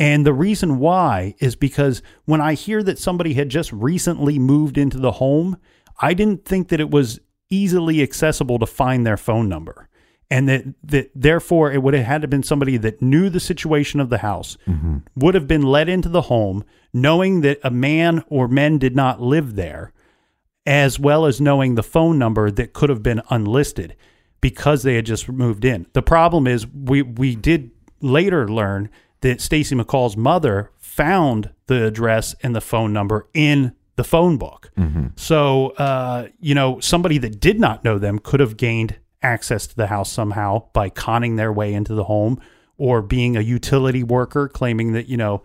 And 0.00 0.24
the 0.24 0.32
reason 0.32 0.78
why 0.78 1.34
is 1.40 1.54
because 1.54 2.02
when 2.24 2.40
I 2.40 2.54
hear 2.54 2.82
that 2.82 2.98
somebody 2.98 3.34
had 3.34 3.50
just 3.50 3.70
recently 3.70 4.38
moved 4.38 4.78
into 4.78 4.98
the 4.98 5.12
home, 5.12 5.58
I 6.00 6.14
didn't 6.14 6.46
think 6.46 6.68
that 6.68 6.80
it 6.80 6.90
was 6.90 7.20
easily 7.50 8.02
accessible 8.02 8.58
to 8.60 8.66
find 8.66 9.06
their 9.06 9.18
phone 9.18 9.46
number. 9.46 9.90
And 10.30 10.48
that, 10.48 10.64
that 10.84 11.10
therefore 11.14 11.70
it 11.70 11.82
would 11.82 11.92
have 11.92 12.06
had 12.06 12.22
to 12.22 12.28
been 12.28 12.42
somebody 12.42 12.78
that 12.78 13.02
knew 13.02 13.28
the 13.28 13.40
situation 13.40 14.00
of 14.00 14.08
the 14.08 14.18
house, 14.18 14.56
mm-hmm. 14.66 14.98
would 15.16 15.34
have 15.34 15.46
been 15.46 15.62
let 15.62 15.88
into 15.88 16.08
the 16.08 16.22
home, 16.22 16.64
knowing 16.94 17.42
that 17.42 17.58
a 17.62 17.70
man 17.70 18.24
or 18.28 18.48
men 18.48 18.78
did 18.78 18.96
not 18.96 19.20
live 19.20 19.54
there, 19.54 19.92
as 20.64 20.98
well 20.98 21.26
as 21.26 21.42
knowing 21.42 21.74
the 21.74 21.82
phone 21.82 22.18
number 22.18 22.50
that 22.50 22.72
could 22.72 22.88
have 22.88 23.02
been 23.02 23.20
unlisted 23.28 23.96
because 24.40 24.82
they 24.82 24.94
had 24.94 25.04
just 25.04 25.28
moved 25.28 25.64
in. 25.64 25.86
The 25.92 26.02
problem 26.02 26.46
is 26.46 26.66
we 26.66 27.02
we 27.02 27.34
did 27.34 27.72
later 28.00 28.48
learn 28.48 28.88
that 29.20 29.40
Stacy 29.40 29.74
McCall's 29.74 30.16
mother 30.16 30.70
found 30.78 31.50
the 31.66 31.86
address 31.86 32.34
and 32.42 32.54
the 32.54 32.60
phone 32.60 32.92
number 32.92 33.28
in 33.34 33.72
the 33.96 34.04
phone 34.04 34.38
book. 34.38 34.70
So 35.16 35.70
uh, 35.70 36.28
you 36.40 36.54
know 36.54 36.80
somebody 36.80 37.18
that 37.18 37.40
did 37.40 37.60
not 37.60 37.84
know 37.84 37.98
them 37.98 38.18
could 38.18 38.40
have 38.40 38.56
gained 38.56 38.96
access 39.22 39.66
to 39.66 39.76
the 39.76 39.88
house 39.88 40.10
somehow 40.10 40.64
by 40.72 40.88
conning 40.88 41.36
their 41.36 41.52
way 41.52 41.74
into 41.74 41.94
the 41.94 42.04
home 42.04 42.40
or 42.78 43.02
being 43.02 43.36
a 43.36 43.42
utility 43.42 44.02
worker 44.02 44.48
claiming 44.48 44.92
that 44.94 45.08
you 45.08 45.18
know 45.18 45.42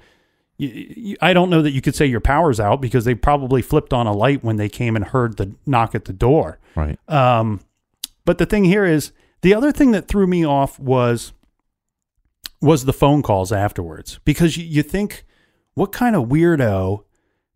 I 1.21 1.34
don't 1.34 1.49
know 1.49 1.61
that 1.61 1.71
you 1.71 1.82
could 1.82 1.95
say 1.95 2.05
your 2.05 2.21
power's 2.21 2.61
out 2.61 2.80
because 2.80 3.03
they 3.03 3.13
probably 3.13 3.61
flipped 3.61 3.91
on 3.91 4.07
a 4.07 4.13
light 4.13 4.41
when 4.41 4.55
they 4.55 4.69
came 4.69 4.95
and 4.95 5.03
heard 5.03 5.36
the 5.36 5.53
knock 5.65 5.93
at 5.93 6.05
the 6.05 6.13
door. 6.13 6.59
Right. 6.76 6.97
Um, 7.09 7.59
but 8.23 8.38
the 8.38 8.45
thing 8.45 8.63
here 8.63 8.86
is 8.86 9.11
the 9.41 9.53
other 9.53 9.73
thing 9.73 9.91
that 9.91 10.07
threw 10.07 10.28
me 10.28 10.45
off 10.45 10.80
was 10.80 11.34
was 12.62 12.86
the 12.86 12.93
phone 12.93 13.22
calls 13.22 13.51
afterwards 13.51 14.20
because 14.26 14.58
you, 14.58 14.66
you 14.66 14.84
think 14.84 15.26
what 15.74 15.91
kind 15.91 16.16
of 16.16 16.28
weirdo 16.30 17.03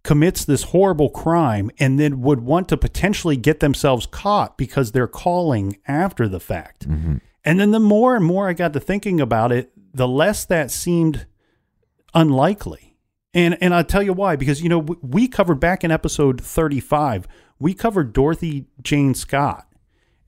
commits 0.04 0.46
this 0.46 0.64
horrible 0.64 1.10
crime 1.10 1.70
and 1.80 2.00
then 2.00 2.22
would 2.22 2.42
want 2.42 2.70
to 2.70 2.78
potentially 2.78 3.38
get 3.38 3.60
themselves 3.60 4.06
caught 4.06 4.58
because 4.58 4.92
they're 4.92 5.08
calling 5.08 5.78
after 5.88 6.28
the 6.28 6.40
fact. 6.40 6.88
Mm-hmm. 6.88 7.18
And 7.44 7.60
then 7.60 7.72
the 7.72 7.80
more 7.80 8.16
and 8.16 8.26
more 8.26 8.48
I 8.48 8.54
got 8.54 8.74
to 8.74 8.80
thinking 8.80 9.20
about 9.20 9.52
it, 9.52 9.72
the 9.94 10.08
less 10.08 10.46
that 10.46 10.72
seemed 10.72 11.26
unlikely. 12.14 12.98
And 13.34 13.58
and 13.62 13.74
I'll 13.74 13.84
tell 13.84 14.02
you 14.02 14.14
why 14.14 14.36
because 14.36 14.62
you 14.62 14.70
know 14.70 14.80
we, 14.80 14.96
we 15.02 15.28
covered 15.28 15.60
back 15.60 15.84
in 15.84 15.92
episode 15.92 16.42
35, 16.42 17.28
we 17.60 17.74
covered 17.74 18.14
Dorothy 18.14 18.66
Jane 18.82 19.14
Scott. 19.14 19.68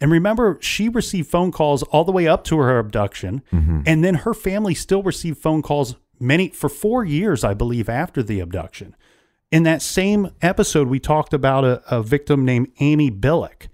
And 0.01 0.11
remember 0.11 0.57
she 0.61 0.89
received 0.89 1.29
phone 1.29 1.51
calls 1.51 1.83
all 1.83 2.03
the 2.03 2.11
way 2.11 2.27
up 2.27 2.43
to 2.45 2.57
her 2.57 2.79
abduction 2.79 3.43
mm-hmm. 3.53 3.81
and 3.85 4.03
then 4.03 4.15
her 4.15 4.33
family 4.33 4.73
still 4.73 5.03
received 5.03 5.37
phone 5.37 5.61
calls 5.61 5.95
many 6.19 6.49
for 6.49 6.69
4 6.69 7.05
years 7.05 7.43
I 7.43 7.53
believe 7.53 7.87
after 7.87 8.23
the 8.23 8.39
abduction. 8.39 8.95
In 9.51 9.63
that 9.63 9.81
same 9.81 10.31
episode 10.41 10.87
we 10.87 10.99
talked 10.99 11.33
about 11.33 11.63
a, 11.63 11.83
a 11.95 12.01
victim 12.01 12.43
named 12.43 12.71
Amy 12.79 13.11
Billig 13.11 13.69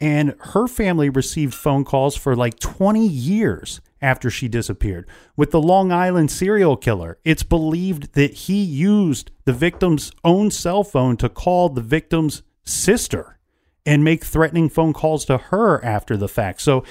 and 0.00 0.34
her 0.38 0.66
family 0.68 1.08
received 1.08 1.54
phone 1.54 1.84
calls 1.84 2.16
for 2.16 2.36
like 2.36 2.58
20 2.58 3.06
years 3.06 3.80
after 4.02 4.30
she 4.30 4.48
disappeared. 4.48 5.06
With 5.36 5.50
the 5.50 5.60
Long 5.60 5.92
Island 5.92 6.30
serial 6.30 6.76
killer, 6.76 7.18
it's 7.24 7.42
believed 7.42 8.14
that 8.14 8.32
he 8.32 8.62
used 8.62 9.30
the 9.44 9.52
victim's 9.52 10.10
own 10.24 10.50
cell 10.50 10.84
phone 10.84 11.16
to 11.18 11.28
call 11.28 11.68
the 11.68 11.82
victim's 11.82 12.42
sister 12.64 13.38
and 13.86 14.04
make 14.04 14.24
threatening 14.24 14.68
phone 14.68 14.92
calls 14.92 15.24
to 15.26 15.38
her 15.38 15.84
after 15.84 16.16
the 16.16 16.28
fact. 16.28 16.60
So 16.60 16.84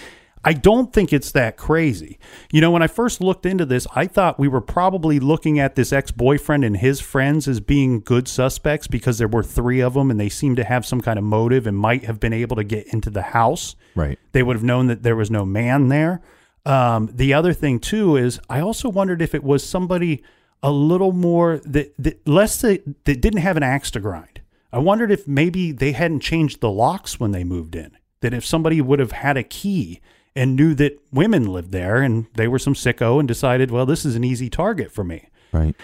I 0.44 0.54
don't 0.54 0.94
think 0.94 1.12
it's 1.12 1.32
that 1.34 1.58
crazy. 1.58 2.18
You 2.52 2.62
know, 2.62 2.72
when 2.72 2.82
I 2.82 2.88
first 2.88 3.20
looked 3.20 3.46
into 3.46 3.66
this, 3.66 3.86
I 3.94 4.08
thought 4.08 4.40
we 4.40 4.48
were 4.48 4.62
probably 4.62 5.20
looking 5.20 5.60
at 5.60 5.76
this 5.76 5.92
ex 5.92 6.12
boyfriend 6.12 6.64
and 6.64 6.78
his 6.78 7.02
friends 7.02 7.48
as 7.48 7.60
being 7.60 8.00
good 8.00 8.28
suspects 8.28 8.88
because 8.88 9.18
there 9.18 9.28
were 9.28 9.44
three 9.44 9.82
of 9.82 9.96
them 9.96 10.10
and 10.10 10.20
they 10.20 10.30
seemed 10.30 10.58
to 10.58 10.64
have 10.64 10.86
some 10.86 11.02
kind 11.02 11.20
of 11.20 11.26
motive 11.26 11.68
and 11.68 11.78
might 11.78 12.06
have 12.06 12.20
been 12.20 12.34
able 12.34 12.56
to 12.56 12.64
get 12.64 12.88
into 12.94 13.10
the 13.10 13.22
house. 13.22 13.76
Right. 13.96 14.18
They 14.32 14.44
would 14.44 14.56
have 14.56 14.64
known 14.64 14.88
that 14.88 15.04
there 15.04 15.16
was 15.16 15.30
no 15.30 15.46
man 15.46 15.90
there. 15.90 16.22
Um, 16.66 17.10
the 17.14 17.34
other 17.34 17.54
thing 17.54 17.80
too 17.80 18.16
is 18.16 18.40
I 18.50 18.62
also 18.62 18.90
wondered 18.90 19.22
if 19.22 19.36
it 19.36 19.44
was 19.44 19.68
somebody 19.68 20.24
a 20.64 20.72
little 20.72 21.12
more 21.12 21.60
that, 21.66 21.94
that 21.98 22.26
less 22.28 22.62
that, 22.62 23.06
that 23.06 23.22
didn't 23.22 23.42
have 23.42 23.58
an 23.58 23.64
axe 23.64 23.92
to 23.92 24.00
grind. 24.00 24.39
I 24.72 24.80
wondered 24.80 25.12
if 25.12 25.28
maybe 25.28 25.72
they 25.72 25.94
hadn't 25.94 26.20
changed 26.20 26.62
the 26.62 26.70
locks 26.70 27.20
when 27.20 27.32
they 27.32 27.44
moved 27.44 27.76
in. 27.76 27.98
That 28.22 28.34
if 28.34 28.46
somebody 28.46 28.82
would 28.82 29.00
have 29.00 29.14
had 29.14 29.38
a 29.38 29.44
key 29.44 30.02
and 30.36 30.56
knew 30.56 30.76
that 30.76 31.00
women 31.12 31.46
lived 31.46 31.72
there 31.72 31.98
and 31.98 32.28
they 32.36 32.48
were 32.48 32.60
some 32.60 32.74
sicko 32.74 33.20
and 33.20 33.28
decided, 33.28 33.72
well, 33.72 33.86
this 33.86 34.06
is 34.06 34.16
an 34.16 34.24
easy 34.24 34.50
target 34.50 34.92
for 34.92 35.04
me. 35.04 35.30
Right. 35.52 35.76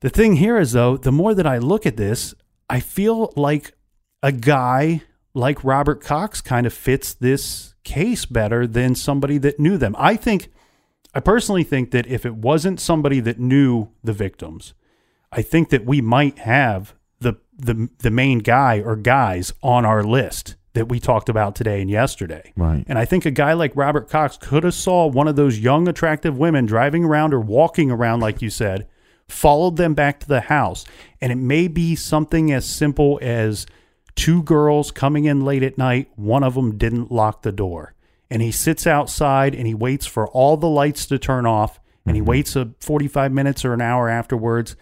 The 0.00 0.10
thing 0.10 0.36
here 0.36 0.58
is, 0.58 0.72
though, 0.72 0.96
the 0.96 1.12
more 1.12 1.34
that 1.34 1.46
I 1.46 1.58
look 1.58 1.86
at 1.86 1.96
this, 1.96 2.34
I 2.68 2.80
feel 2.80 3.32
like 3.36 3.74
a 4.22 4.32
guy 4.32 5.02
like 5.34 5.62
Robert 5.62 6.02
Cox 6.02 6.40
kind 6.40 6.66
of 6.66 6.72
fits 6.72 7.14
this 7.14 7.74
case 7.84 8.26
better 8.26 8.66
than 8.66 8.94
somebody 8.94 9.38
that 9.38 9.60
knew 9.60 9.78
them. 9.78 9.94
I 9.98 10.16
think, 10.16 10.48
I 11.14 11.20
personally 11.20 11.64
think 11.64 11.90
that 11.92 12.06
if 12.06 12.26
it 12.26 12.34
wasn't 12.34 12.80
somebody 12.80 13.20
that 13.20 13.38
knew 13.38 13.88
the 14.02 14.12
victims, 14.12 14.74
I 15.30 15.42
think 15.42 15.70
that 15.70 15.86
we 15.86 16.00
might 16.00 16.40
have 16.40 16.94
the 17.64 17.88
the 17.98 18.10
main 18.10 18.38
guy 18.38 18.80
or 18.80 18.96
guys 18.96 19.52
on 19.62 19.84
our 19.84 20.02
list 20.02 20.56
that 20.74 20.88
we 20.88 20.98
talked 20.98 21.28
about 21.28 21.54
today 21.54 21.80
and 21.80 21.90
yesterday. 21.90 22.52
Right. 22.56 22.84
And 22.86 22.98
I 22.98 23.04
think 23.04 23.26
a 23.26 23.30
guy 23.30 23.52
like 23.52 23.76
Robert 23.76 24.08
Cox 24.08 24.38
could 24.38 24.64
have 24.64 24.74
saw 24.74 25.06
one 25.06 25.28
of 25.28 25.36
those 25.36 25.58
young 25.58 25.86
attractive 25.86 26.38
women 26.38 26.64
driving 26.64 27.04
around 27.04 27.34
or 27.34 27.40
walking 27.40 27.90
around 27.90 28.20
like 28.20 28.40
you 28.40 28.48
said, 28.48 28.88
followed 29.28 29.76
them 29.76 29.92
back 29.92 30.20
to 30.20 30.28
the 30.28 30.40
house, 30.42 30.86
and 31.20 31.30
it 31.30 31.36
may 31.36 31.68
be 31.68 31.94
something 31.94 32.50
as 32.50 32.64
simple 32.64 33.18
as 33.20 33.66
two 34.14 34.42
girls 34.42 34.90
coming 34.90 35.24
in 35.24 35.44
late 35.44 35.62
at 35.62 35.78
night, 35.78 36.10
one 36.16 36.42
of 36.42 36.54
them 36.54 36.76
didn't 36.76 37.10
lock 37.10 37.42
the 37.42 37.52
door. 37.52 37.94
And 38.30 38.40
he 38.42 38.50
sits 38.50 38.86
outside 38.86 39.54
and 39.54 39.66
he 39.66 39.74
waits 39.74 40.06
for 40.06 40.26
all 40.28 40.56
the 40.56 40.68
lights 40.68 41.06
to 41.06 41.18
turn 41.18 41.44
off 41.44 41.78
and 42.06 42.16
he 42.16 42.20
mm-hmm. 42.20 42.30
waits 42.30 42.56
a 42.56 42.70
45 42.80 43.32
minutes 43.32 43.64
or 43.64 43.74
an 43.74 43.80
hour 43.80 44.08
afterwards 44.08 44.74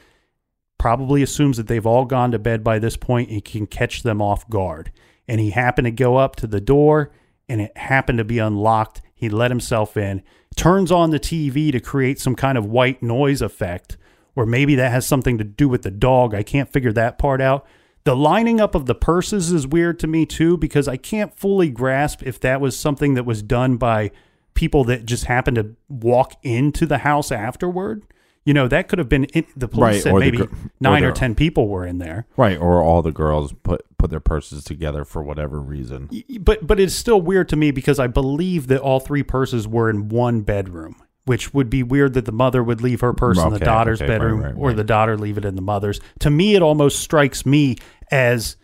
probably 0.81 1.23
assumes 1.23 1.59
that 1.59 1.67
they've 1.67 1.87
all 1.87 2.07
gone 2.07 2.31
to 2.31 2.39
bed 2.39 2.65
by 2.65 2.79
this 2.79 2.97
point 2.97 3.29
and 3.29 3.45
can 3.45 3.67
catch 3.67 4.03
them 4.03 4.23
off 4.23 4.49
guard. 4.49 4.91
And 5.29 5.39
he 5.39 5.51
happened 5.51 5.85
to 5.85 5.91
go 5.91 6.17
up 6.17 6.37
to 6.37 6.47
the 6.47 6.59
door 6.59 7.13
and 7.51 7.61
it 7.61 7.77
happened 7.77 8.17
to 8.17 8.25
be 8.25 8.39
unlocked. 8.39 9.03
He 9.15 9.29
let 9.29 9.51
himself 9.51 9.99
in, 9.99 10.23
turns 10.57 10.91
on 10.91 11.11
the 11.11 11.21
TV 11.21 11.71
to 11.71 11.81
create 11.81 12.19
some 12.19 12.35
kind 12.35 12.57
of 12.57 12.65
white 12.65 13.03
noise 13.03 13.43
effect, 13.43 13.99
or 14.35 14.47
maybe 14.47 14.75
that 14.77 14.91
has 14.91 15.07
something 15.07 15.37
to 15.37 15.45
do 15.45 15.69
with 15.69 15.83
the 15.83 15.91
dog. 15.91 16.35
I 16.35 16.43
can't 16.43 16.73
figure 16.73 16.95
that 16.95 17.19
part 17.19 17.43
out. 17.43 17.67
The 18.05 18.17
lining 18.17 18.59
up 18.59 18.75
of 18.75 18.87
the 18.87 18.95
purses 18.95 19.53
is 19.53 19.67
weird 19.67 19.99
to 19.99 20.07
me 20.07 20.25
too 20.25 20.57
because 20.57 20.89
I 20.89 20.97
can't 20.97 21.37
fully 21.37 21.69
grasp 21.69 22.23
if 22.23 22.41
that 22.41 22.63
was 22.63 22.75
something 22.75 23.13
that 23.17 23.27
was 23.27 23.43
done 23.43 23.77
by 23.77 24.13
people 24.55 24.85
that 24.85 25.05
just 25.05 25.27
happened 25.27 25.57
to 25.57 25.77
walk 25.91 26.37
into 26.43 26.87
the 26.87 26.99
house 26.99 27.31
afterward. 27.31 28.07
You 28.45 28.55
know, 28.55 28.69
that 28.69 28.89
could 28.89 28.99
have 28.99 29.09
been 29.09 29.25
in, 29.25 29.45
the 29.55 29.69
police 29.69 29.83
Right, 29.97 30.03
said 30.03 30.13
or 30.15 30.19
maybe 30.21 30.39
gr- 30.39 30.45
or 30.45 30.49
nine 30.81 31.05
or 31.05 31.09
the- 31.11 31.17
10 31.19 31.35
people 31.35 31.69
were 31.69 31.85
in 31.87 31.99
there. 31.99 32.27
Right. 32.39 32.59
Or 32.59 32.83
all 32.83 33.03
the 33.03 33.13
girls 33.13 33.53
put 33.63 33.85
put 33.99 34.09
their 34.11 34.21
purses 34.21 34.65
together 34.65 35.05
for 35.05 35.23
whatever 35.23 35.61
reason. 35.61 36.09
But 36.41 36.67
but 36.67 36.81
it's 36.81 36.95
still 36.95 37.21
weird 37.21 37.49
to 37.51 37.57
me 37.57 37.71
because 37.71 37.99
I 37.99 38.07
believe 38.07 38.69
that 38.69 38.81
all 38.81 38.99
three 38.99 39.23
purses 39.23 39.69
were 39.69 39.91
in 39.91 40.09
one 40.09 40.41
bedroom, 40.41 40.97
which 41.27 41.53
would 41.53 41.69
be 41.69 41.83
weird 41.83 42.15
that 42.15 42.25
the 42.25 42.33
mother 42.33 42.63
would 42.65 42.81
leave 42.81 43.03
her 43.03 43.13
purse 43.13 43.39
in 43.39 43.53
the 43.53 43.59
daughter's 43.59 44.01
okay, 44.01 44.11
right, 44.11 44.19
bedroom 44.19 44.41
right, 44.43 44.55
or 44.57 44.73
the 44.73 44.85
daughter 44.85 45.19
leave 45.19 45.37
it 45.37 45.45
in 45.45 45.55
the 45.55 45.63
mother's. 45.63 46.01
To 46.21 46.31
me, 46.31 46.55
it 46.55 46.63
almost 46.63 47.01
strikes 47.01 47.45
me 47.45 47.77
as 48.11 48.57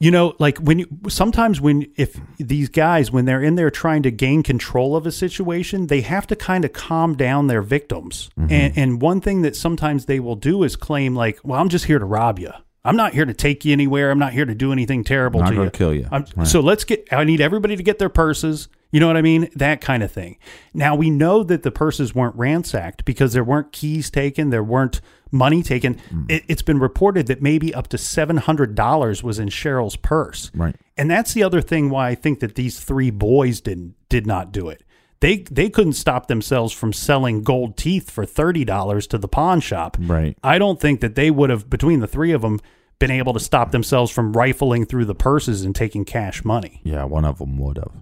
you 0.00 0.10
know 0.10 0.34
like 0.38 0.58
when 0.58 0.78
you 0.78 0.86
sometimes 1.08 1.60
when 1.60 1.86
if 1.96 2.20
these 2.38 2.68
guys 2.68 3.10
when 3.10 3.24
they're 3.24 3.42
in 3.42 3.56
there 3.56 3.70
trying 3.70 4.02
to 4.02 4.10
gain 4.10 4.42
control 4.42 4.94
of 4.96 5.06
a 5.06 5.12
situation 5.12 5.88
they 5.88 6.00
have 6.02 6.26
to 6.26 6.36
kind 6.36 6.64
of 6.64 6.72
calm 6.72 7.16
down 7.16 7.46
their 7.48 7.62
victims 7.62 8.30
Mm-hmm. 8.38 8.52
and 8.52 8.78
and 8.78 9.02
one 9.02 9.20
thing 9.20 9.42
that 9.42 9.56
sometimes 9.56 10.04
they 10.06 10.20
will 10.20 10.36
do 10.36 10.62
is 10.62 10.76
claim 10.76 11.14
like 11.16 11.38
well 11.42 11.60
i'm 11.60 11.68
just 11.68 11.86
here 11.86 11.98
to 11.98 12.04
rob 12.04 12.38
you 12.38 12.52
i'm 12.84 12.96
not 12.96 13.12
here 13.12 13.24
to 13.24 13.34
take 13.34 13.64
you 13.64 13.72
anywhere 13.72 14.10
i'm 14.12 14.18
not 14.18 14.32
here 14.32 14.44
to 14.44 14.54
do 14.54 14.72
anything 14.72 15.02
terrible 15.04 15.40
to 15.40 15.46
you. 15.46 15.50
I'm 15.50 15.56
Not 15.56 15.60
to 15.60 15.64
you 15.66 15.70
kill 15.70 15.94
you. 15.94 16.08
Right. 16.36 16.46
so 16.46 16.60
let's 16.60 16.84
get 16.84 17.08
i 17.12 17.24
need 17.24 17.40
everybody 17.40 17.74
to 17.76 17.82
get 17.82 17.98
their 17.98 18.08
purses 18.08 18.68
you 18.92 19.00
know 19.00 19.06
what 19.08 19.16
i 19.16 19.22
mean 19.22 19.48
that 19.56 19.80
kind 19.80 20.02
of 20.04 20.12
thing 20.12 20.38
now 20.72 20.94
we 20.94 21.10
know 21.10 21.42
that 21.42 21.62
the 21.64 21.70
purses 21.72 22.14
weren't 22.14 22.36
ransacked 22.36 23.04
because 23.04 23.32
there 23.32 23.44
weren't 23.44 23.72
keys 23.72 24.10
taken 24.10 24.50
there 24.50 24.62
weren't 24.64 25.00
money 25.30 25.62
taken. 25.62 25.94
Hmm. 26.10 26.24
It, 26.28 26.44
it's 26.48 26.62
been 26.62 26.78
reported 26.78 27.26
that 27.28 27.42
maybe 27.42 27.74
up 27.74 27.88
to 27.88 27.98
seven 27.98 28.36
hundred 28.38 28.74
dollars 28.74 29.22
was 29.22 29.38
in 29.38 29.48
Sherrill's 29.48 29.96
purse. 29.96 30.50
Right. 30.54 30.76
And 30.96 31.10
that's 31.10 31.32
the 31.34 31.42
other 31.42 31.60
thing 31.60 31.90
why 31.90 32.08
I 32.08 32.14
think 32.14 32.40
that 32.40 32.54
these 32.54 32.80
three 32.80 33.10
boys 33.10 33.60
didn't 33.60 33.94
did 34.08 34.26
not 34.26 34.52
do 34.52 34.68
it. 34.68 34.82
They 35.20 35.38
they 35.50 35.68
couldn't 35.68 35.94
stop 35.94 36.28
themselves 36.28 36.72
from 36.72 36.92
selling 36.92 37.42
gold 37.42 37.76
teeth 37.76 38.10
for 38.10 38.24
thirty 38.24 38.64
dollars 38.64 39.06
to 39.08 39.18
the 39.18 39.28
pawn 39.28 39.60
shop. 39.60 39.96
Right. 40.00 40.36
I 40.42 40.58
don't 40.58 40.80
think 40.80 41.00
that 41.00 41.14
they 41.16 41.30
would 41.30 41.50
have 41.50 41.68
between 41.68 42.00
the 42.00 42.06
three 42.06 42.32
of 42.32 42.42
them 42.42 42.60
been 43.00 43.10
able 43.10 43.32
to 43.32 43.40
stop 43.40 43.70
themselves 43.70 44.10
from 44.10 44.32
rifling 44.32 44.84
through 44.84 45.04
the 45.04 45.14
purses 45.14 45.64
and 45.64 45.74
taking 45.74 46.04
cash 46.04 46.44
money. 46.44 46.80
Yeah, 46.84 47.04
one 47.04 47.24
of 47.24 47.38
them 47.38 47.56
would 47.58 47.76
have. 47.78 47.92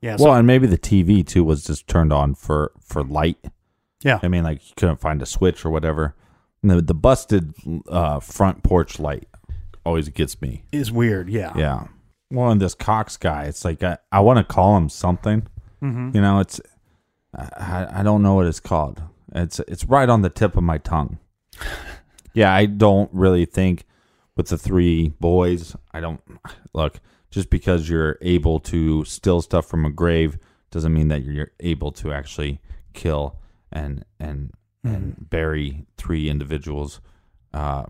Yeah. 0.00 0.16
So, 0.16 0.24
Well, 0.26 0.34
and 0.34 0.46
maybe 0.46 0.66
the 0.68 0.78
TV 0.78 1.26
too 1.26 1.42
was 1.44 1.64
just 1.64 1.86
turned 1.88 2.12
on 2.12 2.34
for 2.34 2.72
for 2.80 3.02
light. 3.02 3.38
yeah. 4.02 4.18
I 4.22 4.28
mean, 4.28 4.44
like 4.44 4.64
you 4.68 4.74
couldn't 4.76 5.00
find 5.00 5.20
a 5.22 5.26
switch 5.26 5.64
or 5.64 5.70
whatever. 5.70 6.14
The 6.62 6.82
the 6.82 6.94
busted 6.94 7.54
uh, 7.88 8.20
front 8.20 8.62
porch 8.62 8.98
light 8.98 9.28
always 9.84 10.08
gets 10.08 10.40
me. 10.42 10.64
Is 10.72 10.90
weird. 10.90 11.28
Yeah. 11.28 11.52
Yeah. 11.56 11.86
Well, 12.30 12.50
and 12.50 12.60
this 12.60 12.74
Cox 12.74 13.16
guy, 13.16 13.44
it's 13.44 13.64
like 13.64 13.82
I, 13.82 13.98
I 14.12 14.20
want 14.20 14.38
to 14.38 14.44
call 14.44 14.76
him 14.76 14.88
something. 14.88 15.46
Mm-hmm. 15.82 16.10
You 16.14 16.20
know, 16.20 16.40
it's 16.40 16.60
I, 17.34 18.00
I 18.00 18.02
don't 18.02 18.22
know 18.22 18.34
what 18.34 18.46
it's 18.46 18.60
called. 18.60 19.02
It's 19.34 19.60
it's 19.60 19.84
right 19.84 20.08
on 20.08 20.22
the 20.22 20.30
tip 20.30 20.56
of 20.56 20.62
my 20.62 20.78
tongue. 20.78 21.18
Yeah, 22.34 22.54
I 22.54 22.66
don't 22.66 23.10
really 23.12 23.46
think 23.46 23.84
with 24.36 24.46
the 24.46 24.58
three 24.58 25.08
boys. 25.18 25.74
I 25.92 25.98
don't 25.98 26.20
look 26.72 27.00
just 27.30 27.50
because 27.50 27.88
you're 27.88 28.16
able 28.22 28.60
to 28.60 29.04
steal 29.04 29.42
stuff 29.42 29.66
from 29.66 29.84
a 29.84 29.90
grave 29.90 30.38
doesn't 30.70 30.92
mean 30.92 31.08
that 31.08 31.24
you're 31.24 31.50
able 31.60 31.90
to 31.92 32.12
actually 32.12 32.60
kill 32.92 33.40
and 33.72 34.04
and 34.20 34.52
and 34.84 35.28
bury 35.30 35.86
three 35.96 36.28
individuals. 36.28 37.00
Uh, 37.52 37.84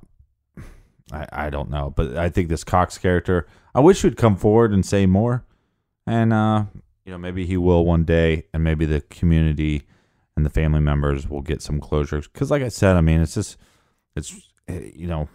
I 1.12 1.26
I 1.32 1.50
don't 1.50 1.70
know, 1.70 1.92
but 1.94 2.16
I 2.16 2.28
think 2.28 2.48
this 2.48 2.64
Cox 2.64 2.98
character. 2.98 3.46
I 3.74 3.80
wish 3.80 4.02
he'd 4.02 4.16
come 4.16 4.36
forward 4.36 4.72
and 4.72 4.84
say 4.84 5.06
more, 5.06 5.44
and 6.06 6.32
uh, 6.32 6.64
you 7.04 7.12
know 7.12 7.18
maybe 7.18 7.46
he 7.46 7.56
will 7.56 7.84
one 7.84 8.04
day, 8.04 8.46
and 8.52 8.64
maybe 8.64 8.84
the 8.86 9.00
community 9.02 9.84
and 10.36 10.46
the 10.46 10.50
family 10.50 10.80
members 10.80 11.28
will 11.28 11.42
get 11.42 11.62
some 11.62 11.80
closure. 11.80 12.20
Because 12.20 12.50
like 12.50 12.62
I 12.62 12.68
said, 12.68 12.96
I 12.96 13.00
mean 13.00 13.20
it's 13.20 13.34
just 13.34 13.56
it's 14.14 14.34
eh, 14.68 14.90
you 14.94 15.06
know 15.06 15.28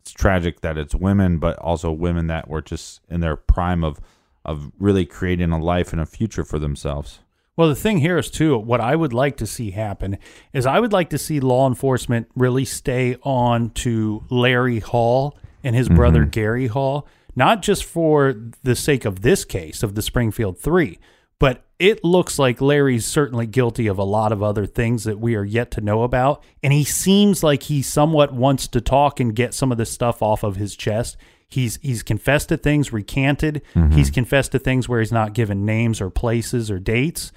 it's 0.00 0.12
tragic 0.12 0.60
that 0.60 0.78
it's 0.78 0.94
women, 0.94 1.38
but 1.38 1.58
also 1.58 1.90
women 1.90 2.28
that 2.28 2.48
were 2.48 2.62
just 2.62 3.00
in 3.08 3.20
their 3.20 3.36
prime 3.36 3.82
of 3.82 4.00
of 4.44 4.70
really 4.78 5.04
creating 5.04 5.50
a 5.50 5.58
life 5.58 5.92
and 5.92 6.00
a 6.00 6.06
future 6.06 6.44
for 6.44 6.58
themselves. 6.60 7.20
Well, 7.56 7.68
the 7.68 7.74
thing 7.74 7.98
here 7.98 8.18
is 8.18 8.30
too. 8.30 8.58
What 8.58 8.80
I 8.80 8.94
would 8.94 9.14
like 9.14 9.38
to 9.38 9.46
see 9.46 9.70
happen 9.70 10.18
is 10.52 10.66
I 10.66 10.78
would 10.78 10.92
like 10.92 11.10
to 11.10 11.18
see 11.18 11.40
law 11.40 11.66
enforcement 11.66 12.28
really 12.36 12.66
stay 12.66 13.16
on 13.22 13.70
to 13.70 14.24
Larry 14.28 14.80
Hall 14.80 15.38
and 15.64 15.74
his 15.74 15.88
mm-hmm. 15.88 15.96
brother 15.96 16.24
Gary 16.26 16.66
Hall, 16.66 17.08
not 17.34 17.62
just 17.62 17.84
for 17.84 18.34
the 18.62 18.76
sake 18.76 19.06
of 19.06 19.22
this 19.22 19.44
case 19.44 19.82
of 19.82 19.94
the 19.94 20.02
Springfield 20.02 20.58
Three, 20.58 20.98
but 21.38 21.64
it 21.78 22.04
looks 22.04 22.38
like 22.38 22.60
Larry's 22.60 23.06
certainly 23.06 23.46
guilty 23.46 23.86
of 23.86 23.98
a 23.98 24.04
lot 24.04 24.32
of 24.32 24.42
other 24.42 24.66
things 24.66 25.04
that 25.04 25.18
we 25.18 25.34
are 25.34 25.44
yet 25.44 25.70
to 25.72 25.80
know 25.80 26.02
about, 26.02 26.42
and 26.62 26.72
he 26.72 26.84
seems 26.84 27.42
like 27.42 27.64
he 27.64 27.82
somewhat 27.82 28.34
wants 28.34 28.68
to 28.68 28.80
talk 28.80 29.18
and 29.18 29.34
get 29.34 29.54
some 29.54 29.72
of 29.72 29.78
this 29.78 29.90
stuff 29.90 30.22
off 30.22 30.42
of 30.42 30.56
his 30.56 30.76
chest. 30.76 31.16
He's 31.48 31.78
he's 31.82 32.02
confessed 32.02 32.48
to 32.48 32.56
things, 32.56 32.92
recanted. 32.92 33.62
Mm-hmm. 33.74 33.96
He's 33.96 34.10
confessed 34.10 34.52
to 34.52 34.58
things 34.58 34.88
where 34.88 35.00
he's 35.00 35.12
not 35.12 35.32
given 35.32 35.64
names 35.64 36.00
or 36.00 36.10
places 36.10 36.70
or 36.70 36.78
dates. 36.78 37.32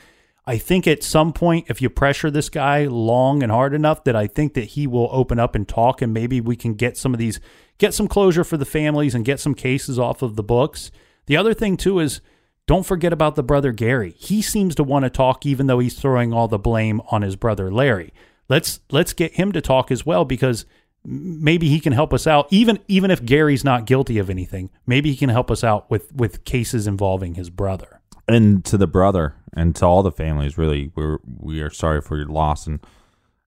I 0.45 0.57
think 0.57 0.87
at 0.87 1.03
some 1.03 1.31
point, 1.31 1.67
if 1.69 1.79
you 1.79 1.91
pressure 1.91 2.31
this 2.31 2.49
guy 2.49 2.85
long 2.85 3.43
and 3.43 3.51
hard 3.51 3.75
enough, 3.75 4.03
that 4.05 4.15
I 4.15 4.25
think 4.25 4.55
that 4.55 4.65
he 4.65 4.87
will 4.87 5.07
open 5.11 5.37
up 5.37 5.53
and 5.53 5.67
talk, 5.67 6.01
and 6.01 6.11
maybe 6.11 6.41
we 6.41 6.55
can 6.55 6.73
get 6.73 6.97
some 6.97 7.13
of 7.13 7.19
these, 7.19 7.39
get 7.77 7.93
some 7.93 8.07
closure 8.07 8.43
for 8.43 8.57
the 8.57 8.65
families 8.65 9.13
and 9.13 9.23
get 9.23 9.39
some 9.39 9.53
cases 9.53 9.99
off 9.99 10.23
of 10.23 10.35
the 10.35 10.43
books. 10.43 10.89
The 11.27 11.37
other 11.37 11.53
thing 11.53 11.77
too 11.77 11.99
is, 11.99 12.21
don't 12.65 12.85
forget 12.85 13.13
about 13.13 13.35
the 13.35 13.43
brother 13.43 13.71
Gary. 13.71 14.15
He 14.17 14.41
seems 14.41 14.73
to 14.75 14.83
want 14.83 15.03
to 15.03 15.11
talk, 15.11 15.45
even 15.45 15.67
though 15.67 15.79
he's 15.79 15.99
throwing 15.99 16.33
all 16.33 16.47
the 16.47 16.57
blame 16.57 17.01
on 17.11 17.21
his 17.21 17.35
brother 17.35 17.71
Larry. 17.71 18.11
Let's 18.47 18.79
let's 18.91 19.13
get 19.13 19.33
him 19.33 19.51
to 19.51 19.61
talk 19.61 19.91
as 19.91 20.03
well 20.03 20.25
because 20.25 20.65
maybe 21.05 21.69
he 21.69 21.79
can 21.79 21.93
help 21.93 22.13
us 22.13 22.27
out. 22.27 22.47
Even 22.51 22.79
even 22.87 23.11
if 23.11 23.23
Gary's 23.25 23.63
not 23.63 23.85
guilty 23.85 24.17
of 24.19 24.29
anything, 24.29 24.69
maybe 24.85 25.09
he 25.11 25.15
can 25.17 25.29
help 25.29 25.49
us 25.51 25.63
out 25.63 25.89
with 25.89 26.13
with 26.13 26.43
cases 26.45 26.87
involving 26.87 27.35
his 27.35 27.49
brother. 27.49 28.01
and 28.27 28.63
to 28.65 28.77
the 28.77 28.87
brother 28.87 29.35
and 29.53 29.75
to 29.75 29.85
all 29.85 30.03
the 30.03 30.11
families 30.11 30.55
really 30.57 30.91
we're 30.95 31.17
we 31.25 31.61
are 31.61 31.71
sorry 31.71 31.99
for 32.01 32.15
your 32.17 32.27
loss 32.27 32.67
and 32.67 32.79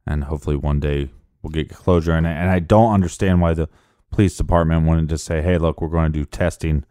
and 0.06 0.24
hopefully 0.24 0.56
one 0.56 0.80
day 0.80 1.08
we'll 1.40 1.52
get 1.52 1.68
closure 1.70 2.10
and, 2.12 2.26
and 2.26 2.50
i 2.50 2.58
don't 2.58 2.92
understand 2.92 3.40
why 3.40 3.54
the 3.54 3.68
police 4.10 4.36
department 4.36 4.84
wanted 4.84 5.08
to 5.08 5.16
say 5.16 5.40
hey 5.40 5.56
look 5.58 5.80
we're 5.80 5.86
going 5.88 6.12
to 6.12 6.18
do 6.18 6.24
testing 6.24 6.84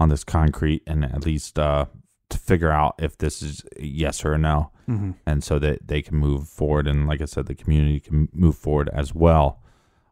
on 0.00 0.08
this 0.08 0.24
concrete 0.24 0.82
and 0.88 1.04
at 1.04 1.24
least 1.24 1.56
uh 1.58 1.84
to 2.28 2.36
figure 2.38 2.72
out 2.72 2.96
if 2.98 3.16
this 3.18 3.40
is 3.42 3.62
yes 3.78 4.24
or 4.24 4.36
no 4.36 4.72
and 5.26 5.44
so 5.44 5.58
that 5.60 5.86
they 5.86 6.02
can 6.02 6.16
move 6.16 6.48
forward 6.48 6.88
and 6.88 7.06
like 7.06 7.20
i 7.20 7.24
said 7.26 7.46
the 7.46 7.54
community 7.54 8.00
can 8.00 8.28
move 8.32 8.56
forward 8.56 8.88
as 8.92 9.14
well 9.14 9.62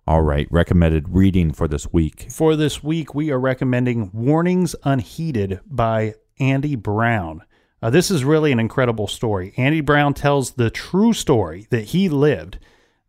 all 0.06 0.22
right 0.22 0.46
recommended 0.50 1.08
reading 1.08 1.52
for 1.52 1.66
this 1.66 1.92
week 1.92 2.26
For 2.30 2.56
this 2.56 2.82
week, 2.82 3.14
we 3.14 3.30
are 3.30 3.40
recommending 3.40 4.10
Warnings 4.12 4.76
Unheeded 4.84 5.60
by 5.66 6.14
Andy 6.38 6.76
Brown. 6.76 7.42
Uh, 7.80 7.90
this 7.90 8.10
is 8.10 8.24
really 8.24 8.52
an 8.52 8.60
incredible 8.60 9.06
story. 9.06 9.52
Andy 9.56 9.80
Brown 9.80 10.14
tells 10.14 10.52
the 10.52 10.70
true 10.70 11.12
story 11.12 11.66
that 11.70 11.86
he 11.86 12.08
lived. 12.08 12.58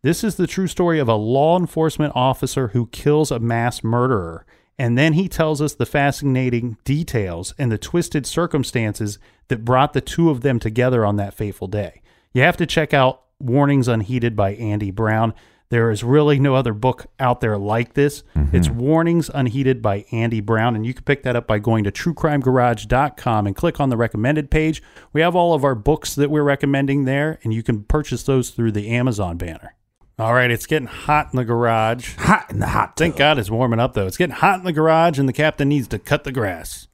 This 0.02 0.22
is 0.22 0.36
the 0.36 0.46
true 0.46 0.66
story 0.66 0.98
of 0.98 1.08
a 1.08 1.14
law 1.14 1.58
enforcement 1.58 2.12
officer 2.14 2.68
who 2.68 2.86
kills 2.88 3.30
a 3.30 3.38
mass 3.38 3.82
murderer. 3.82 4.46
And 4.78 4.96
then 4.98 5.14
he 5.14 5.28
tells 5.28 5.62
us 5.62 5.74
the 5.74 5.86
fascinating 5.86 6.76
details 6.84 7.54
and 7.58 7.72
the 7.72 7.78
twisted 7.78 8.26
circumstances 8.26 9.18
that 9.48 9.64
brought 9.64 9.94
the 9.94 10.02
two 10.02 10.28
of 10.28 10.42
them 10.42 10.58
together 10.58 11.04
on 11.04 11.16
that 11.16 11.34
fateful 11.34 11.68
day. 11.68 12.02
You 12.34 12.42
have 12.42 12.58
to 12.58 12.66
check 12.66 12.92
out 12.92 13.22
Warnings 13.38 13.88
Unheeded 13.88 14.36
by 14.36 14.54
Andy 14.54 14.90
Brown. 14.90 15.32
There 15.68 15.90
is 15.90 16.04
really 16.04 16.38
no 16.38 16.54
other 16.54 16.72
book 16.72 17.06
out 17.18 17.40
there 17.40 17.58
like 17.58 17.94
this. 17.94 18.22
Mm-hmm. 18.36 18.56
It's 18.56 18.68
Warnings 18.68 19.30
Unheeded 19.34 19.82
by 19.82 20.04
Andy 20.12 20.40
Brown, 20.40 20.76
and 20.76 20.86
you 20.86 20.94
can 20.94 21.02
pick 21.02 21.24
that 21.24 21.34
up 21.34 21.46
by 21.46 21.58
going 21.58 21.82
to 21.84 21.90
truecrimegarage.com 21.90 23.46
and 23.46 23.56
click 23.56 23.80
on 23.80 23.88
the 23.88 23.96
recommended 23.96 24.50
page. 24.50 24.82
We 25.12 25.22
have 25.22 25.34
all 25.34 25.54
of 25.54 25.64
our 25.64 25.74
books 25.74 26.14
that 26.14 26.30
we're 26.30 26.44
recommending 26.44 27.04
there, 27.04 27.40
and 27.42 27.52
you 27.52 27.64
can 27.64 27.82
purchase 27.82 28.22
those 28.22 28.50
through 28.50 28.72
the 28.72 28.90
Amazon 28.90 29.36
banner. 29.36 29.74
All 30.18 30.32
right, 30.32 30.50
it's 30.50 30.66
getting 30.66 30.88
hot 30.88 31.30
in 31.32 31.36
the 31.36 31.44
garage. 31.44 32.14
hot 32.16 32.50
in 32.50 32.60
the 32.60 32.68
hot 32.68 32.96
Thank 32.96 33.16
God 33.16 33.38
it's 33.38 33.50
warming 33.50 33.80
up, 33.80 33.94
though. 33.94 34.06
It's 34.06 34.16
getting 34.16 34.36
hot 34.36 34.60
in 34.60 34.64
the 34.64 34.72
garage, 34.72 35.18
and 35.18 35.28
the 35.28 35.32
captain 35.32 35.68
needs 35.68 35.88
to 35.88 35.98
cut 35.98 36.24
the 36.24 36.32
grass. 36.32 36.85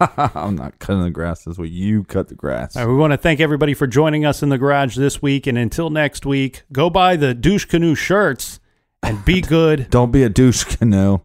i'm 0.34 0.56
not 0.56 0.78
cutting 0.78 1.02
the 1.02 1.10
grass 1.10 1.44
this 1.44 1.58
way 1.58 1.66
you 1.66 2.04
cut 2.04 2.28
the 2.28 2.34
grass 2.34 2.76
right, 2.76 2.86
we 2.86 2.94
want 2.94 3.12
to 3.12 3.16
thank 3.16 3.40
everybody 3.40 3.74
for 3.74 3.86
joining 3.86 4.24
us 4.24 4.42
in 4.42 4.48
the 4.48 4.58
garage 4.58 4.96
this 4.96 5.22
week. 5.22 5.46
And 5.46 5.56
until 5.56 5.90
next 5.90 6.26
week, 6.26 6.62
go 6.72 6.90
buy 6.90 7.16
the 7.16 7.34
douche 7.34 7.64
canoe 7.64 7.94
shirts 7.94 8.60
and 9.02 9.24
be 9.24 9.40
good. 9.42 9.88
don't 9.90 10.10
be 10.10 10.22
a 10.22 10.28
douche 10.28 10.64
canoe 10.64 11.18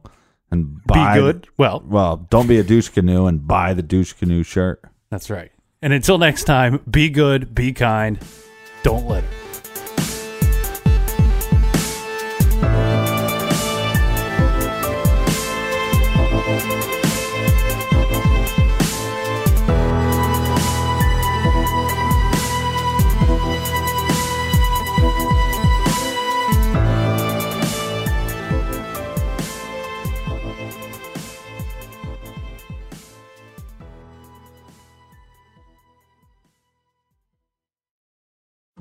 and 0.49 0.75
be 0.75 0.81
buy 0.85 1.17
good. 1.17 1.47
Well, 1.57 1.83
well 1.85 2.27
don't 2.29 2.47
be 2.47 2.59
a 2.59 2.63
douche 2.63 2.89
canoe 2.89 3.25
and 3.25 3.47
buy 3.47 3.73
the 3.73 3.83
douche 3.83 4.13
canoe 4.13 4.43
shirt 4.43 4.81
that's 5.11 5.29
right. 5.29 5.51
And 5.81 5.93
until 5.93 6.17
next 6.17 6.45
time, 6.45 6.79
be 6.89 7.09
good, 7.09 7.53
be 7.53 7.73
kind, 7.73 8.17
don't 8.83 9.07
let 9.07 9.23